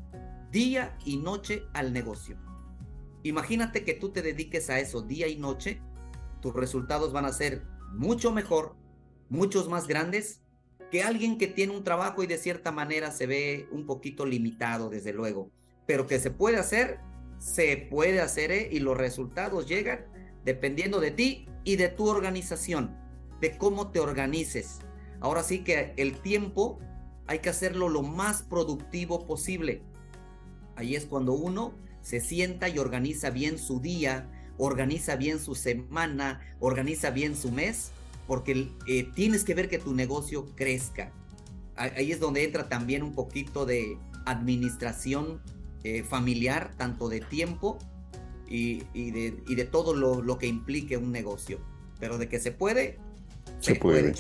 día 0.51 0.97
y 1.05 1.19
noche 1.19 1.63
al 1.73 1.93
negocio. 1.93 2.37
Imagínate 3.23 3.85
que 3.85 3.95
tú 3.95 4.11
te 4.11 4.23
dediques 4.23 4.71
a 4.71 4.81
eso 4.81 5.03
día 5.03 5.29
y 5.29 5.37
noche, 5.37 5.81
tus 6.41 6.55
resultados 6.55 7.13
van 7.13 7.25
a 7.25 7.33
ser 7.33 7.63
mucho 7.93 8.33
mejor, 8.33 8.75
muchos 9.29 9.69
más 9.69 9.87
grandes 9.87 10.43
que 10.91 11.03
alguien 11.03 11.39
que 11.39 11.47
tiene 11.47 11.75
un 11.75 11.85
trabajo 11.85 12.23
y 12.23 12.27
de 12.27 12.39
cierta 12.39 12.73
manera 12.73 13.11
se 13.11 13.27
ve 13.27 13.69
un 13.71 13.87
poquito 13.87 14.27
limitado, 14.27 14.91
desde 14.91 15.13
luego, 15.13 15.51
pero 15.87 16.07
que 16.07 16.19
se 16.19 16.31
puede 16.31 16.59
hacer 16.59 17.01
se 17.43 17.77
puede 17.77 18.21
hacer 18.21 18.53
¿eh? 18.53 18.69
y 18.71 18.79
los 18.79 18.97
resultados 18.97 19.67
llegan 19.67 20.07
dependiendo 20.45 21.01
de 21.01 21.11
ti 21.11 21.49
y 21.65 21.75
de 21.75 21.89
tu 21.89 22.09
organización, 22.09 22.97
de 23.41 23.59
cómo 23.59 23.91
te 23.91 23.99
organices. 23.99 24.79
Ahora 25.21 25.43
sí 25.43 25.65
que 25.65 25.93
el 25.97 26.21
tiempo 26.21 26.79
hay 27.27 27.41
que 27.41 27.51
hacerlo 27.51 27.89
lo 27.89 28.03
más 28.03 28.43
productivo 28.43 29.27
posible. 29.27 29.83
Ahí 30.77 30.95
es 30.95 31.05
cuando 31.05 31.33
uno 31.33 31.75
se 32.03 32.21
sienta 32.21 32.69
y 32.69 32.79
organiza 32.79 33.31
bien 33.31 33.59
su 33.59 33.81
día, 33.81 34.29
organiza 34.59 35.17
bien 35.17 35.41
su 35.41 35.55
semana, 35.55 36.41
organiza 36.61 37.11
bien 37.11 37.37
su 37.37 37.51
mes, 37.51 37.91
porque 38.27 38.69
eh, 38.87 39.09
tienes 39.15 39.45
que 39.45 39.55
ver 39.55 39.69
que 39.69 39.79
tu 39.79 39.95
negocio 39.95 40.47
crezca. 40.55 41.13
Ahí 41.75 42.13
es 42.13 42.21
donde 42.21 42.45
entra 42.45 42.69
también 42.69 43.03
un 43.03 43.15
poquito 43.15 43.65
de 43.65 43.97
administración 44.27 45.41
eh, 45.85 46.03
familiar, 46.03 46.75
tanto 46.77 47.09
de 47.09 47.21
tiempo 47.21 47.79
y, 48.47 48.85
de, 48.95 49.43
y 49.49 49.55
de, 49.55 49.65
todo 49.65 49.95
lo, 49.95 50.23
lo, 50.23 50.39
que 50.39 50.47
implique 50.47 50.97
un 50.97 51.11
negocio. 51.11 51.59
Pero 51.99 52.19
de 52.19 52.29
que 52.29 52.39
se 52.39 52.53
puede, 52.53 52.99
se, 53.61 53.75
puede. 53.77 54.15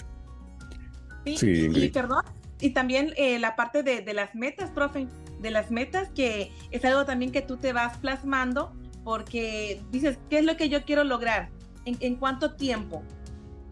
Sí, 1.24 1.70
y, 1.72 1.88
perdón, 1.90 2.24
y 2.58 2.70
también 2.70 3.12
eh, 3.16 3.38
la 3.38 3.54
parte 3.54 3.82
de, 3.82 4.00
de, 4.00 4.14
las 4.14 4.34
metas, 4.34 4.70
profe, 4.70 5.06
de 5.42 5.50
las 5.50 5.70
metas 5.70 6.08
que 6.10 6.52
es 6.70 6.84
algo 6.84 7.04
también 7.04 7.32
que 7.32 7.42
tú 7.42 7.56
te 7.56 7.72
vas 7.72 7.98
plasmando 7.98 8.72
porque 9.04 9.82
dices, 9.90 10.18
¿qué 10.30 10.38
es 10.38 10.44
lo 10.44 10.56
que 10.56 10.68
yo 10.68 10.84
quiero 10.84 11.04
lograr? 11.04 11.50
¿En, 11.84 11.96
en 12.00 12.16
cuánto 12.16 12.54
tiempo? 12.54 13.02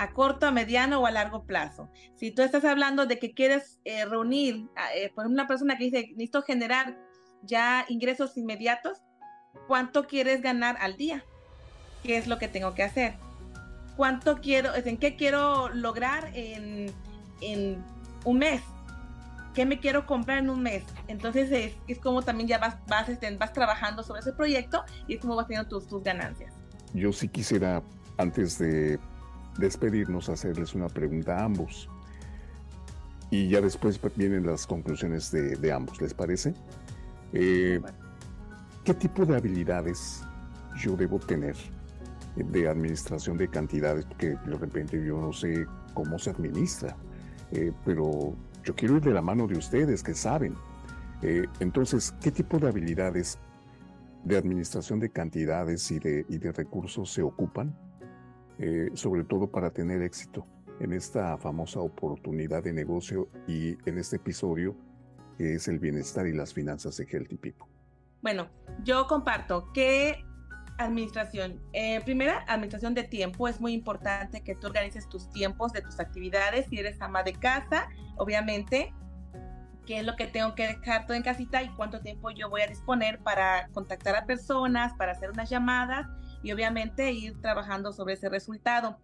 a 0.01 0.15
corto, 0.15 0.47
a 0.47 0.51
mediano 0.51 0.99
o 0.99 1.07
a 1.07 1.11
largo 1.11 1.45
plazo. 1.45 1.91
Si 2.17 2.31
tú 2.31 2.41
estás 2.41 2.65
hablando 2.65 3.05
de 3.05 3.19
que 3.19 3.35
quieres 3.35 3.81
eh, 3.85 4.07
reunir, 4.07 4.67
eh, 4.95 5.13
por 5.15 5.27
una 5.27 5.47
persona 5.47 5.77
que 5.77 5.85
dice, 5.85 6.07
necesito 6.13 6.41
generar 6.41 6.97
ya 7.43 7.85
ingresos 7.87 8.39
inmediatos, 8.39 9.03
¿cuánto 9.69 10.07
quieres 10.07 10.41
ganar 10.41 10.79
al 10.81 10.97
día? 10.97 11.23
¿Qué 12.03 12.17
es 12.17 12.29
lo 12.29 12.39
que 12.39 12.49
tengo 12.49 12.75
que 12.75 12.83
hacer? 12.83 13.17
¿Cuánto 13.95 14.41
quiero, 14.41 14.75
en 14.75 14.97
qué 14.97 15.17
quiero 15.17 15.69
lograr 15.69 16.31
en, 16.33 16.91
en 17.43 17.85
un 18.25 18.39
mes? 18.39 18.63
¿Qué 19.55 19.67
me 19.67 19.81
quiero 19.81 20.07
comprar 20.07 20.39
en 20.39 20.51
un 20.51 20.63
mes? 20.63 20.85
Entonces 21.09 21.51
es, 21.51 21.75
es 21.89 21.99
como 21.99 22.23
también 22.23 22.49
ya 22.49 22.59
vas, 22.59 22.77
vas, 22.87 23.09
este, 23.09 23.37
vas 23.37 23.53
trabajando 23.53 24.03
sobre 24.03 24.21
ese 24.21 24.33
proyecto 24.33 24.85
y 25.09 25.15
es 25.15 25.21
como 25.21 25.37
vas 25.37 25.47
teniendo 25.47 25.69
tus, 25.69 25.87
tus 25.87 26.03
ganancias. 26.03 26.55
Yo 26.95 27.13
sí 27.13 27.29
quisiera 27.29 27.83
antes 28.17 28.59
de 28.59 28.99
despedirnos, 29.59 30.29
hacerles 30.29 30.75
una 30.75 30.89
pregunta 30.89 31.39
a 31.39 31.45
ambos. 31.45 31.89
Y 33.31 33.49
ya 33.49 33.61
después 33.61 34.01
vienen 34.17 34.47
las 34.47 34.67
conclusiones 34.67 35.31
de, 35.31 35.73
ambos, 35.73 36.01
¿les 36.01 36.13
parece? 36.13 36.53
Eh, 37.33 37.81
¿Qué 38.85 38.95
tipo 38.95 39.25
de 39.25 39.37
habilidades 39.37 40.23
yo 40.83 40.97
debo 40.97 41.21
tener 41.21 41.55
de 42.35 42.69
administración 42.69 43.37
de 43.37 43.49
cantidades? 43.49 44.05
Porque 44.05 44.31
de 44.31 44.57
repente 44.57 45.05
yo 45.05 45.21
no 45.21 45.33
sé 45.33 45.67
cómo 45.95 46.19
se 46.19 46.31
administra, 46.31 46.97
eh, 47.53 47.73
pero 47.85 48.35
yo 48.65 48.75
quiero 48.75 48.97
ir 48.97 49.03
de 49.03 49.13
la 49.13 49.23
mano 49.23 49.47
de 49.47 49.57
ustedes 49.57 50.03
que 50.03 50.15
saben. 50.15 50.55
Eh, 51.23 51.47
entonces, 51.61 52.15
¿qué 52.21 52.31
tipo 52.31 52.59
de 52.59 52.69
habilidades 52.69 53.39
de 54.25 54.37
administración 54.37 55.01
de 55.01 55.11
cantidades 55.11 55.91
y 55.91 55.99
de, 55.99 56.27
y 56.29 56.39
de 56.39 56.53
recursos 56.53 57.13
se 57.13 57.23
ocupan? 57.23 57.77
Eh, 58.59 58.91
sobre 58.95 59.25
todo 59.25 59.51
para 59.51 59.71
tener 59.71 60.03
éxito 60.03 60.47
en 60.81 60.93
esta 60.93 61.39
famosa 61.39 61.81
oportunidad 61.81 62.63
de 62.63 62.73
negocio 62.73 63.29
y 63.47 63.79
en 63.89 63.99
este 63.99 64.17
episodio 64.17 64.77
que 65.39 65.55
es 65.55 65.69
el 65.69 65.79
bienestar 65.79 66.27
y 66.27 66.35
las 66.35 66.53
finanzas 66.53 66.99
de 66.99 67.07
Healthy 67.11 67.39
People. 67.39 67.65
Bueno, 68.21 68.51
yo 68.85 69.07
comparto 69.07 69.73
que 69.73 70.23
administración, 70.85 71.63
eh, 71.73 72.01
primera, 72.03 72.45
administración 72.49 72.95
de 72.95 73.05
tiempo, 73.05 73.49
es 73.49 73.61
muy 73.61 73.73
importante 73.73 74.43
que 74.43 74.55
tú 74.55 74.69
organices 74.69 75.09
tus 75.09 75.31
tiempos 75.31 75.73
de 75.73 75.83
tus 75.83 76.01
actividades, 76.01 76.67
si 76.69 76.79
eres 76.79 77.01
ama 77.01 77.23
de 77.23 77.33
casa, 77.33 77.89
obviamente, 78.17 78.93
qué 79.87 79.99
es 79.99 80.07
lo 80.07 80.17
que 80.17 80.27
tengo 80.27 80.55
que 80.55 80.69
dejar 80.69 81.07
todo 81.07 81.17
en 81.17 81.23
casita 81.23 81.63
y 81.63 81.69
cuánto 81.71 82.01
tiempo 82.01 82.31
yo 82.31 82.49
voy 82.49 82.63
a 82.63 82.67
disponer 82.67 83.19
para 83.21 83.69
contactar 83.73 84.17
a 84.17 84.25
personas, 84.27 84.93
para 84.95 85.13
hacer 85.13 85.31
unas 85.31 85.51
llamadas 85.51 86.07
y 86.43 86.53
obviamente 86.53 87.13
ir 87.13 87.41
trabajando 87.41 87.93
sobre 87.93 88.15
ese 88.15 88.29
resultado. 88.29 88.99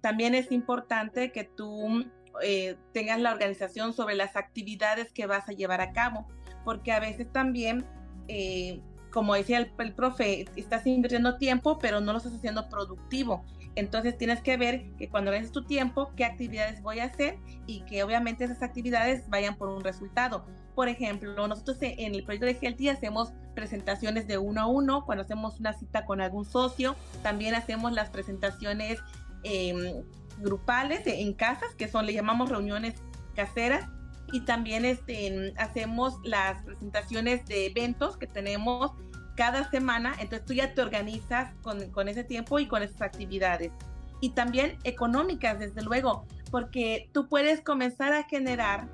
También 0.00 0.34
es 0.34 0.52
importante 0.52 1.32
que 1.32 1.44
tú 1.44 2.04
eh, 2.42 2.76
tengas 2.92 3.20
la 3.20 3.32
organización 3.32 3.92
sobre 3.92 4.14
las 4.14 4.36
actividades 4.36 5.12
que 5.12 5.26
vas 5.26 5.48
a 5.48 5.52
llevar 5.52 5.80
a 5.80 5.92
cabo, 5.92 6.28
porque 6.64 6.92
a 6.92 7.00
veces 7.00 7.32
también, 7.32 7.86
eh, 8.28 8.80
como 9.16 9.32
decía 9.32 9.66
el, 9.78 9.94
profe, 9.94 10.44
estás 10.56 10.86
invirtiendo 10.86 11.38
tiempo, 11.38 11.78
pero 11.78 12.02
no 12.02 12.12
lo 12.12 12.18
estás 12.18 12.34
haciendo 12.34 12.68
productivo. 12.68 13.46
Entonces 13.74 14.18
tienes 14.18 14.42
que 14.42 14.58
ver 14.58 14.90
que 14.98 15.08
cuando 15.08 15.30
organizas 15.30 15.54
tu 15.54 15.64
tiempo, 15.64 16.12
qué 16.16 16.26
actividades 16.26 16.82
voy 16.82 16.98
a 16.98 17.04
hacer 17.04 17.38
y 17.66 17.80
que 17.86 18.02
obviamente 18.02 18.44
esas 18.44 18.62
actividades 18.62 19.26
vayan 19.30 19.56
por 19.56 19.70
un 19.70 19.82
resultado. 19.82 20.44
Por 20.74 20.90
ejemplo, 20.90 21.48
nosotros 21.48 21.78
en 21.80 22.14
el 22.14 22.24
proyecto 22.24 22.44
de 22.44 22.58
Healthy 22.60 22.90
hacemos 22.90 23.32
presentaciones 23.54 24.26
de 24.26 24.36
uno 24.36 24.60
a 24.60 24.66
uno, 24.66 25.06
cuando 25.06 25.24
hacemos 25.24 25.58
una 25.60 25.72
cita 25.72 26.04
con 26.04 26.20
algún 26.20 26.44
socio, 26.44 26.94
también 27.22 27.54
hacemos 27.54 27.92
las 27.92 28.10
presentaciones 28.10 28.98
em, 29.44 30.04
grupales 30.40 31.06
en 31.06 31.32
casas, 31.32 31.74
que 31.74 31.88
son, 31.88 32.04
le 32.04 32.12
llamamos 32.12 32.50
reuniones 32.50 32.96
caseras, 33.34 33.88
y 34.32 34.40
también 34.40 34.84
este, 34.84 35.54
hacemos 35.56 36.18
las 36.24 36.62
presentaciones 36.62 37.46
de 37.46 37.66
eventos 37.66 38.16
que 38.16 38.26
tenemos 38.26 38.92
cada 39.36 39.68
semana, 39.70 40.14
entonces 40.18 40.46
tú 40.46 40.54
ya 40.54 40.74
te 40.74 40.80
organizas 40.80 41.54
con, 41.62 41.90
con 41.90 42.08
ese 42.08 42.24
tiempo 42.24 42.58
y 42.58 42.66
con 42.66 42.82
esas 42.82 43.02
actividades. 43.02 43.70
Y 44.20 44.30
también 44.30 44.78
económicas, 44.84 45.58
desde 45.58 45.82
luego, 45.82 46.26
porque 46.50 47.10
tú 47.12 47.28
puedes 47.28 47.60
comenzar 47.60 48.12
a 48.12 48.22
generar 48.24 48.88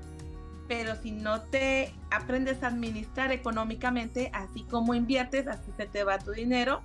pero 0.68 0.96
si 0.96 1.10
no 1.10 1.42
te 1.42 1.92
aprendes 2.10 2.62
a 2.62 2.68
administrar 2.68 3.30
económicamente, 3.30 4.30
así 4.32 4.62
como 4.62 4.94
inviertes, 4.94 5.46
así 5.46 5.70
se 5.76 5.86
te 5.86 6.02
va 6.02 6.18
tu 6.18 6.30
dinero 6.30 6.82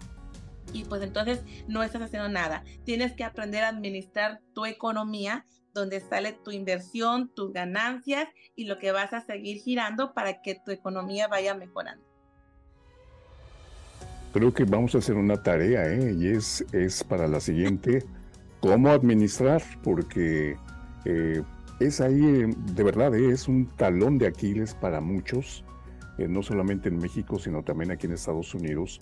y 0.74 0.84
pues 0.84 1.02
entonces 1.02 1.42
no 1.68 1.84
estás 1.84 2.02
haciendo 2.02 2.28
nada. 2.28 2.64
Tienes 2.84 3.14
que 3.14 3.24
aprender 3.24 3.64
a 3.64 3.70
administrar 3.70 4.42
tu 4.54 4.66
economía, 4.66 5.46
donde 5.78 6.02
sale 6.02 6.34
tu 6.34 6.52
inversión, 6.52 7.30
tus 7.30 7.54
ganancias 7.54 8.28
y 8.56 8.66
lo 8.66 8.78
que 8.78 8.92
vas 8.92 9.14
a 9.14 9.22
seguir 9.22 9.58
girando 9.58 10.14
para 10.14 10.42
que 10.42 10.56
tu 10.56 10.72
economía 10.72 11.28
vaya 11.28 11.54
mejorando. 11.54 12.04
Creo 14.34 14.54
que 14.54 14.66
vamos 14.66 14.94
a 14.96 14.98
hacer 14.98 15.16
una 15.16 15.42
tarea, 15.42 15.92
¿eh? 15.92 16.14
y 16.18 16.28
es, 16.28 16.66
es 16.74 17.04
para 17.04 17.28
la 17.28 17.40
siguiente, 17.40 18.04
cómo 18.60 18.90
administrar, 18.90 19.64
porque 19.84 20.58
eh, 21.06 21.42
es 21.80 22.02
ahí, 22.02 22.22
de 22.22 22.84
verdad, 22.84 23.16
eh, 23.16 23.32
es 23.32 23.48
un 23.48 23.68
talón 23.78 24.18
de 24.18 24.28
Aquiles 24.28 24.74
para 24.74 25.00
muchos, 25.00 25.64
eh, 26.18 26.28
no 26.28 26.44
solamente 26.44 26.90
en 26.90 26.98
México, 26.98 27.40
sino 27.40 27.64
también 27.64 27.92
aquí 27.92 28.08
en 28.08 28.14
Estados 28.14 28.54
Unidos, 28.54 29.00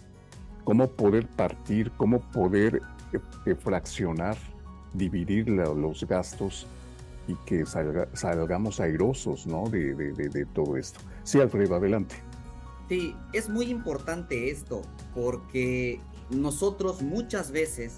cómo 0.64 0.90
poder 0.90 1.28
partir, 1.28 1.92
cómo 1.92 2.20
poder 2.32 2.82
fraccionar, 3.60 4.36
dividir 4.98 5.50
los 5.50 6.04
gastos 6.06 6.68
y 7.28 7.36
que 7.46 7.66
salgamos 7.66 8.80
airosos 8.80 9.48
¿no? 9.48 9.70
De, 9.70 9.94
de, 9.94 10.46
todo 10.54 10.78
esto. 10.78 11.00
Sí, 11.24 11.40
Alfredo, 11.40 11.76
adelante. 11.76 12.16
Sí, 12.88 13.16
es 13.34 13.50
muy 13.50 13.66
importante 13.66 14.52
esto, 14.52 14.84
porque 15.16 16.00
nosotros 16.30 17.02
muchas 17.02 17.52
veces 17.52 17.98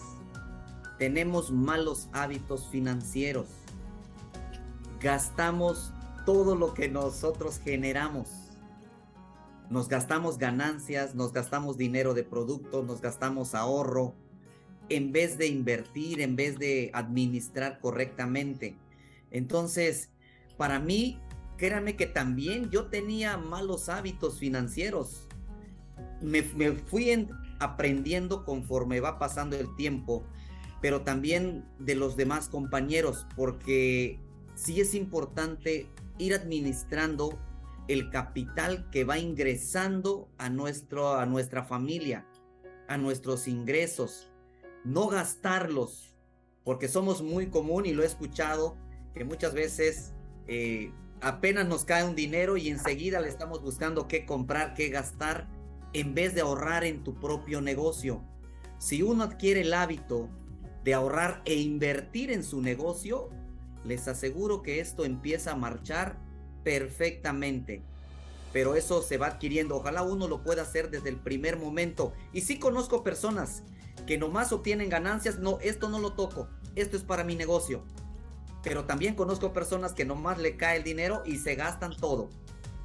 tenemos 0.98 1.52
malos 1.52 2.08
hábitos 2.14 2.68
financieros 2.68 3.48
gastamos 5.00 5.94
todo 6.26 6.56
lo 6.56 6.74
que 6.74 6.90
nosotros 6.90 7.60
generamos. 7.64 8.30
Nos 9.70 9.88
gastamos 9.90 10.38
ganancias, 10.38 11.14
nos 11.14 11.34
gastamos 11.34 11.78
dinero 11.78 12.14
de 12.14 12.24
producto, 12.24 12.84
nos 12.84 13.02
gastamos 13.02 13.54
ahorro, 13.54 14.16
en 14.90 15.12
vez 15.12 15.38
de 15.38 15.48
invertir, 15.48 16.22
en 16.22 16.36
vez 16.36 16.58
de 16.58 16.90
administrar 16.94 17.80
correctamente. 17.80 18.78
Entonces, 19.32 20.10
para 20.58 20.80
mí, 20.80 21.20
créanme 21.58 21.96
que 21.96 22.06
también 22.06 22.70
yo 22.70 22.88
tenía 22.88 23.38
malos 23.38 23.90
hábitos 23.90 24.40
financieros. 24.40 25.28
Me, 26.22 26.42
fui 26.42 27.28
aprendiendo 27.60 28.46
conforme 28.46 29.00
va 29.00 29.20
pasando 29.20 29.56
el 29.58 29.76
tiempo, 29.76 30.24
pero 30.82 31.02
también 31.02 31.66
de 31.80 31.96
los 31.96 32.16
demás 32.16 32.50
compañeros, 32.50 33.26
porque 33.36 34.20
sí 34.56 34.80
es 34.80 34.94
importante 34.94 35.88
ir 36.18 36.34
administrando 36.34 37.38
el 37.88 38.10
capital 38.10 38.90
que 38.92 39.04
va 39.04 39.18
ingresando 39.18 40.30
a, 40.38 40.50
nuestro, 40.50 41.16
a 41.16 41.26
nuestra 41.26 41.64
familia, 41.64 42.28
a 42.88 42.98
nuestros 42.98 43.48
ingresos, 43.48 44.30
no 44.88 45.08
gastarlos, 45.10 46.16
porque 46.64 46.88
somos 46.88 47.22
muy 47.22 47.48
común 47.48 47.86
y 47.86 47.92
lo 47.92 48.04
he 48.04 48.06
escuchado, 48.06 48.78
que 49.14 49.26
muchas 49.26 49.54
veces 49.54 50.14
eh, 50.48 50.92
apenas 51.20 51.68
nos 51.68 51.84
cae 51.84 52.06
un 52.06 52.16
dinero 52.16 52.56
y 52.56 52.70
enseguida 52.70 53.20
le 53.20 53.28
estamos 53.28 53.62
buscando 53.62 54.08
qué 54.08 54.26
comprar, 54.26 54.74
qué 54.76 54.88
gastar, 54.88 55.50
en 55.92 56.16
vez 56.16 56.34
de 56.34 56.42
ahorrar 56.42 56.86
en 56.86 57.04
tu 57.04 57.20
propio 57.20 57.60
negocio. 57.60 58.24
Si 58.80 59.02
uno 59.02 59.24
adquiere 59.24 59.62
el 59.62 59.74
hábito 59.74 60.30
de 60.86 60.94
ahorrar 60.94 61.42
e 61.44 61.56
invertir 61.56 62.32
en 62.32 62.44
su 62.44 62.62
negocio, 62.62 63.30
les 63.84 64.08
aseguro 64.08 64.62
que 64.62 64.80
esto 64.80 65.04
empieza 65.04 65.52
a 65.52 65.58
marchar 65.58 66.18
perfectamente. 66.64 67.82
Pero 68.54 68.76
eso 68.76 69.02
se 69.02 69.18
va 69.18 69.28
adquiriendo. 69.28 69.76
Ojalá 69.76 70.04
uno 70.04 70.28
lo 70.30 70.44
pueda 70.44 70.62
hacer 70.62 70.90
desde 70.90 71.10
el 71.10 71.18
primer 71.18 71.58
momento. 71.58 72.14
Y 72.32 72.42
sí 72.42 72.58
conozco 72.58 73.04
personas 73.04 73.64
que 74.08 74.18
nomás 74.18 74.52
obtienen 74.52 74.90
ganancias. 74.90 75.38
No, 75.38 75.60
esto 75.60 75.90
no 75.90 76.00
lo 76.00 76.14
toco. 76.14 76.50
Esto 76.76 76.98
es 76.98 77.04
para 77.04 77.24
mi 77.24 77.36
negocio. 77.36 77.84
Pero 78.64 78.86
también 78.86 79.14
conozco 79.14 79.54
personas 79.54 79.94
que 79.94 80.06
nomás 80.06 80.40
le 80.40 80.58
cae 80.58 80.78
el 80.78 80.84
dinero 80.84 81.22
y 81.26 81.38
se 81.38 81.54
gastan 81.54 81.96
todo. 81.96 82.30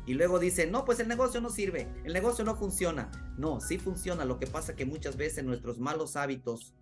Y 0.04 0.14
luego 0.14 0.38
dicen, 0.38 0.70
no, 0.72 0.84
pues 0.84 0.98
el 1.00 1.08
negocio 1.08 1.40
no 1.40 1.48
sirve, 1.48 1.88
el 2.04 2.12
negocio 2.12 2.44
no 2.44 2.56
funciona. 2.56 3.10
No, 3.38 3.60
sí 3.60 3.78
funciona. 3.78 4.24
Lo 4.24 4.38
que 4.38 4.46
pasa 4.46 4.74
que 4.74 4.84
muchas 4.84 5.16
veces 5.16 5.44
nuestros 5.44 5.78
malos 5.78 6.16
hábitos 6.16 6.74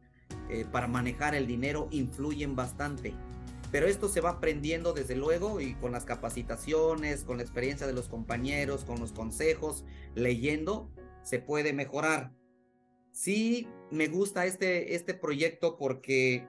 eh, 0.49 0.65
para 0.71 0.89
manejar 0.89 1.35
el 1.35 1.47
dinero 1.47 1.89
influyen 1.91 2.57
bastante. 2.57 3.15
Pero 3.71 3.87
esto 3.87 4.09
se 4.09 4.21
va 4.21 4.31
aprendiendo 4.31 4.93
desde 4.95 5.15
luego 5.15 5.61
y 5.61 5.75
con 5.75 5.93
las 5.93 6.05
capacitaciones, 6.05 7.23
con 7.23 7.37
la 7.37 7.43
experiencia 7.43 7.87
de 7.87 7.93
los 7.93 8.09
compañeros, 8.09 8.85
con 8.85 8.99
los 8.99 9.13
consejos, 9.13 9.85
leyendo, 10.15 10.91
se 11.23 11.39
puede 11.39 11.73
mejorar. 11.73 12.33
Sí, 13.13 13.69
me 13.91 14.09
gusta 14.09 14.47
este, 14.47 14.95
este 14.95 15.15
proyecto 15.15 15.77
porque 15.77 16.49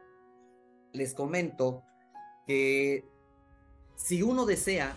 les 0.93 1.14
comento 1.14 1.84
que 2.47 3.05
si 3.95 4.22
uno 4.22 4.45
desea, 4.45 4.95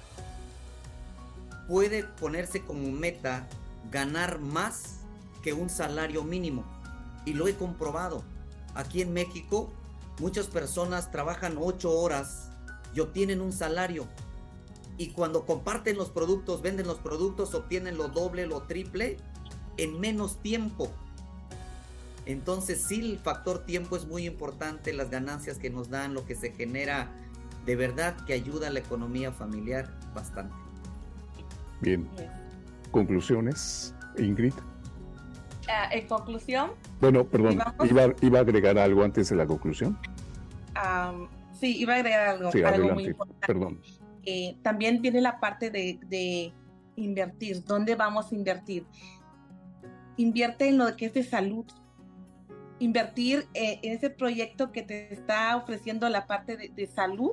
puede 1.69 2.05
ponerse 2.05 2.61
como 2.63 2.91
meta 2.91 3.49
ganar 3.91 4.39
más 4.39 5.01
que 5.43 5.53
un 5.53 5.71
salario 5.71 6.25
mínimo. 6.25 6.65
Y 7.27 7.33
lo 7.33 7.49
he 7.49 7.55
comprobado. 7.55 8.23
Aquí 8.75 9.03
en 9.03 9.13
México 9.13 9.73
Muchas 10.21 10.47
personas 10.47 11.11
trabajan 11.11 11.57
ocho 11.59 11.91
horas 11.91 12.51
y 12.95 13.01
obtienen 13.01 13.41
un 13.41 13.53
salario. 13.53 14.07
Y 14.97 15.09
cuando 15.09 15.45
comparten 15.45 15.97
los 15.97 16.11
productos, 16.11 16.63
venden 16.63 16.87
los 16.87 16.99
productos, 16.99 17.53
obtienen 17.55 17.97
lo 17.97 18.09
doble, 18.09 18.47
lo 18.47 18.63
triple 18.63 19.17
en 19.77 19.99
menos 19.99 20.41
tiempo. 20.41 20.89
Entonces 22.27 22.83
sí, 22.83 23.01
el 23.01 23.19
factor 23.19 23.65
tiempo 23.65 23.97
es 23.97 24.07
muy 24.07 24.27
importante, 24.27 24.93
las 24.93 25.11
ganancias 25.11 25.59
que 25.59 25.71
nos 25.71 25.91
dan, 25.91 26.15
lo 26.15 26.25
que 26.25 26.35
se 26.35 26.53
genera, 26.53 27.11
de 27.67 27.77
verdad 27.77 28.17
que 28.27 28.33
ayuda 28.33 28.69
a 28.69 28.71
la 28.71 28.79
economía 28.79 29.33
familiar 29.33 29.91
bastante. 30.15 30.55
Bien. 31.81 32.09
Conclusiones, 32.91 33.95
Ingrid. 34.19 34.55
Ah, 35.69 35.89
en 35.93 36.07
conclusión. 36.07 36.73
Bueno, 37.01 37.25
perdón, 37.25 37.59
iba, 37.85 38.39
a 38.39 38.41
agregar 38.41 38.79
algo 38.79 39.03
antes 39.03 39.29
de 39.31 39.37
la 39.37 39.47
conclusión. 39.47 39.99
sí, 41.59 41.77
iba 41.79 41.95
a 41.95 41.97
agregar 41.97 42.29
algo, 42.29 42.53
sí, 42.53 42.63
muy 42.93 43.07
importante. 43.07 43.47
Perdón. 43.47 43.81
Eh, 44.27 44.57
también 44.63 45.03
viene 45.03 45.21
la 45.21 45.39
parte 45.41 45.71
de, 45.71 46.53
invertir. 46.97 47.65
¿Dónde 47.65 47.97
vamos 47.97 48.31
a 48.31 48.35
invertir? 48.35 48.87
Invierte 50.17 50.69
en 50.69 50.79
lo 50.79 50.95
que 50.97 51.07
es 51.07 51.15
de 51.15 51.25
salud. 51.25 51.65
Invertir 52.85 53.47
eh, 53.55 53.81
en 53.83 53.93
ese 53.93 54.11
proyecto 54.11 54.73
que 54.73 54.83
te 54.83 55.13
está 55.13 55.57
ofreciendo 55.57 56.09
la 56.09 56.27
parte 56.27 56.57
de, 56.57 56.87
salud 56.87 57.33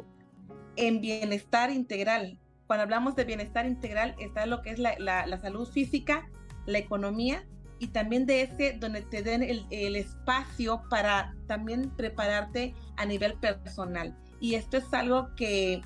en 0.77 1.01
bienestar 1.01 1.71
integral. 1.71 2.39
Cuando 2.67 2.83
hablamos 2.83 3.15
de 3.15 3.25
bienestar 3.25 3.65
integral 3.65 4.15
está 4.17 4.45
lo 4.45 4.61
que 4.61 4.69
es 4.69 4.79
la, 4.79 5.39
salud 5.41 5.67
física, 5.67 6.29
la 6.65 6.77
economía 6.77 7.45
y 7.79 7.87
también 7.87 8.25
de 8.25 8.43
ese 8.43 8.77
donde 8.79 9.01
te 9.01 9.23
den 9.23 9.43
el, 9.43 9.65
el, 9.71 9.95
espacio 9.97 10.83
para 10.89 11.35
también 11.47 11.89
prepararte 11.97 12.73
a 12.95 13.05
nivel 13.05 13.33
personal. 13.33 14.15
Y 14.39 14.55
esto 14.55 14.77
es 14.77 14.93
algo 14.93 15.35
que 15.35 15.81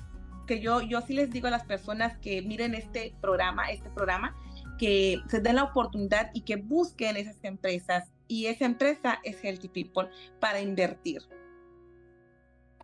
que 0.46 0.60
yo, 0.60 0.80
yo 0.80 1.00
sí 1.02 1.12
les 1.12 1.30
digo 1.30 1.48
a 1.48 1.50
las 1.50 1.64
personas 1.64 2.16
que 2.18 2.40
miren 2.40 2.74
este 2.74 3.14
programa, 3.20 3.68
este 3.70 3.90
programa, 3.90 4.34
que 4.78 5.20
se 5.28 5.40
den 5.40 5.56
la 5.56 5.64
oportunidad 5.64 6.30
y 6.32 6.42
que 6.42 6.56
busquen 6.56 7.16
esas 7.16 7.42
empresas. 7.42 8.12
Y 8.28 8.46
esa 8.46 8.66
empresa 8.66 9.20
es 9.22 9.42
Healthy 9.42 9.68
People 9.68 10.08
para 10.40 10.60
invertir. 10.60 11.22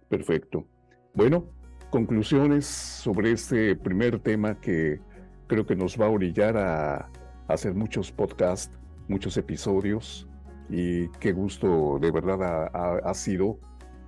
Perfecto. 0.09 0.67
Bueno, 1.15 1.47
conclusiones 1.91 2.67
sobre 2.67 3.33
este 3.33 3.75
primer 3.77 4.19
tema 4.19 4.61
que 4.61 5.01
creo 5.47 5.67
que 5.67 5.77
nos 5.77 6.01
va 6.01 6.07
a 6.07 6.11
orillar 6.11 6.57
a, 6.57 7.11
hacer 7.49 7.75
muchos 7.75 8.11
podcasts, 8.13 8.73
muchos 9.09 9.37
episodios. 9.37 10.29
Y 10.71 11.09
qué 11.21 11.33
gusto 11.33 11.99
de 12.01 12.11
verdad 12.11 12.71
ha, 13.05 13.15
sido 13.15 13.59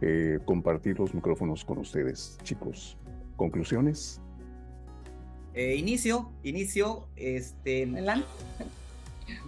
eh, 0.01 0.39
compartir 0.47 0.99
los 0.99 1.13
micrófonos 1.15 1.65
con 1.65 1.79
ustedes, 1.79 2.39
chicos. 2.43 2.97
¿Conclusiones? 3.37 4.21
Eh, 5.53 5.77
inicio, 5.77 6.33
inicio, 6.43 7.09
este... 7.17 7.87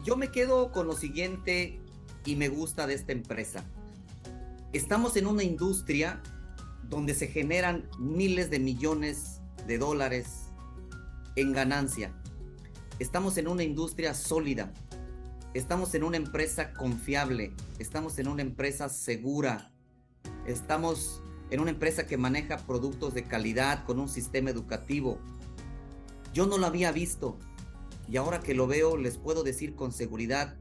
Yo 0.04 0.16
me 0.16 0.30
quedo 0.30 0.72
con 0.72 0.86
lo 0.86 0.94
siguiente 0.94 1.80
y 2.24 2.36
me 2.36 2.48
gusta 2.48 2.86
de 2.86 2.94
esta 2.94 3.12
empresa. 3.12 3.64
Estamos 4.72 5.16
en 5.16 5.26
una 5.26 5.42
industria 5.42 6.22
donde 6.88 7.14
se 7.14 7.28
generan 7.28 7.88
miles 7.98 8.50
de 8.50 8.58
millones 8.58 9.40
de 9.66 9.78
dólares 9.78 10.46
en 11.34 11.52
ganancia. 11.52 12.12
Estamos 12.98 13.36
en 13.36 13.48
una 13.48 13.62
industria 13.62 14.14
sólida. 14.14 14.72
Estamos 15.54 15.94
en 15.94 16.04
una 16.04 16.16
empresa 16.16 16.72
confiable. 16.72 17.52
Estamos 17.78 18.18
en 18.18 18.28
una 18.28 18.42
empresa 18.42 18.88
segura. 18.88 19.72
Estamos 20.46 21.22
en 21.50 21.60
una 21.60 21.70
empresa 21.70 22.06
que 22.06 22.16
maneja 22.16 22.58
productos 22.58 23.14
de 23.14 23.24
calidad 23.24 23.84
con 23.84 23.98
un 24.00 24.08
sistema 24.08 24.50
educativo. 24.50 25.18
Yo 26.32 26.46
no 26.46 26.58
lo 26.58 26.66
había 26.66 26.92
visto 26.92 27.38
y 28.08 28.16
ahora 28.16 28.40
que 28.40 28.54
lo 28.54 28.66
veo 28.66 28.96
les 28.96 29.18
puedo 29.18 29.42
decir 29.42 29.74
con 29.74 29.92
seguridad 29.92 30.56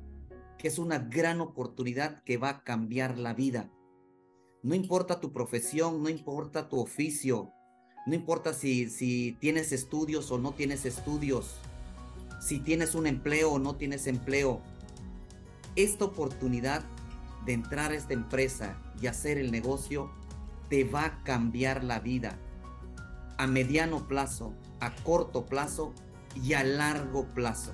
que 0.57 0.67
es 0.67 0.79
una 0.79 0.99
gran 0.99 1.41
oportunidad 1.41 2.23
que 2.23 2.37
va 2.37 2.49
a 2.49 2.63
cambiar 2.63 3.17
la 3.17 3.33
vida. 3.33 3.69
No 4.63 4.73
importa 4.73 5.19
tu 5.19 5.31
profesión, 5.31 6.01
no 6.01 6.09
importa 6.09 6.69
tu 6.69 6.79
oficio, 6.79 7.51
no 8.07 8.15
importa 8.15 8.53
si, 8.53 8.89
si 8.89 9.37
tienes 9.39 9.71
estudios 9.71 10.31
o 10.31 10.39
no 10.39 10.53
tienes 10.53 10.85
estudios, 10.85 11.57
si 12.41 12.59
tienes 12.59 12.95
un 12.95 13.05
empleo 13.05 13.51
o 13.51 13.59
no 13.59 13.75
tienes 13.75 14.07
empleo. 14.07 14.61
Esta 15.75 16.05
oportunidad 16.05 16.83
de 17.45 17.53
entrar 17.53 17.91
a 17.91 17.95
esta 17.95 18.13
empresa 18.13 18.81
y 18.99 19.07
hacer 19.07 19.37
el 19.37 19.51
negocio 19.51 20.09
te 20.69 20.83
va 20.83 21.05
a 21.05 21.23
cambiar 21.23 21.83
la 21.83 21.99
vida 21.99 22.39
a 23.37 23.47
mediano 23.47 24.07
plazo, 24.07 24.53
a 24.79 24.95
corto 24.95 25.45
plazo 25.45 25.93
y 26.35 26.53
a 26.53 26.63
largo 26.63 27.25
plazo. 27.25 27.73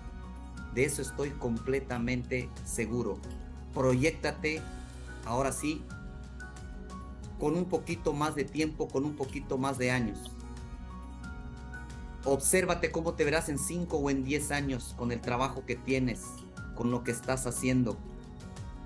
De 0.73 0.85
eso 0.85 1.01
estoy 1.01 1.31
completamente 1.31 2.49
seguro. 2.65 3.19
Proyectate, 3.73 4.61
ahora 5.25 5.51
sí, 5.51 5.83
con 7.39 7.57
un 7.57 7.65
poquito 7.65 8.13
más 8.13 8.35
de 8.35 8.45
tiempo, 8.45 8.87
con 8.87 9.05
un 9.05 9.15
poquito 9.15 9.57
más 9.57 9.77
de 9.77 9.91
años. 9.91 10.31
Obsérvate 12.23 12.91
cómo 12.91 13.15
te 13.15 13.25
verás 13.25 13.49
en 13.49 13.57
5 13.57 13.97
o 13.97 14.09
en 14.09 14.23
10 14.23 14.51
años 14.51 14.93
con 14.97 15.11
el 15.11 15.19
trabajo 15.21 15.65
que 15.65 15.75
tienes, 15.75 16.21
con 16.75 16.91
lo 16.91 17.03
que 17.03 17.11
estás 17.11 17.47
haciendo. 17.47 17.97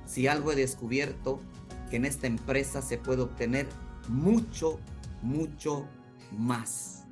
Si 0.05 0.27
algo 0.27 0.53
he 0.53 0.55
descubierto, 0.55 1.41
que 1.89 1.97
en 1.97 2.05
esta 2.05 2.27
empresa 2.27 2.81
se 2.81 2.97
puede 2.97 3.23
obtener 3.23 3.67
mucho, 4.07 4.79
mucho 5.21 5.85
más 6.31 7.04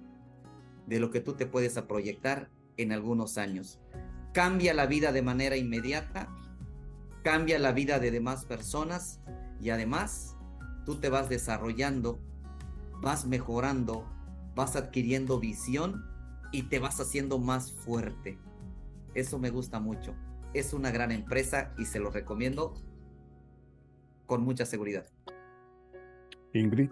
de 0.88 1.00
lo 1.00 1.12
que 1.12 1.22
tú 1.22 1.34
te 1.34 1.46
puedes 1.46 1.80
proyectar 1.82 2.50
en 2.78 2.92
algunos 2.92 3.38
años. 3.38 3.80
Cambia 4.34 4.74
la 4.74 4.86
vida 4.86 5.12
de 5.12 5.22
manera 5.22 5.58
inmediata, 5.58 6.30
cambia 7.24 7.60
la 7.60 7.72
vida 7.72 8.00
de 8.00 8.12
demás 8.12 8.46
personas 8.46 9.22
y 9.60 9.70
además 9.70 10.36
tú 10.86 10.96
te 10.96 11.10
vas 11.10 11.30
desarrollando, 11.30 12.20
vas 13.02 13.26
mejorando, 13.26 14.06
vas 14.56 14.76
adquiriendo 14.76 15.40
visión 15.40 16.06
y 16.52 16.64
te 16.64 16.80
vas 16.80 17.00
haciendo 17.00 17.40
más 17.40 17.72
fuerte. 17.72 18.38
Eso 19.14 19.40
me 19.40 19.50
gusta 19.50 19.80
mucho. 19.80 20.16
Es 20.54 20.74
una 20.74 20.92
gran 20.92 21.12
empresa 21.12 21.74
y 21.78 21.86
se 21.86 22.00
lo 22.00 22.12
recomiendo 22.12 22.74
con 24.26 24.44
mucha 24.44 24.66
seguridad. 24.66 25.06
Ingrid. 26.54 26.92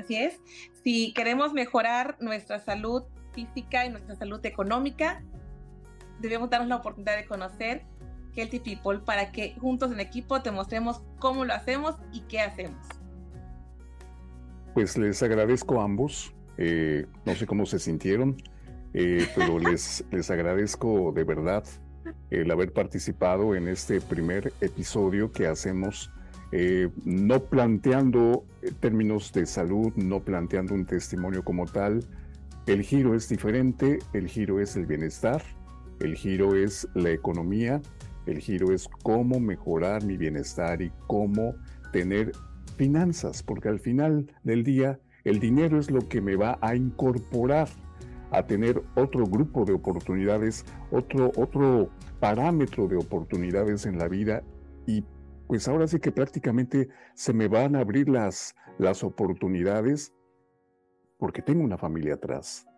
Así 0.00 0.16
es. 0.16 0.40
Si 0.82 1.12
queremos 1.12 1.52
mejorar 1.52 2.16
nuestra 2.20 2.58
salud 2.58 3.02
física 3.34 3.84
y 3.84 3.90
nuestra 3.90 4.16
salud 4.16 4.44
económica, 4.46 5.22
debemos 6.20 6.48
darnos 6.48 6.68
la 6.68 6.76
oportunidad 6.76 7.16
de 7.16 7.26
conocer 7.26 7.84
Healthy 8.34 8.60
People 8.60 9.00
para 9.00 9.30
que 9.30 9.54
juntos 9.60 9.92
en 9.92 10.00
equipo 10.00 10.40
te 10.40 10.50
mostremos 10.50 11.02
cómo 11.18 11.44
lo 11.44 11.52
hacemos 11.52 11.96
y 12.12 12.22
qué 12.22 12.40
hacemos. 12.40 12.86
Pues 14.72 14.96
les 14.96 15.22
agradezco 15.22 15.80
a 15.80 15.84
ambos. 15.84 16.32
Eh, 16.56 17.06
no 17.26 17.34
sé 17.34 17.46
cómo 17.46 17.66
se 17.66 17.78
sintieron, 17.78 18.36
eh, 18.94 19.28
pero 19.34 19.58
les, 19.70 20.04
les 20.10 20.30
agradezco 20.30 21.12
de 21.12 21.24
verdad 21.24 21.64
el 22.30 22.50
haber 22.50 22.72
participado 22.72 23.54
en 23.54 23.68
este 23.68 24.00
primer 24.00 24.52
episodio 24.62 25.30
que 25.30 25.46
hacemos 25.46 26.10
eh, 26.52 26.88
no 27.04 27.44
planteando 27.44 28.44
eh, 28.62 28.72
términos 28.80 29.32
de 29.32 29.46
salud, 29.46 29.92
no 29.96 30.20
planteando 30.20 30.74
un 30.74 30.84
testimonio 30.84 31.44
como 31.44 31.66
tal. 31.66 32.04
El 32.66 32.82
giro 32.82 33.14
es 33.14 33.28
diferente, 33.28 33.98
el 34.12 34.28
giro 34.28 34.60
es 34.60 34.76
el 34.76 34.86
bienestar, 34.86 35.42
el 36.00 36.16
giro 36.16 36.54
es 36.54 36.88
la 36.94 37.10
economía, 37.10 37.80
el 38.26 38.38
giro 38.38 38.72
es 38.72 38.88
cómo 39.02 39.40
mejorar 39.40 40.04
mi 40.04 40.16
bienestar 40.16 40.82
y 40.82 40.90
cómo 41.06 41.54
tener 41.92 42.32
finanzas, 42.76 43.42
porque 43.42 43.68
al 43.68 43.80
final 43.80 44.32
del 44.42 44.64
día 44.64 44.98
el 45.24 45.38
dinero 45.38 45.78
es 45.78 45.90
lo 45.90 46.08
que 46.08 46.20
me 46.20 46.36
va 46.36 46.58
a 46.60 46.74
incorporar 46.74 47.68
a 48.30 48.46
tener 48.46 48.82
otro 48.94 49.26
grupo 49.26 49.64
de 49.64 49.72
oportunidades, 49.72 50.64
otro, 50.90 51.32
otro 51.36 51.90
parámetro 52.20 52.86
de 52.86 52.96
oportunidades 52.96 53.86
en 53.86 53.98
la 53.98 54.08
vida 54.08 54.42
y 54.86 55.04
pues 55.50 55.66
ahora 55.66 55.88
sí 55.88 55.98
que 55.98 56.12
prácticamente 56.12 56.90
se 57.14 57.32
me 57.32 57.48
van 57.48 57.74
a 57.74 57.80
abrir 57.80 58.08
las, 58.08 58.54
las 58.78 59.02
oportunidades 59.02 60.12
porque 61.18 61.42
tengo 61.42 61.64
una 61.64 61.76
familia 61.76 62.14
atrás, 62.14 62.68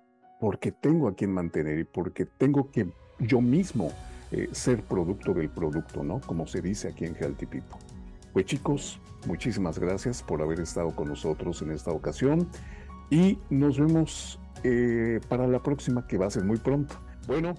porque 0.40 0.72
tengo 0.72 1.06
a 1.06 1.14
quien 1.14 1.34
mantener 1.34 1.78
y 1.80 1.84
porque 1.84 2.24
tengo 2.24 2.70
que 2.70 2.90
yo 3.18 3.42
mismo 3.42 3.92
eh, 4.30 4.48
ser 4.52 4.82
producto 4.84 5.34
del 5.34 5.50
producto, 5.50 6.02
¿no? 6.02 6.22
Como 6.22 6.46
se 6.46 6.62
dice 6.62 6.88
aquí 6.88 7.04
en 7.04 7.14
Healthy. 7.14 7.62
Pues 8.32 8.46
chicos, 8.46 8.98
muchísimas 9.26 9.78
gracias 9.78 10.22
por 10.22 10.40
haber 10.40 10.60
estado 10.60 10.96
con 10.96 11.08
nosotros 11.08 11.60
en 11.60 11.72
esta 11.72 11.90
ocasión 11.90 12.48
y 13.10 13.38
nos 13.50 13.78
vemos 13.78 14.40
eh, 14.64 15.20
para 15.28 15.46
la 15.46 15.62
próxima 15.62 16.06
que 16.06 16.16
va 16.16 16.24
a 16.24 16.30
ser 16.30 16.44
muy 16.44 16.56
pronto. 16.56 16.94
Bueno, 17.26 17.52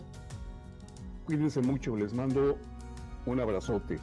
cuídense 1.26 1.62
mucho, 1.62 1.96
les 1.96 2.16
mando 2.16 2.58
un 3.28 3.40
abrazote. 3.40 4.00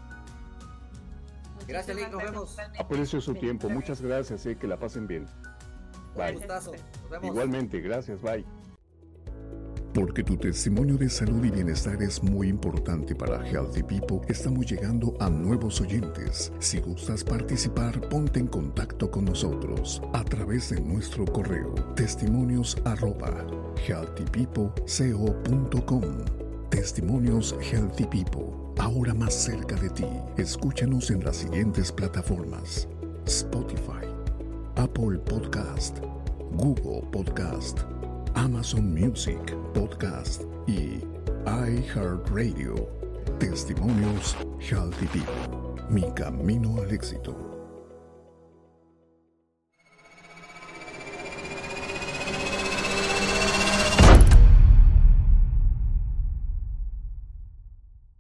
Gracias, 1.70 1.96
Lick, 1.96 2.10
nos 2.10 2.22
vemos. 2.22 2.56
Aprecio 2.78 3.20
su 3.20 3.34
tiempo, 3.34 3.68
muchas 3.68 4.00
gracias, 4.00 4.46
eh, 4.46 4.56
que 4.56 4.66
la 4.66 4.78
pasen 4.78 5.06
bien. 5.06 5.26
Bye. 6.16 6.32
Un 6.32 6.38
gustazo. 6.38 6.72
Igualmente, 7.22 7.80
gracias, 7.80 8.20
bye. 8.20 8.44
Porque 9.94 10.22
tu 10.22 10.36
testimonio 10.36 10.96
de 10.96 11.10
salud 11.10 11.44
y 11.44 11.50
bienestar 11.50 12.00
es 12.00 12.22
muy 12.22 12.46
importante 12.48 13.16
para 13.16 13.44
Healthy 13.44 13.82
People, 13.82 14.20
estamos 14.28 14.66
llegando 14.66 15.16
a 15.18 15.28
nuevos 15.28 15.80
oyentes. 15.80 16.52
Si 16.60 16.78
gustas 16.78 17.24
participar, 17.24 18.00
ponte 18.08 18.38
en 18.38 18.46
contacto 18.46 19.10
con 19.10 19.24
nosotros 19.24 20.00
a 20.12 20.22
través 20.24 20.70
de 20.70 20.80
nuestro 20.80 21.24
correo 21.24 21.74
testimonios 21.96 22.76
arroba 22.84 23.44
healthypeopleco.com. 23.84 26.04
Testimonios 26.70 27.56
Healthy 27.60 28.06
People, 28.06 28.69
ahora 28.80 29.14
más 29.14 29.34
cerca 29.34 29.76
de 29.76 29.90
ti. 29.90 30.06
Escúchanos 30.36 31.10
en 31.10 31.22
las 31.22 31.36
siguientes 31.36 31.92
plataformas: 31.92 32.88
Spotify, 33.26 34.06
Apple 34.76 35.18
Podcast, 35.18 35.98
Google 36.52 37.06
Podcast. 37.12 37.80
Amazon 38.34 38.94
Music, 38.94 39.56
Podcast 39.74 40.42
y 40.66 41.00
iHeartRadio. 41.46 42.74
Testimonios 43.38 44.36
Healthy 44.60 45.06
People. 45.06 45.82
Mi 45.90 46.10
camino 46.12 46.80
al 46.80 46.92
éxito. 46.92 47.49